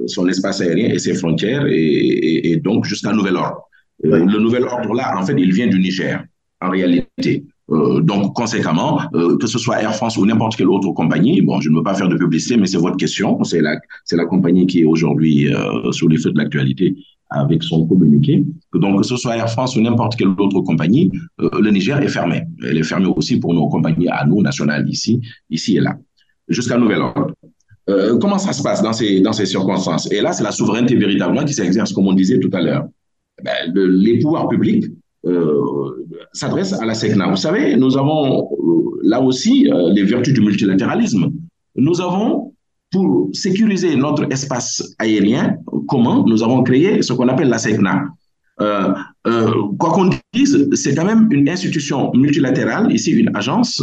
son 0.07 0.28
espace 0.28 0.61
aérien 0.61 0.89
et 0.89 0.99
ses 0.99 1.14
frontières 1.14 1.66
et, 1.66 1.74
et, 1.74 2.53
et 2.53 2.57
donc 2.57 2.84
jusqu'à 2.84 3.12
nouvel 3.12 3.37
ordre. 3.37 3.62
Le 4.03 4.39
nouvel 4.39 4.64
ordre 4.64 4.95
là, 4.95 5.14
en 5.18 5.24
fait, 5.24 5.34
il 5.39 5.53
vient 5.53 5.66
du 5.68 5.78
Niger 5.78 6.24
en 6.61 6.70
réalité. 6.70 7.45
Euh, 7.70 8.01
donc, 8.01 8.34
conséquemment, 8.34 9.01
euh, 9.14 9.37
que 9.39 9.47
ce 9.47 9.59
soit 9.59 9.82
Air 9.82 9.95
France 9.95 10.16
ou 10.16 10.24
n'importe 10.24 10.57
quelle 10.57 10.68
autre 10.68 10.91
compagnie, 10.93 11.43
bon, 11.43 11.61
je 11.61 11.68
ne 11.68 11.76
veux 11.76 11.82
pas 11.82 11.95
faire 11.95 12.09
de 12.09 12.16
publicité, 12.16 12.57
mais 12.57 12.66
c'est 12.66 12.78
votre 12.78 12.97
question. 12.97 13.43
C'est 13.43 13.61
la, 13.61 13.76
c'est 14.05 14.16
la 14.16 14.24
compagnie 14.26 14.66
qui 14.66 14.82
est 14.82 14.84
aujourd'hui 14.84 15.53
euh, 15.53 15.91
sur 15.93 16.09
les 16.09 16.16
feux 16.18 16.30
de 16.30 16.39
l'actualité 16.39 16.95
avec 17.30 17.64
son 17.64 17.84
communiqué. 17.87 18.45
Donc, 18.72 19.01
que 19.01 19.07
ce 19.07 19.16
soit 19.16 19.37
Air 19.37 19.51
France 19.51 19.74
ou 19.76 19.80
n'importe 19.80 20.14
quelle 20.14 20.28
autre 20.28 20.61
compagnie, 20.61 21.11
le 21.39 21.70
Niger 21.70 22.01
est 22.01 22.09
fermé. 22.09 22.43
Elle 22.64 22.78
est 22.78 22.84
fermée 22.84 23.07
aussi 23.16 23.41
pour 23.41 23.53
nos 23.53 23.68
compagnies 23.68 24.09
à 24.09 24.24
nous, 24.24 24.43
nationales, 24.43 24.89
ici, 24.89 25.20
ici 25.51 25.76
et 25.76 25.80
là, 25.80 25.97
jusqu'à 26.49 26.78
nouvel 26.78 27.01
ordre. 27.01 27.32
Euh, 27.89 28.18
comment 28.18 28.39
ça 28.39 28.53
se 28.53 28.62
passe 28.62 28.82
dans 28.82 28.93
ces, 28.93 29.20
dans 29.20 29.32
ces 29.32 29.47
circonstances? 29.47 30.11
Et 30.11 30.20
là, 30.20 30.32
c'est 30.32 30.43
la 30.43 30.51
souveraineté 30.51 30.97
véritablement 30.97 31.45
qui 31.45 31.55
s'exerce, 31.55 31.93
comme 31.93 32.09
on 32.09 32.14
disait 32.14 32.41
tout 32.41 32.51
à 32.53 32.61
l'heure. 32.61 32.87
Ben, 33.45 33.72
le, 33.72 33.87
les 33.87 34.18
pouvoirs 34.18 34.49
publics 34.49 34.87
euh, 35.24 36.05
s'adresse 36.32 36.72
à 36.72 36.84
la 36.84 36.95
SECNA. 36.95 37.28
Vous 37.28 37.37
savez, 37.37 37.76
nous 37.76 37.97
avons 37.97 38.49
euh, 38.51 39.01
là 39.03 39.20
aussi 39.20 39.68
les 39.93 40.03
vertus 40.03 40.34
du 40.34 40.41
multilatéralisme. 40.41 41.30
Nous 41.76 42.01
avons, 42.01 42.55
pour 42.91 43.28
sécuriser 43.32 43.95
notre 43.95 44.24
espace 44.32 44.95
aérien 44.99 45.57
commun, 45.87 46.24
nous 46.26 46.43
avons 46.43 46.62
créé 46.64 47.03
ce 47.03 47.12
qu'on 47.12 47.28
appelle 47.28 47.49
la 47.49 47.59
SECNA. 47.59 48.07
Quoi 48.59 49.91
qu'on 49.91 50.11
dise, 50.32 50.68
c'est 50.72 50.95
quand 50.95 51.05
même 51.05 51.28
une 51.30 51.49
institution 51.49 52.11
multilatérale, 52.14 52.91
ici 52.91 53.12
une 53.12 53.30
agence, 53.37 53.82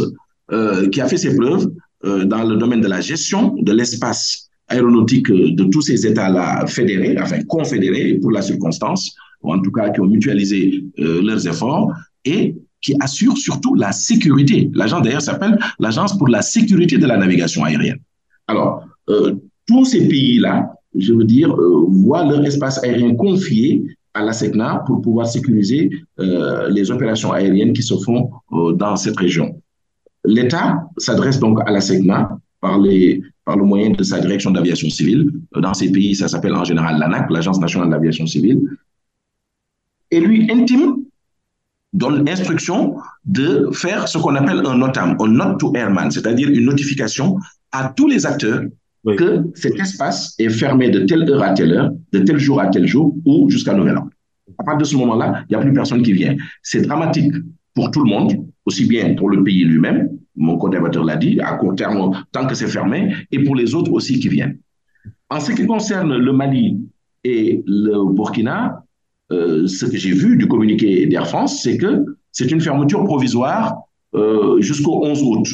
qui 0.92 1.00
a 1.00 1.06
fait 1.06 1.16
ses 1.16 1.36
preuves 1.36 1.70
dans 2.04 2.44
le 2.44 2.56
domaine 2.56 2.80
de 2.80 2.88
la 2.88 3.00
gestion 3.00 3.54
de 3.60 3.72
l'espace 3.72 4.50
aéronautique 4.68 5.30
de 5.30 5.64
tous 5.64 5.82
ces 5.82 6.06
États-là 6.06 6.66
fédérés, 6.66 7.16
enfin 7.20 7.42
confédérés 7.44 8.18
pour 8.20 8.30
la 8.30 8.42
circonstance, 8.42 9.14
ou 9.42 9.52
en 9.52 9.60
tout 9.60 9.70
cas 9.70 9.90
qui 9.90 10.00
ont 10.00 10.06
mutualisé 10.06 10.84
euh, 10.98 11.22
leurs 11.22 11.46
efforts, 11.46 11.92
et 12.24 12.54
qui 12.80 12.94
assurent 13.00 13.36
surtout 13.38 13.74
la 13.74 13.92
sécurité. 13.92 14.70
L'agence 14.74 15.02
d'ailleurs 15.02 15.22
s'appelle 15.22 15.58
l'Agence 15.78 16.16
pour 16.18 16.28
la 16.28 16.42
sécurité 16.42 16.98
de 16.98 17.06
la 17.06 17.16
navigation 17.16 17.64
aérienne. 17.64 17.98
Alors, 18.46 18.84
euh, 19.08 19.34
tous 19.66 19.84
ces 19.86 20.06
pays-là, 20.06 20.74
je 20.94 21.12
veux 21.12 21.24
dire, 21.24 21.50
euh, 21.54 21.86
voient 21.88 22.24
leur 22.24 22.44
espace 22.44 22.82
aérien 22.82 23.14
confié 23.14 23.84
à 24.14 24.22
la 24.22 24.32
SECNA 24.32 24.84
pour 24.86 25.02
pouvoir 25.02 25.26
sécuriser 25.26 25.90
euh, 26.20 26.68
les 26.68 26.90
opérations 26.90 27.32
aériennes 27.32 27.72
qui 27.72 27.82
se 27.82 27.96
font 27.96 28.30
euh, 28.52 28.72
dans 28.72 28.96
cette 28.96 29.16
région. 29.16 29.60
L'État 30.24 30.88
s'adresse 30.98 31.38
donc 31.38 31.60
à 31.66 31.70
la 31.70 31.80
SECNA 31.80 32.38
par 32.60 32.78
les 32.78 33.22
par 33.44 33.56
le 33.56 33.64
moyen 33.64 33.90
de 33.90 34.02
sa 34.02 34.20
direction 34.20 34.50
d'aviation 34.50 34.88
civile. 34.88 35.30
Dans 35.54 35.74
ces 35.74 35.92
pays, 35.92 36.14
ça 36.14 36.28
s'appelle 36.28 36.54
en 36.54 36.64
général 36.64 36.98
l'ANAC, 36.98 37.30
l'Agence 37.30 37.60
nationale 37.60 37.88
de 37.88 37.92
l'aviation 37.92 38.26
civile. 38.26 38.58
Et 40.10 40.20
lui 40.20 40.50
intime 40.50 41.04
donne 41.92 42.24
l'instruction 42.24 42.96
de 43.24 43.68
faire 43.72 44.08
ce 44.08 44.18
qu'on 44.18 44.34
appelle 44.34 44.62
un 44.66 44.76
NOTAM, 44.76 45.16
un 45.20 45.28
Note 45.28 45.60
to 45.60 45.72
Airman, 45.74 46.10
c'est-à-dire 46.10 46.48
une 46.48 46.64
notification 46.64 47.38
à 47.70 47.92
tous 47.94 48.08
les 48.08 48.26
acteurs 48.26 48.62
que 49.16 49.44
cet 49.54 49.78
espace 49.78 50.34
est 50.38 50.48
fermé 50.48 50.88
de 50.90 51.00
telle 51.00 51.30
heure 51.30 51.42
à 51.42 51.52
telle 51.52 51.72
heure, 51.72 51.90
de 52.12 52.18
tel 52.20 52.38
jour 52.38 52.60
à 52.60 52.68
tel 52.68 52.86
jour 52.86 53.14
ou 53.24 53.48
jusqu'à 53.50 53.74
nouvel 53.74 53.98
an. 53.98 54.08
À 54.58 54.64
partir 54.64 54.78
de 54.78 54.84
ce 54.84 54.96
moment-là, 54.96 55.44
il 55.48 55.56
n'y 55.56 55.62
a 55.62 55.64
plus 55.64 55.72
personne 55.72 56.02
qui 56.02 56.12
vient. 56.12 56.34
C'est 56.62 56.82
dramatique 56.82 57.32
pour 57.74 57.90
tout 57.90 58.02
le 58.02 58.10
monde, 58.10 58.46
aussi 58.66 58.86
bien 58.86 59.14
pour 59.14 59.30
le 59.30 59.42
pays 59.42 59.64
lui-même, 59.64 60.10
mon 60.36 60.58
coordinateur 60.58 61.04
l'a 61.04 61.16
dit, 61.16 61.40
à 61.40 61.54
court 61.54 61.74
terme, 61.74 62.24
tant 62.32 62.46
que 62.46 62.54
c'est 62.54 62.66
fermé, 62.66 63.14
et 63.30 63.42
pour 63.44 63.54
les 63.54 63.74
autres 63.74 63.92
aussi 63.92 64.18
qui 64.18 64.28
viennent. 64.28 64.58
En 65.30 65.40
ce 65.40 65.52
qui 65.52 65.66
concerne 65.66 66.16
le 66.16 66.32
Mali 66.32 66.80
et 67.22 67.62
le 67.66 68.12
Burkina, 68.12 68.84
euh, 69.32 69.66
ce 69.66 69.86
que 69.86 69.96
j'ai 69.96 70.12
vu 70.12 70.36
du 70.36 70.46
communiqué 70.46 71.06
d'Air 71.06 71.26
France, 71.26 71.62
c'est 71.62 71.78
que 71.78 72.04
c'est 72.30 72.50
une 72.50 72.60
fermeture 72.60 73.04
provisoire 73.04 73.76
euh, 74.14 74.60
jusqu'au 74.60 75.04
11 75.04 75.22
août. 75.22 75.46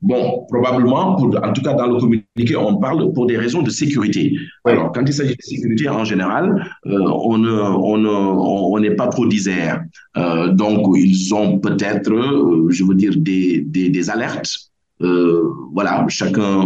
Bon, 0.00 0.46
probablement, 0.48 1.16
en 1.16 1.52
tout 1.52 1.62
cas 1.62 1.74
dans 1.74 1.86
le 1.88 1.98
communiqué, 1.98 2.56
on 2.56 2.76
parle 2.76 3.12
pour 3.12 3.26
des 3.26 3.36
raisons 3.36 3.62
de 3.62 3.70
sécurité. 3.70 4.32
Alors, 4.64 4.92
quand 4.92 5.02
il 5.04 5.12
s'agit 5.12 5.34
de 5.34 5.42
sécurité 5.42 5.88
en 5.88 6.04
général, 6.04 6.64
euh, 6.86 6.98
on 7.24 7.38
n'est 7.38 7.48
on, 7.50 8.04
on, 8.04 8.76
on 8.76 8.96
pas 8.96 9.08
trop 9.08 9.26
disert. 9.26 9.82
Euh, 10.16 10.52
donc, 10.52 10.86
ils 10.96 11.34
ont 11.34 11.58
peut-être, 11.58 12.12
euh, 12.12 12.68
je 12.70 12.84
veux 12.84 12.94
dire, 12.94 13.14
des, 13.16 13.62
des, 13.62 13.88
des 13.88 14.10
alertes. 14.10 14.70
Euh, 15.00 15.42
voilà, 15.72 16.06
chacun 16.08 16.64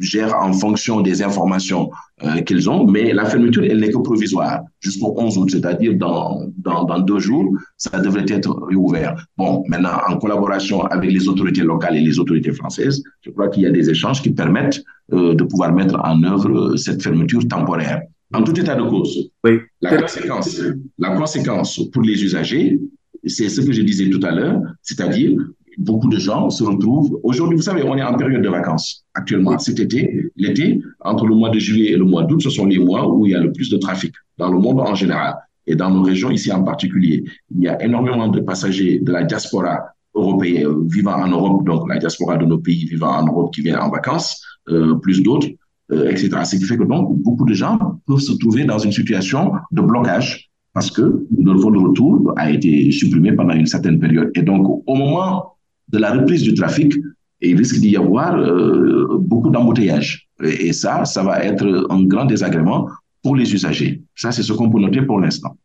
gère 0.00 0.34
en 0.36 0.52
fonction 0.52 1.00
des 1.00 1.22
informations 1.22 1.90
euh, 2.22 2.42
qu'ils 2.42 2.70
ont, 2.70 2.86
mais 2.86 3.12
la 3.12 3.24
fermeture, 3.24 3.64
elle 3.64 3.80
n'est 3.80 3.90
que 3.90 3.98
provisoire 3.98 4.60
jusqu'au 4.78 5.14
11 5.16 5.36
août, 5.38 5.50
c'est-à-dire 5.50 5.94
dans, 5.96 6.46
dans, 6.58 6.84
dans, 6.84 7.00
deux 7.00 7.18
jours, 7.18 7.56
ça 7.76 7.98
devrait 7.98 8.26
être 8.28 8.56
réouvert. 8.68 9.16
Bon, 9.36 9.64
maintenant, 9.66 9.98
en 10.08 10.16
collaboration 10.18 10.82
avec 10.82 11.10
les 11.10 11.28
autorités 11.28 11.62
locales 11.62 11.96
et 11.96 12.00
les 12.00 12.20
autorités 12.20 12.52
françaises, 12.52 13.02
je 13.20 13.30
crois 13.30 13.48
qu'il 13.48 13.64
y 13.64 13.66
a 13.66 13.70
des 13.70 13.90
échanges 13.90 14.22
qui 14.22 14.30
permettent 14.30 14.80
euh, 15.12 15.34
de 15.34 15.42
pouvoir 15.42 15.72
mettre 15.72 16.00
en 16.04 16.22
œuvre 16.22 16.50
euh, 16.56 16.76
cette 16.76 17.02
fermeture 17.02 17.48
temporaire. 17.48 18.02
En 18.32 18.42
tout 18.44 18.58
état 18.60 18.76
de 18.76 18.88
cause, 18.88 19.30
oui. 19.42 19.58
la, 19.80 19.96
conséquence, 19.96 20.60
la 20.98 21.16
conséquence 21.16 21.80
pour 21.92 22.02
les 22.02 22.22
usagers, 22.22 22.78
c'est 23.26 23.48
ce 23.48 23.60
que 23.60 23.72
je 23.72 23.82
disais 23.82 24.08
tout 24.08 24.24
à 24.24 24.30
l'heure, 24.30 24.60
c'est-à-dire 24.82 25.36
beaucoup 25.78 26.08
de 26.08 26.18
gens 26.18 26.50
se 26.50 26.64
retrouvent. 26.64 27.18
Aujourd'hui, 27.22 27.56
vous 27.56 27.62
savez, 27.62 27.82
on 27.82 27.96
est 27.96 28.02
en 28.02 28.16
période 28.16 28.42
de 28.42 28.48
vacances 28.48 29.04
actuellement. 29.14 29.58
Cet 29.58 29.80
été, 29.80 30.30
l'été, 30.36 30.80
entre 31.00 31.26
le 31.26 31.34
mois 31.34 31.50
de 31.50 31.58
juillet 31.58 31.92
et 31.92 31.96
le 31.96 32.04
mois 32.04 32.24
d'août, 32.24 32.42
ce 32.42 32.50
sont 32.50 32.66
les 32.66 32.78
mois 32.78 33.10
où 33.10 33.26
il 33.26 33.32
y 33.32 33.34
a 33.34 33.40
le 33.40 33.52
plus 33.52 33.70
de 33.70 33.76
trafic 33.76 34.14
dans 34.38 34.50
le 34.50 34.58
monde 34.58 34.80
en 34.80 34.94
général 34.94 35.34
et 35.66 35.76
dans 35.76 35.90
nos 35.90 36.02
régions 36.02 36.30
ici 36.30 36.52
en 36.52 36.62
particulier. 36.62 37.24
Il 37.54 37.62
y 37.62 37.68
a 37.68 37.82
énormément 37.82 38.28
de 38.28 38.40
passagers 38.40 39.00
de 39.00 39.12
la 39.12 39.24
diaspora 39.24 39.80
européenne 40.14 40.86
vivant 40.88 41.14
en 41.14 41.28
Europe, 41.28 41.64
donc 41.64 41.88
la 41.88 41.98
diaspora 41.98 42.36
de 42.36 42.44
nos 42.44 42.58
pays 42.58 42.84
vivant 42.86 43.16
en 43.18 43.26
Europe 43.26 43.54
qui 43.54 43.62
viennent 43.62 43.78
en 43.78 43.90
vacances, 43.90 44.40
euh, 44.68 44.94
plus 44.96 45.22
d'autres, 45.22 45.48
euh, 45.92 46.10
etc. 46.10 46.30
Ce 46.44 46.56
qui 46.56 46.64
fait 46.64 46.76
que 46.76 46.84
donc 46.84 47.18
beaucoup 47.22 47.44
de 47.44 47.54
gens 47.54 47.78
peuvent 48.06 48.20
se 48.20 48.32
trouver 48.32 48.64
dans 48.64 48.78
une 48.78 48.92
situation 48.92 49.52
de 49.72 49.82
blocage 49.82 50.50
parce 50.72 50.90
que 50.90 51.02
le 51.02 51.52
vol 51.52 51.74
de 51.74 51.78
retour 51.78 52.34
a 52.36 52.50
été 52.50 52.90
supprimé 52.90 53.32
pendant 53.32 53.54
une 53.54 53.66
certaine 53.66 53.98
période. 53.98 54.30
Et 54.34 54.42
donc, 54.42 54.82
au 54.86 54.94
moment 54.94 55.53
de 55.88 55.98
la 55.98 56.12
reprise 56.12 56.42
du 56.42 56.54
trafic, 56.54 56.94
il 57.40 57.56
risque 57.56 57.76
d'y 57.78 57.96
avoir 57.96 58.36
euh, 58.36 59.18
beaucoup 59.18 59.50
d'embouteillages. 59.50 60.28
Et, 60.42 60.68
et, 60.68 60.72
ça, 60.72 61.04
ça 61.04 61.22
va 61.22 61.44
être 61.44 61.86
un 61.90 62.04
grand 62.04 62.24
désagrément 62.24 62.88
pour 63.22 63.36
les 63.36 63.52
usagers. 63.52 64.02
Ça, 64.14 64.32
c'est 64.32 64.42
ce 64.42 64.52
qu'on 64.52 64.70
peut 64.70 64.80
noter 64.80 65.02
pour 65.02 65.20
l'instant. 65.20 65.56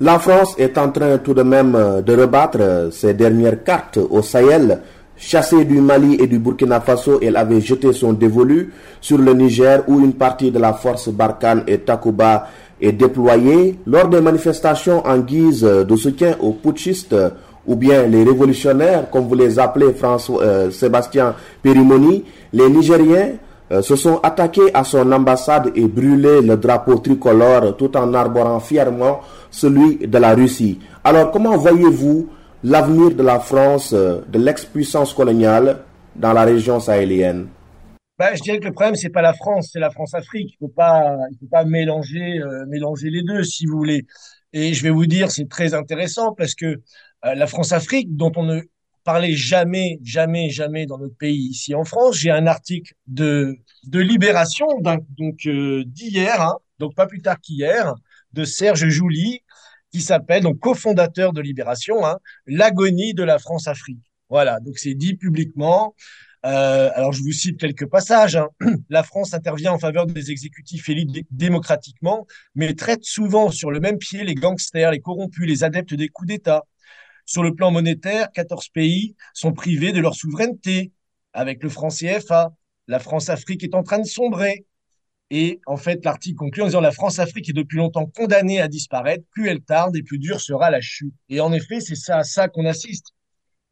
La 0.00 0.18
France 0.18 0.54
est 0.58 0.76
en 0.78 0.90
train 0.90 1.18
tout 1.18 1.34
de 1.34 1.42
même 1.42 1.72
de 1.72 2.12
rebattre 2.14 2.88
ses 2.92 3.14
dernières 3.14 3.62
cartes 3.62 3.98
au 3.98 4.22
Sahel. 4.22 4.80
Chassée 5.16 5.64
du 5.64 5.80
Mali 5.80 6.16
et 6.20 6.26
du 6.26 6.38
Burkina 6.40 6.80
Faso, 6.80 7.20
elle 7.22 7.36
avait 7.36 7.60
jeté 7.60 7.92
son 7.92 8.12
dévolu 8.14 8.72
sur 9.00 9.16
le 9.18 9.32
Niger 9.32 9.84
où 9.86 10.00
une 10.00 10.14
partie 10.14 10.50
de 10.50 10.58
la 10.58 10.72
force 10.72 11.08
Barkhane 11.08 11.62
et 11.68 11.78
Takuba 11.78 12.48
est 12.80 12.92
déployée 12.92 13.78
lors 13.86 14.08
des 14.08 14.20
manifestations 14.20 15.06
en 15.06 15.18
guise 15.18 15.62
de 15.62 15.96
soutien 15.96 16.36
aux 16.40 16.52
putschistes 16.52 17.14
ou 17.66 17.76
bien 17.76 18.06
les 18.06 18.22
révolutionnaires, 18.24 19.10
comme 19.10 19.26
vous 19.26 19.34
les 19.34 19.58
appelez 19.58 19.92
François, 19.92 20.42
euh, 20.42 20.70
Sébastien 20.70 21.34
Périmoni, 21.62 22.24
les 22.52 22.68
Nigériens 22.68 23.32
euh, 23.72 23.82
se 23.82 23.96
sont 23.96 24.18
attaqués 24.22 24.70
à 24.74 24.84
son 24.84 25.10
ambassade 25.12 25.72
et 25.74 25.86
brûlé 25.86 26.42
le 26.42 26.56
drapeau 26.56 26.96
tricolore 26.96 27.76
tout 27.76 27.96
en 27.96 28.12
arborant 28.12 28.60
fièrement 28.60 29.20
celui 29.50 30.06
de 30.06 30.18
la 30.18 30.34
Russie. 30.34 30.78
Alors 31.02 31.30
comment 31.30 31.56
voyez-vous 31.56 32.28
l'avenir 32.62 33.14
de 33.14 33.22
la 33.22 33.40
France, 33.40 33.92
euh, 33.92 34.20
de 34.28 34.38
l'ex-puissance 34.38 35.14
coloniale 35.14 35.78
dans 36.16 36.32
la 36.32 36.44
région 36.44 36.80
sahélienne? 36.80 37.46
Ben, 38.16 38.28
je 38.34 38.42
dirais 38.42 38.60
que 38.60 38.66
le 38.66 38.72
problème 38.72 38.94
c'est 38.94 39.08
pas 39.08 39.22
la 39.22 39.32
France, 39.32 39.70
c'est 39.72 39.80
la 39.80 39.90
France-Afrique. 39.90 40.52
Il 40.52 40.56
faut 40.60 40.72
pas, 40.74 41.16
il 41.32 41.38
faut 41.38 41.50
pas 41.50 41.64
mélanger, 41.64 42.40
mélanger 42.68 43.10
les 43.10 43.22
deux, 43.22 43.42
si 43.42 43.66
vous 43.66 43.76
voulez. 43.76 44.06
Et 44.54 44.72
je 44.72 44.84
vais 44.84 44.90
vous 44.90 45.06
dire, 45.06 45.32
c'est 45.32 45.48
très 45.48 45.74
intéressant 45.74 46.32
parce 46.32 46.54
que 46.54 46.66
euh, 46.66 46.78
la 47.24 47.46
France-Afrique, 47.46 48.14
dont 48.16 48.32
on 48.36 48.44
ne 48.44 48.60
parlait 49.04 49.36
jamais, 49.36 50.00
jamais, 50.02 50.48
jamais 50.50 50.86
dans 50.86 50.98
notre 50.98 51.16
pays 51.16 51.48
ici 51.50 51.74
en 51.74 51.84
France. 51.84 52.16
J'ai 52.16 52.30
un 52.30 52.46
article 52.46 52.94
de, 53.06 53.56
Libération, 53.92 54.66
euh, 55.46 55.84
d'hier, 55.84 56.40
hein, 56.40 56.56
donc 56.78 56.94
pas 56.94 57.06
plus 57.06 57.20
tard 57.20 57.38
qu'hier, 57.40 57.94
de 58.32 58.44
Serge 58.44 58.88
Jouli, 58.88 59.42
qui 59.92 60.00
s'appelle, 60.00 60.42
donc 60.42 60.58
cofondateur 60.58 61.32
de 61.32 61.40
Libération, 61.40 62.04
hein, 62.04 62.18
L'agonie 62.46 63.14
de 63.14 63.22
la 63.22 63.38
France-Afrique. 63.38 64.00
Voilà, 64.28 64.58
donc 64.58 64.78
c'est 64.78 64.94
dit 64.94 65.14
publiquement. 65.14 65.94
Euh, 66.44 66.90
alors 66.94 67.12
je 67.12 67.22
vous 67.22 67.32
cite 67.32 67.58
quelques 67.58 67.86
passages. 67.86 68.36
Hein. 68.36 68.48
La 68.90 69.02
France 69.02 69.32
intervient 69.32 69.72
en 69.72 69.78
faveur 69.78 70.06
des 70.06 70.30
exécutifs 70.30 70.88
élus 70.88 71.06
démocratiquement, 71.30 72.26
mais 72.54 72.74
traite 72.74 73.04
souvent 73.04 73.50
sur 73.50 73.70
le 73.70 73.80
même 73.80 73.96
pied 73.96 74.24
les 74.24 74.34
gangsters, 74.34 74.90
les 74.90 75.00
corrompus, 75.00 75.46
les 75.46 75.64
adeptes 75.64 75.94
des 75.94 76.08
coups 76.08 76.28
d'État. 76.28 76.64
Sur 77.26 77.42
le 77.42 77.54
plan 77.54 77.70
monétaire, 77.70 78.30
14 78.32 78.68
pays 78.68 79.14
sont 79.32 79.52
privés 79.52 79.92
de 79.92 80.00
leur 80.00 80.14
souveraineté 80.14 80.92
avec 81.32 81.62
le 81.62 81.68
franc 81.68 81.88
CFA. 81.88 82.52
La 82.86 82.98
France-Afrique 82.98 83.64
est 83.64 83.74
en 83.74 83.82
train 83.82 83.98
de 83.98 84.06
sombrer. 84.06 84.66
Et 85.30 85.60
en 85.66 85.76
fait, 85.76 86.04
l'article 86.04 86.36
conclut 86.36 86.62
en 86.62 86.66
disant 86.66 86.80
la 86.80 86.92
France-Afrique 86.92 87.48
est 87.48 87.54
depuis 87.54 87.78
longtemps 87.78 88.06
condamnée 88.06 88.60
à 88.60 88.68
disparaître. 88.68 89.24
Plus 89.30 89.48
elle 89.48 89.62
tarde 89.62 89.96
et 89.96 90.02
plus 90.02 90.18
dure 90.18 90.40
sera 90.40 90.70
la 90.70 90.80
chute. 90.80 91.14
Et 91.28 91.40
en 91.40 91.52
effet, 91.52 91.80
c'est 91.80 91.96
ça 91.96 92.18
à 92.18 92.24
ça 92.24 92.48
qu'on 92.48 92.66
assiste. 92.66 93.06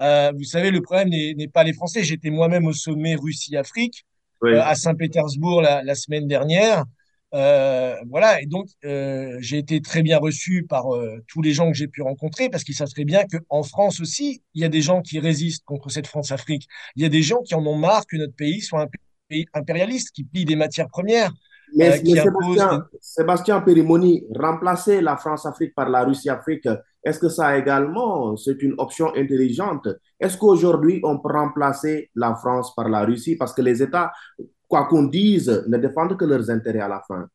Euh, 0.01 0.33
vous 0.37 0.45
savez, 0.45 0.71
le 0.71 0.81
problème 0.81 1.11
n'est 1.11 1.49
pas 1.49 1.63
les 1.63 1.73
Français. 1.73 2.03
J'étais 2.03 2.31
moi-même 2.31 2.67
au 2.67 2.73
sommet 2.73 3.15
Russie-Afrique 3.15 4.05
euh, 4.45 4.61
à 4.61 4.75
Saint-Pétersbourg 4.75 5.63
la, 5.63 5.95
semaine 5.95 6.27
dernière. 6.27 6.85
Euh, 7.35 7.97
voilà, 8.11 8.43
et 8.43 8.47
donc 8.47 8.67
euh, 8.85 9.37
j'ai 9.41 9.57
été 9.57 9.81
très 9.81 10.03
bien 10.03 10.19
reçu 10.19 10.67
par 10.69 10.95
euh, 10.95 11.17
tous 11.29 11.41
les 11.41 11.53
gens 11.53 11.71
que 11.71 11.77
j'ai 11.77 11.89
pu 11.89 12.03
rencontrer 12.03 12.51
parce 12.51 12.63
qu'ils 12.63 12.75
savent 12.75 12.91
très 12.91 13.07
bien 13.07 13.23
qu'en 13.25 13.63
France 13.63 14.01
aussi, 14.01 14.43
il 14.55 14.61
y 14.61 14.65
a 14.67 14.69
des 14.69 14.83
gens 14.83 15.01
qui 15.01 15.19
résistent 15.19 15.65
contre 15.65 15.91
cette 15.91 16.07
France-Afrique. 16.07 16.69
Il 16.95 17.03
y 17.03 17.07
a 17.07 17.09
des 17.09 17.23
gens 17.23 17.41
qui 17.41 17.55
en 17.55 17.65
ont 17.67 17.77
marre 17.77 18.07
que 18.07 18.19
notre 18.19 18.35
pays 18.35 18.61
soit 18.61 18.83
un 18.83 18.89
pays 19.29 19.47
impérialiste, 19.55 20.11
qui 20.11 20.25
pille 20.25 20.45
des 20.45 20.57
matières 20.57 20.89
premières. 20.89 21.33
Mais, 21.75 22.03
mais 22.05 22.21
Sébastien, 22.21 22.87
Sébastien 23.01 23.61
Périmoni, 23.63 24.25
remplacer 24.39 25.01
la 25.01 25.17
France-Afrique 25.17 25.75
par 25.75 25.89
la 25.89 26.05
Russie-Afrique, 26.05 26.69
est-ce 27.03 27.19
que 27.19 27.31
ça 27.31 27.57
également, 27.57 28.37
c'est 28.37 28.63
une 28.63 28.75
option 28.77 29.09
intelligente? 29.17 29.89
Est-ce 30.21 30.37
qu'aujourd'hui, 30.37 31.01
on 31.03 31.19
peut 31.19 31.33
remplacer 31.33 32.11
la 32.15 32.35
France 32.35 32.75
par 32.75 32.91
la 32.91 33.05
Russie? 33.05 33.37
Parce 33.37 33.55
que 33.55 33.63
les 33.63 33.83
États 33.83 34.13
quoi 34.73 34.87
qu'on 34.87 35.03
dise, 35.03 35.63
ne 35.69 35.77
défendent 35.77 36.17
que 36.17 36.25
leurs 36.25 36.49
intérêts 36.49 36.81
à 36.81 36.89
la 36.89 37.03
fin. 37.07 37.29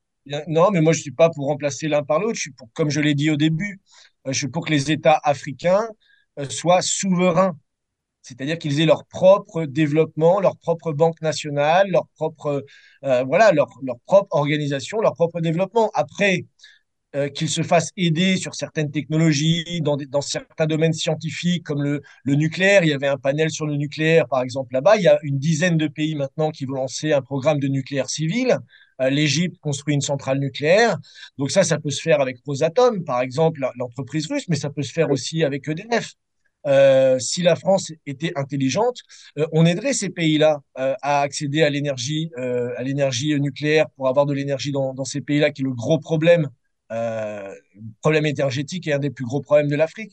Non, 0.47 0.71
mais 0.71 0.81
moi, 0.81 0.91
je 0.91 0.97
ne 0.97 1.01
suis 1.03 1.11
pas 1.11 1.29
pour 1.29 1.45
remplacer 1.45 1.87
l'un 1.87 2.01
par 2.01 2.19
l'autre. 2.19 2.33
Je 2.33 2.41
suis 2.41 2.51
pour, 2.51 2.67
comme 2.73 2.89
je 2.89 2.99
l'ai 2.99 3.13
dit 3.13 3.29
au 3.29 3.35
début, 3.35 3.79
euh, 4.25 4.31
je 4.31 4.39
suis 4.39 4.47
pour 4.47 4.65
que 4.65 4.71
les 4.71 4.89
États 4.89 5.19
africains 5.23 5.87
euh, 6.39 6.49
soient 6.49 6.81
souverains. 6.81 7.55
C'est-à-dire 8.23 8.57
qu'ils 8.57 8.81
aient 8.81 8.87
leur 8.87 9.05
propre 9.05 9.65
développement, 9.65 10.39
leur 10.39 10.57
propre 10.57 10.93
banque 10.93 11.21
nationale, 11.21 11.91
leur 11.91 12.07
propre, 12.15 12.65
euh, 13.03 13.23
voilà, 13.25 13.51
leur, 13.51 13.69
leur 13.83 13.99
propre 14.07 14.35
organisation, 14.35 14.99
leur 14.99 15.13
propre 15.13 15.39
développement. 15.39 15.91
Après, 15.93 16.47
euh, 17.17 17.29
qu'il 17.29 17.49
se 17.49 17.63
fasse 17.63 17.91
aider 17.97 18.37
sur 18.37 18.53
certaines 18.53 18.91
technologies, 18.91 19.81
dans, 19.81 20.21
certains 20.21 20.67
domaines 20.67 20.93
scientifiques 20.93 21.63
comme 21.63 21.81
le, 21.81 22.01
nucléaire. 22.25 22.83
Il 22.83 22.89
y 22.89 22.93
avait 22.93 23.07
un 23.07 23.17
panel 23.17 23.49
sur 23.49 23.65
le 23.65 23.75
nucléaire, 23.75 24.27
par 24.27 24.43
exemple, 24.43 24.73
là-bas. 24.73 24.97
Il 24.97 25.03
y 25.03 25.07
a 25.07 25.17
une 25.23 25.39
dizaine 25.39 25.77
de 25.77 25.87
pays 25.87 26.13
maintenant 26.13 26.51
qui 26.51 26.65
vont 26.65 26.75
lancer 26.75 27.13
un 27.13 27.23
programme 27.23 27.59
de 27.59 27.67
nucléaire 27.67 28.07
civil. 28.07 28.59
Euh, 29.01 29.09
L'Égypte 29.09 29.57
construit 29.61 29.95
une 29.95 30.01
centrale 30.01 30.37
nucléaire. 30.37 30.97
Donc 31.39 31.49
ça, 31.49 31.63
ça 31.63 31.79
peut 31.79 31.89
se 31.89 32.01
faire 32.03 32.21
avec 32.21 32.37
Rosatom, 32.45 33.03
par 33.03 33.21
exemple, 33.21 33.67
l'entreprise 33.77 34.27
russe, 34.27 34.45
mais 34.47 34.55
ça 34.55 34.69
peut 34.69 34.83
se 34.83 34.93
faire 34.93 35.09
aussi 35.09 35.43
avec 35.43 35.67
EDF. 35.67 36.13
euh, 36.67 37.17
si 37.17 37.41
la 37.41 37.55
France 37.55 37.91
était 38.05 38.33
intelligente, 38.35 38.99
on 39.53 39.65
aiderait 39.65 39.93
ces 39.93 40.09
pays-là 40.09 40.59
à 40.75 41.21
accéder 41.21 41.63
à 41.63 41.69
l'énergie, 41.71 42.29
à 42.35 42.83
l'énergie 42.83 43.39
nucléaire 43.39 43.87
pour 43.95 44.07
avoir 44.07 44.27
de 44.27 44.33
l'énergie 44.33 44.71
dans, 44.71 45.05
ces 45.05 45.21
pays-là, 45.21 45.49
qui 45.49 45.63
est 45.63 45.65
le 45.65 45.73
gros 45.73 45.97
problème. 45.99 46.49
Le 46.89 47.53
problème 48.01 48.25
énergétique 48.25 48.87
est 48.87 48.93
un 48.93 48.99
des 48.99 49.09
plus 49.09 49.25
gros 49.25 49.41
problèmes 49.41 49.67
de 49.67 49.75
l'Afrique. 49.75 50.11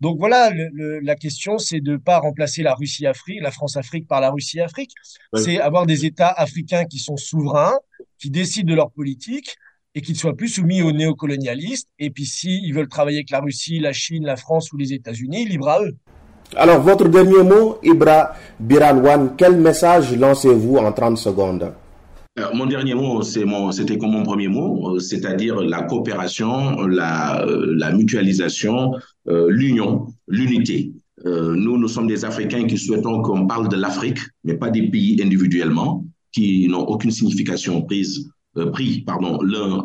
Donc 0.00 0.18
voilà, 0.18 0.50
le, 0.50 1.00
la 1.00 1.16
question, 1.16 1.58
c'est 1.58 1.80
de 1.80 1.92
ne 1.92 1.96
pas 1.96 2.18
remplacer 2.18 2.62
la 2.62 2.74
Russie-Afrique, 2.74 3.40
la 3.42 3.50
France-Afrique 3.50 4.06
par 4.08 4.20
la 4.20 4.30
Russie-Afrique. 4.30 4.92
C'est 5.36 5.60
avoir 5.60 5.86
des 5.86 6.06
États 6.06 6.30
africains 6.30 6.84
qui 6.84 6.98
sont 6.98 7.16
souverains, 7.16 7.78
qui 8.18 8.30
décident 8.30 8.70
de 8.70 8.76
leur 8.76 8.90
politique, 8.90 9.56
et 9.94 10.00
qu'ils 10.00 10.16
soient 10.16 10.36
plus 10.36 10.48
soumis 10.48 10.82
aux 10.82 10.92
néocolonialistes. 10.92 11.88
Et 11.98 12.10
puis, 12.10 12.26
s'ils 12.26 12.74
veulent 12.74 12.88
travailler 12.88 13.18
avec 13.18 13.30
la 13.30 13.40
Russie, 13.40 13.78
la 13.78 13.92
Chine, 13.92 14.24
la 14.24 14.36
France 14.36 14.72
ou 14.72 14.76
les 14.76 14.92
États-Unis, 14.92 15.46
libre 15.46 15.68
à 15.68 15.82
eux. 15.82 15.96
Alors, 16.56 16.80
votre 16.80 17.08
dernier 17.08 17.42
mot, 17.42 17.78
Ibra 17.82 18.34
Biranwan, 18.58 19.34
quel 19.36 19.56
message 19.56 20.16
lancez-vous 20.16 20.76
en 20.76 20.92
30 20.92 21.18
secondes? 21.18 21.72
Euh, 22.38 22.52
mon 22.54 22.66
dernier 22.66 22.94
mot, 22.94 23.22
c'était 23.22 23.98
comme 23.98 24.12
mon 24.12 24.22
premier 24.24 24.48
mot, 24.48 24.96
euh, 24.96 24.98
c'est-à-dire 24.98 25.60
la 25.60 25.82
coopération, 25.82 26.86
la, 26.86 27.44
euh, 27.46 27.92
mutualisation, 27.92 28.92
l'union, 29.26 30.06
l'unité. 30.28 30.92
nous, 31.24 31.78
nous 31.78 31.88
sommes 31.88 32.06
des 32.06 32.24
Africains 32.24 32.66
qui 32.66 32.76
souhaitons 32.76 33.22
qu'on 33.22 33.46
parle 33.46 33.68
de 33.68 33.76
l'Afrique, 33.76 34.18
mais 34.42 34.54
pas 34.54 34.70
des 34.70 34.90
pays 34.90 35.18
individuellement, 35.22 36.04
qui 36.32 36.68
n'ont 36.68 36.84
aucune 36.86 37.12
signification 37.12 37.82
prise 37.82 38.28
euh, 38.56 38.70
pris 38.70 39.02
pardon, 39.02 39.40
l'un 39.42 39.82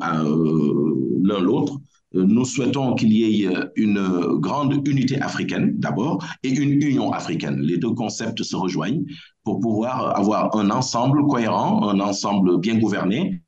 l'autre. 1.40 1.80
Euh, 2.16 2.26
nous 2.26 2.46
souhaitons 2.46 2.96
qu'il 2.96 3.14
y 3.14 3.46
ait 3.46 3.50
une 3.76 4.02
grande 4.40 4.88
unité 4.88 5.22
africaine 5.22 5.74
d'abord 5.78 6.26
et 6.44 6.50
une 6.50 6.82
union 6.82 7.12
africaine. 7.12 7.60
Les 7.62 7.78
deux 7.78 7.92
concepts 7.92 8.42
se 8.44 8.56
rejoignent 8.56 9.04
pour 9.44 9.60
pouvoir 9.60 10.18
avoir 10.18 10.56
un 10.56 10.70
ensemble 10.70 11.26
cohérent, 11.28 11.90
un 11.90 12.00
ensemble 12.00 12.60
bien 12.60 12.78
gouverné 12.78 13.42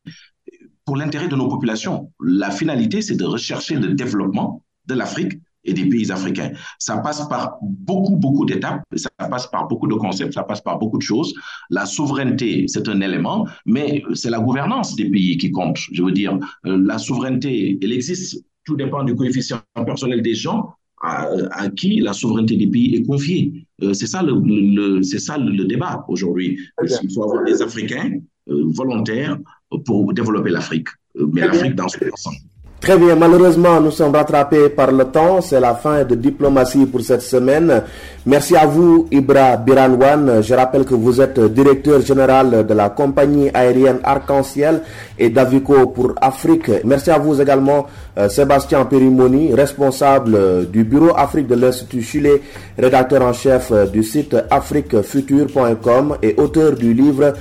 pour 0.85 0.97
l'intérêt 0.97 1.27
de 1.27 1.35
nos 1.35 1.47
populations. 1.47 2.11
La 2.19 2.51
finalité, 2.51 3.01
c'est 3.01 3.15
de 3.15 3.25
rechercher 3.25 3.75
le 3.75 3.93
développement 3.93 4.63
de 4.87 4.95
l'Afrique 4.95 5.33
et 5.63 5.73
des 5.73 5.87
pays 5.87 6.11
africains. 6.11 6.51
Ça 6.79 6.97
passe 6.97 7.27
par 7.27 7.57
beaucoup, 7.61 8.15
beaucoup 8.15 8.45
d'étapes, 8.45 8.81
ça 8.95 9.09
passe 9.29 9.47
par 9.47 9.67
beaucoup 9.67 9.87
de 9.87 9.93
concepts, 9.93 10.33
ça 10.33 10.43
passe 10.43 10.61
par 10.61 10.79
beaucoup 10.79 10.97
de 10.97 11.03
choses. 11.03 11.33
La 11.69 11.85
souveraineté, 11.85 12.65
c'est 12.67 12.87
un 12.89 12.99
élément, 13.01 13.47
mais 13.65 14.03
c'est 14.13 14.29
la 14.29 14.39
gouvernance 14.39 14.95
des 14.95 15.09
pays 15.09 15.37
qui 15.37 15.51
compte. 15.51 15.77
Je 15.91 16.01
veux 16.01 16.11
dire, 16.11 16.37
euh, 16.65 16.81
la 16.83 16.97
souveraineté, 16.97 17.77
elle 17.81 17.93
existe. 17.93 18.43
Tout 18.65 18.75
dépend 18.75 19.03
du 19.03 19.15
coefficient 19.15 19.61
personnel 19.85 20.21
des 20.21 20.35
gens 20.35 20.73
à, 21.01 21.69
qui 21.75 21.99
la 21.99 22.13
souveraineté 22.13 22.57
des 22.57 22.67
pays 22.67 22.95
est 22.95 23.03
confiée. 23.03 23.65
Euh, 23.81 23.93
c'est 23.93 24.05
ça 24.05 24.21
le, 24.21 25.01
c'est 25.01 25.19
ça 25.19 25.37
le, 25.37 25.65
débat 25.65 26.05
aujourd'hui. 26.07 26.59
Il 26.83 27.13
faut 27.13 27.23
avoir 27.23 27.43
des 27.43 27.61
Africains 27.61 28.19
euh, 28.49 28.63
volontaires 28.67 29.37
pour 29.85 30.13
développer 30.13 30.51
l'Afrique, 30.51 30.89
mais 31.15 31.41
l'Afrique 31.41 31.75
dans 31.75 31.87
son 31.87 31.99
ensemble. 32.11 32.37
Très 32.81 32.97
bien, 32.97 33.15
malheureusement, 33.15 33.79
nous 33.79 33.91
sommes 33.91 34.15
rattrapés 34.15 34.67
par 34.69 34.91
le 34.91 35.05
temps. 35.05 35.39
C'est 35.39 35.59
la 35.59 35.75
fin 35.75 36.03
de 36.03 36.15
Diplomatie 36.15 36.87
pour 36.87 37.01
cette 37.01 37.21
semaine. 37.21 37.83
Merci 38.25 38.55
à 38.55 38.65
vous, 38.65 39.07
Ibra 39.11 39.55
Biranwan. 39.57 40.41
Je 40.41 40.55
rappelle 40.55 40.83
que 40.85 40.95
vous 40.95 41.21
êtes 41.21 41.39
directeur 41.39 42.01
général 42.01 42.65
de 42.65 42.73
la 42.73 42.89
compagnie 42.89 43.51
aérienne 43.53 43.99
Arc-en-Ciel 44.03 44.81
et 45.19 45.29
d'Avico 45.29 45.85
pour 45.89 46.15
Afrique. 46.19 46.71
Merci 46.83 47.11
à 47.11 47.19
vous 47.19 47.39
également, 47.39 47.85
euh, 48.17 48.27
Sébastien 48.29 48.83
Perimoni, 48.85 49.53
responsable 49.53 50.33
euh, 50.33 50.65
du 50.65 50.83
bureau 50.83 51.11
Afrique 51.15 51.45
de 51.45 51.53
l'Institut 51.55 52.01
Chile, 52.01 52.31
rédacteur 52.79 53.21
en 53.21 53.33
chef 53.33 53.71
euh, 53.71 53.85
du 53.85 54.03
site 54.03 54.35
afriquefuture.com 54.49 56.17
et 56.23 56.33
auteur 56.37 56.71
du 56.71 56.95
livre 56.95 57.33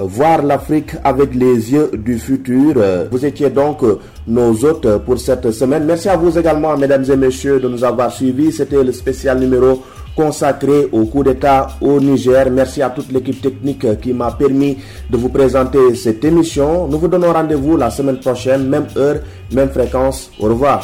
voir 0.00 0.42
l'Afrique 0.42 0.92
avec 1.04 1.34
les 1.34 1.72
yeux 1.72 1.90
du 1.96 2.18
futur. 2.18 2.74
Vous 3.10 3.24
étiez 3.24 3.50
donc 3.50 3.78
nos 4.26 4.64
hôtes 4.64 4.98
pour 5.04 5.18
cette 5.18 5.50
semaine. 5.50 5.84
Merci 5.84 6.08
à 6.08 6.16
vous 6.16 6.38
également, 6.38 6.76
mesdames 6.76 7.04
et 7.10 7.16
messieurs, 7.16 7.60
de 7.60 7.68
nous 7.68 7.84
avoir 7.84 8.12
suivis. 8.12 8.52
C'était 8.52 8.82
le 8.82 8.92
spécial 8.92 9.38
numéro 9.38 9.82
consacré 10.18 10.88
au 10.90 11.04
coup 11.04 11.22
d'État 11.22 11.68
au 11.80 12.00
Niger. 12.00 12.50
Merci 12.50 12.82
à 12.82 12.90
toute 12.90 13.12
l'équipe 13.12 13.40
technique 13.40 14.00
qui 14.00 14.12
m'a 14.12 14.32
permis 14.32 14.76
de 15.08 15.16
vous 15.16 15.28
présenter 15.28 15.94
cette 15.94 16.24
émission. 16.24 16.88
Nous 16.88 16.98
vous 16.98 17.06
donnons 17.08 17.32
rendez-vous 17.32 17.76
la 17.76 17.88
semaine 17.90 18.18
prochaine, 18.18 18.66
même 18.68 18.86
heure, 18.96 19.20
même 19.52 19.68
fréquence. 19.70 20.30
Au 20.40 20.46
revoir. 20.46 20.82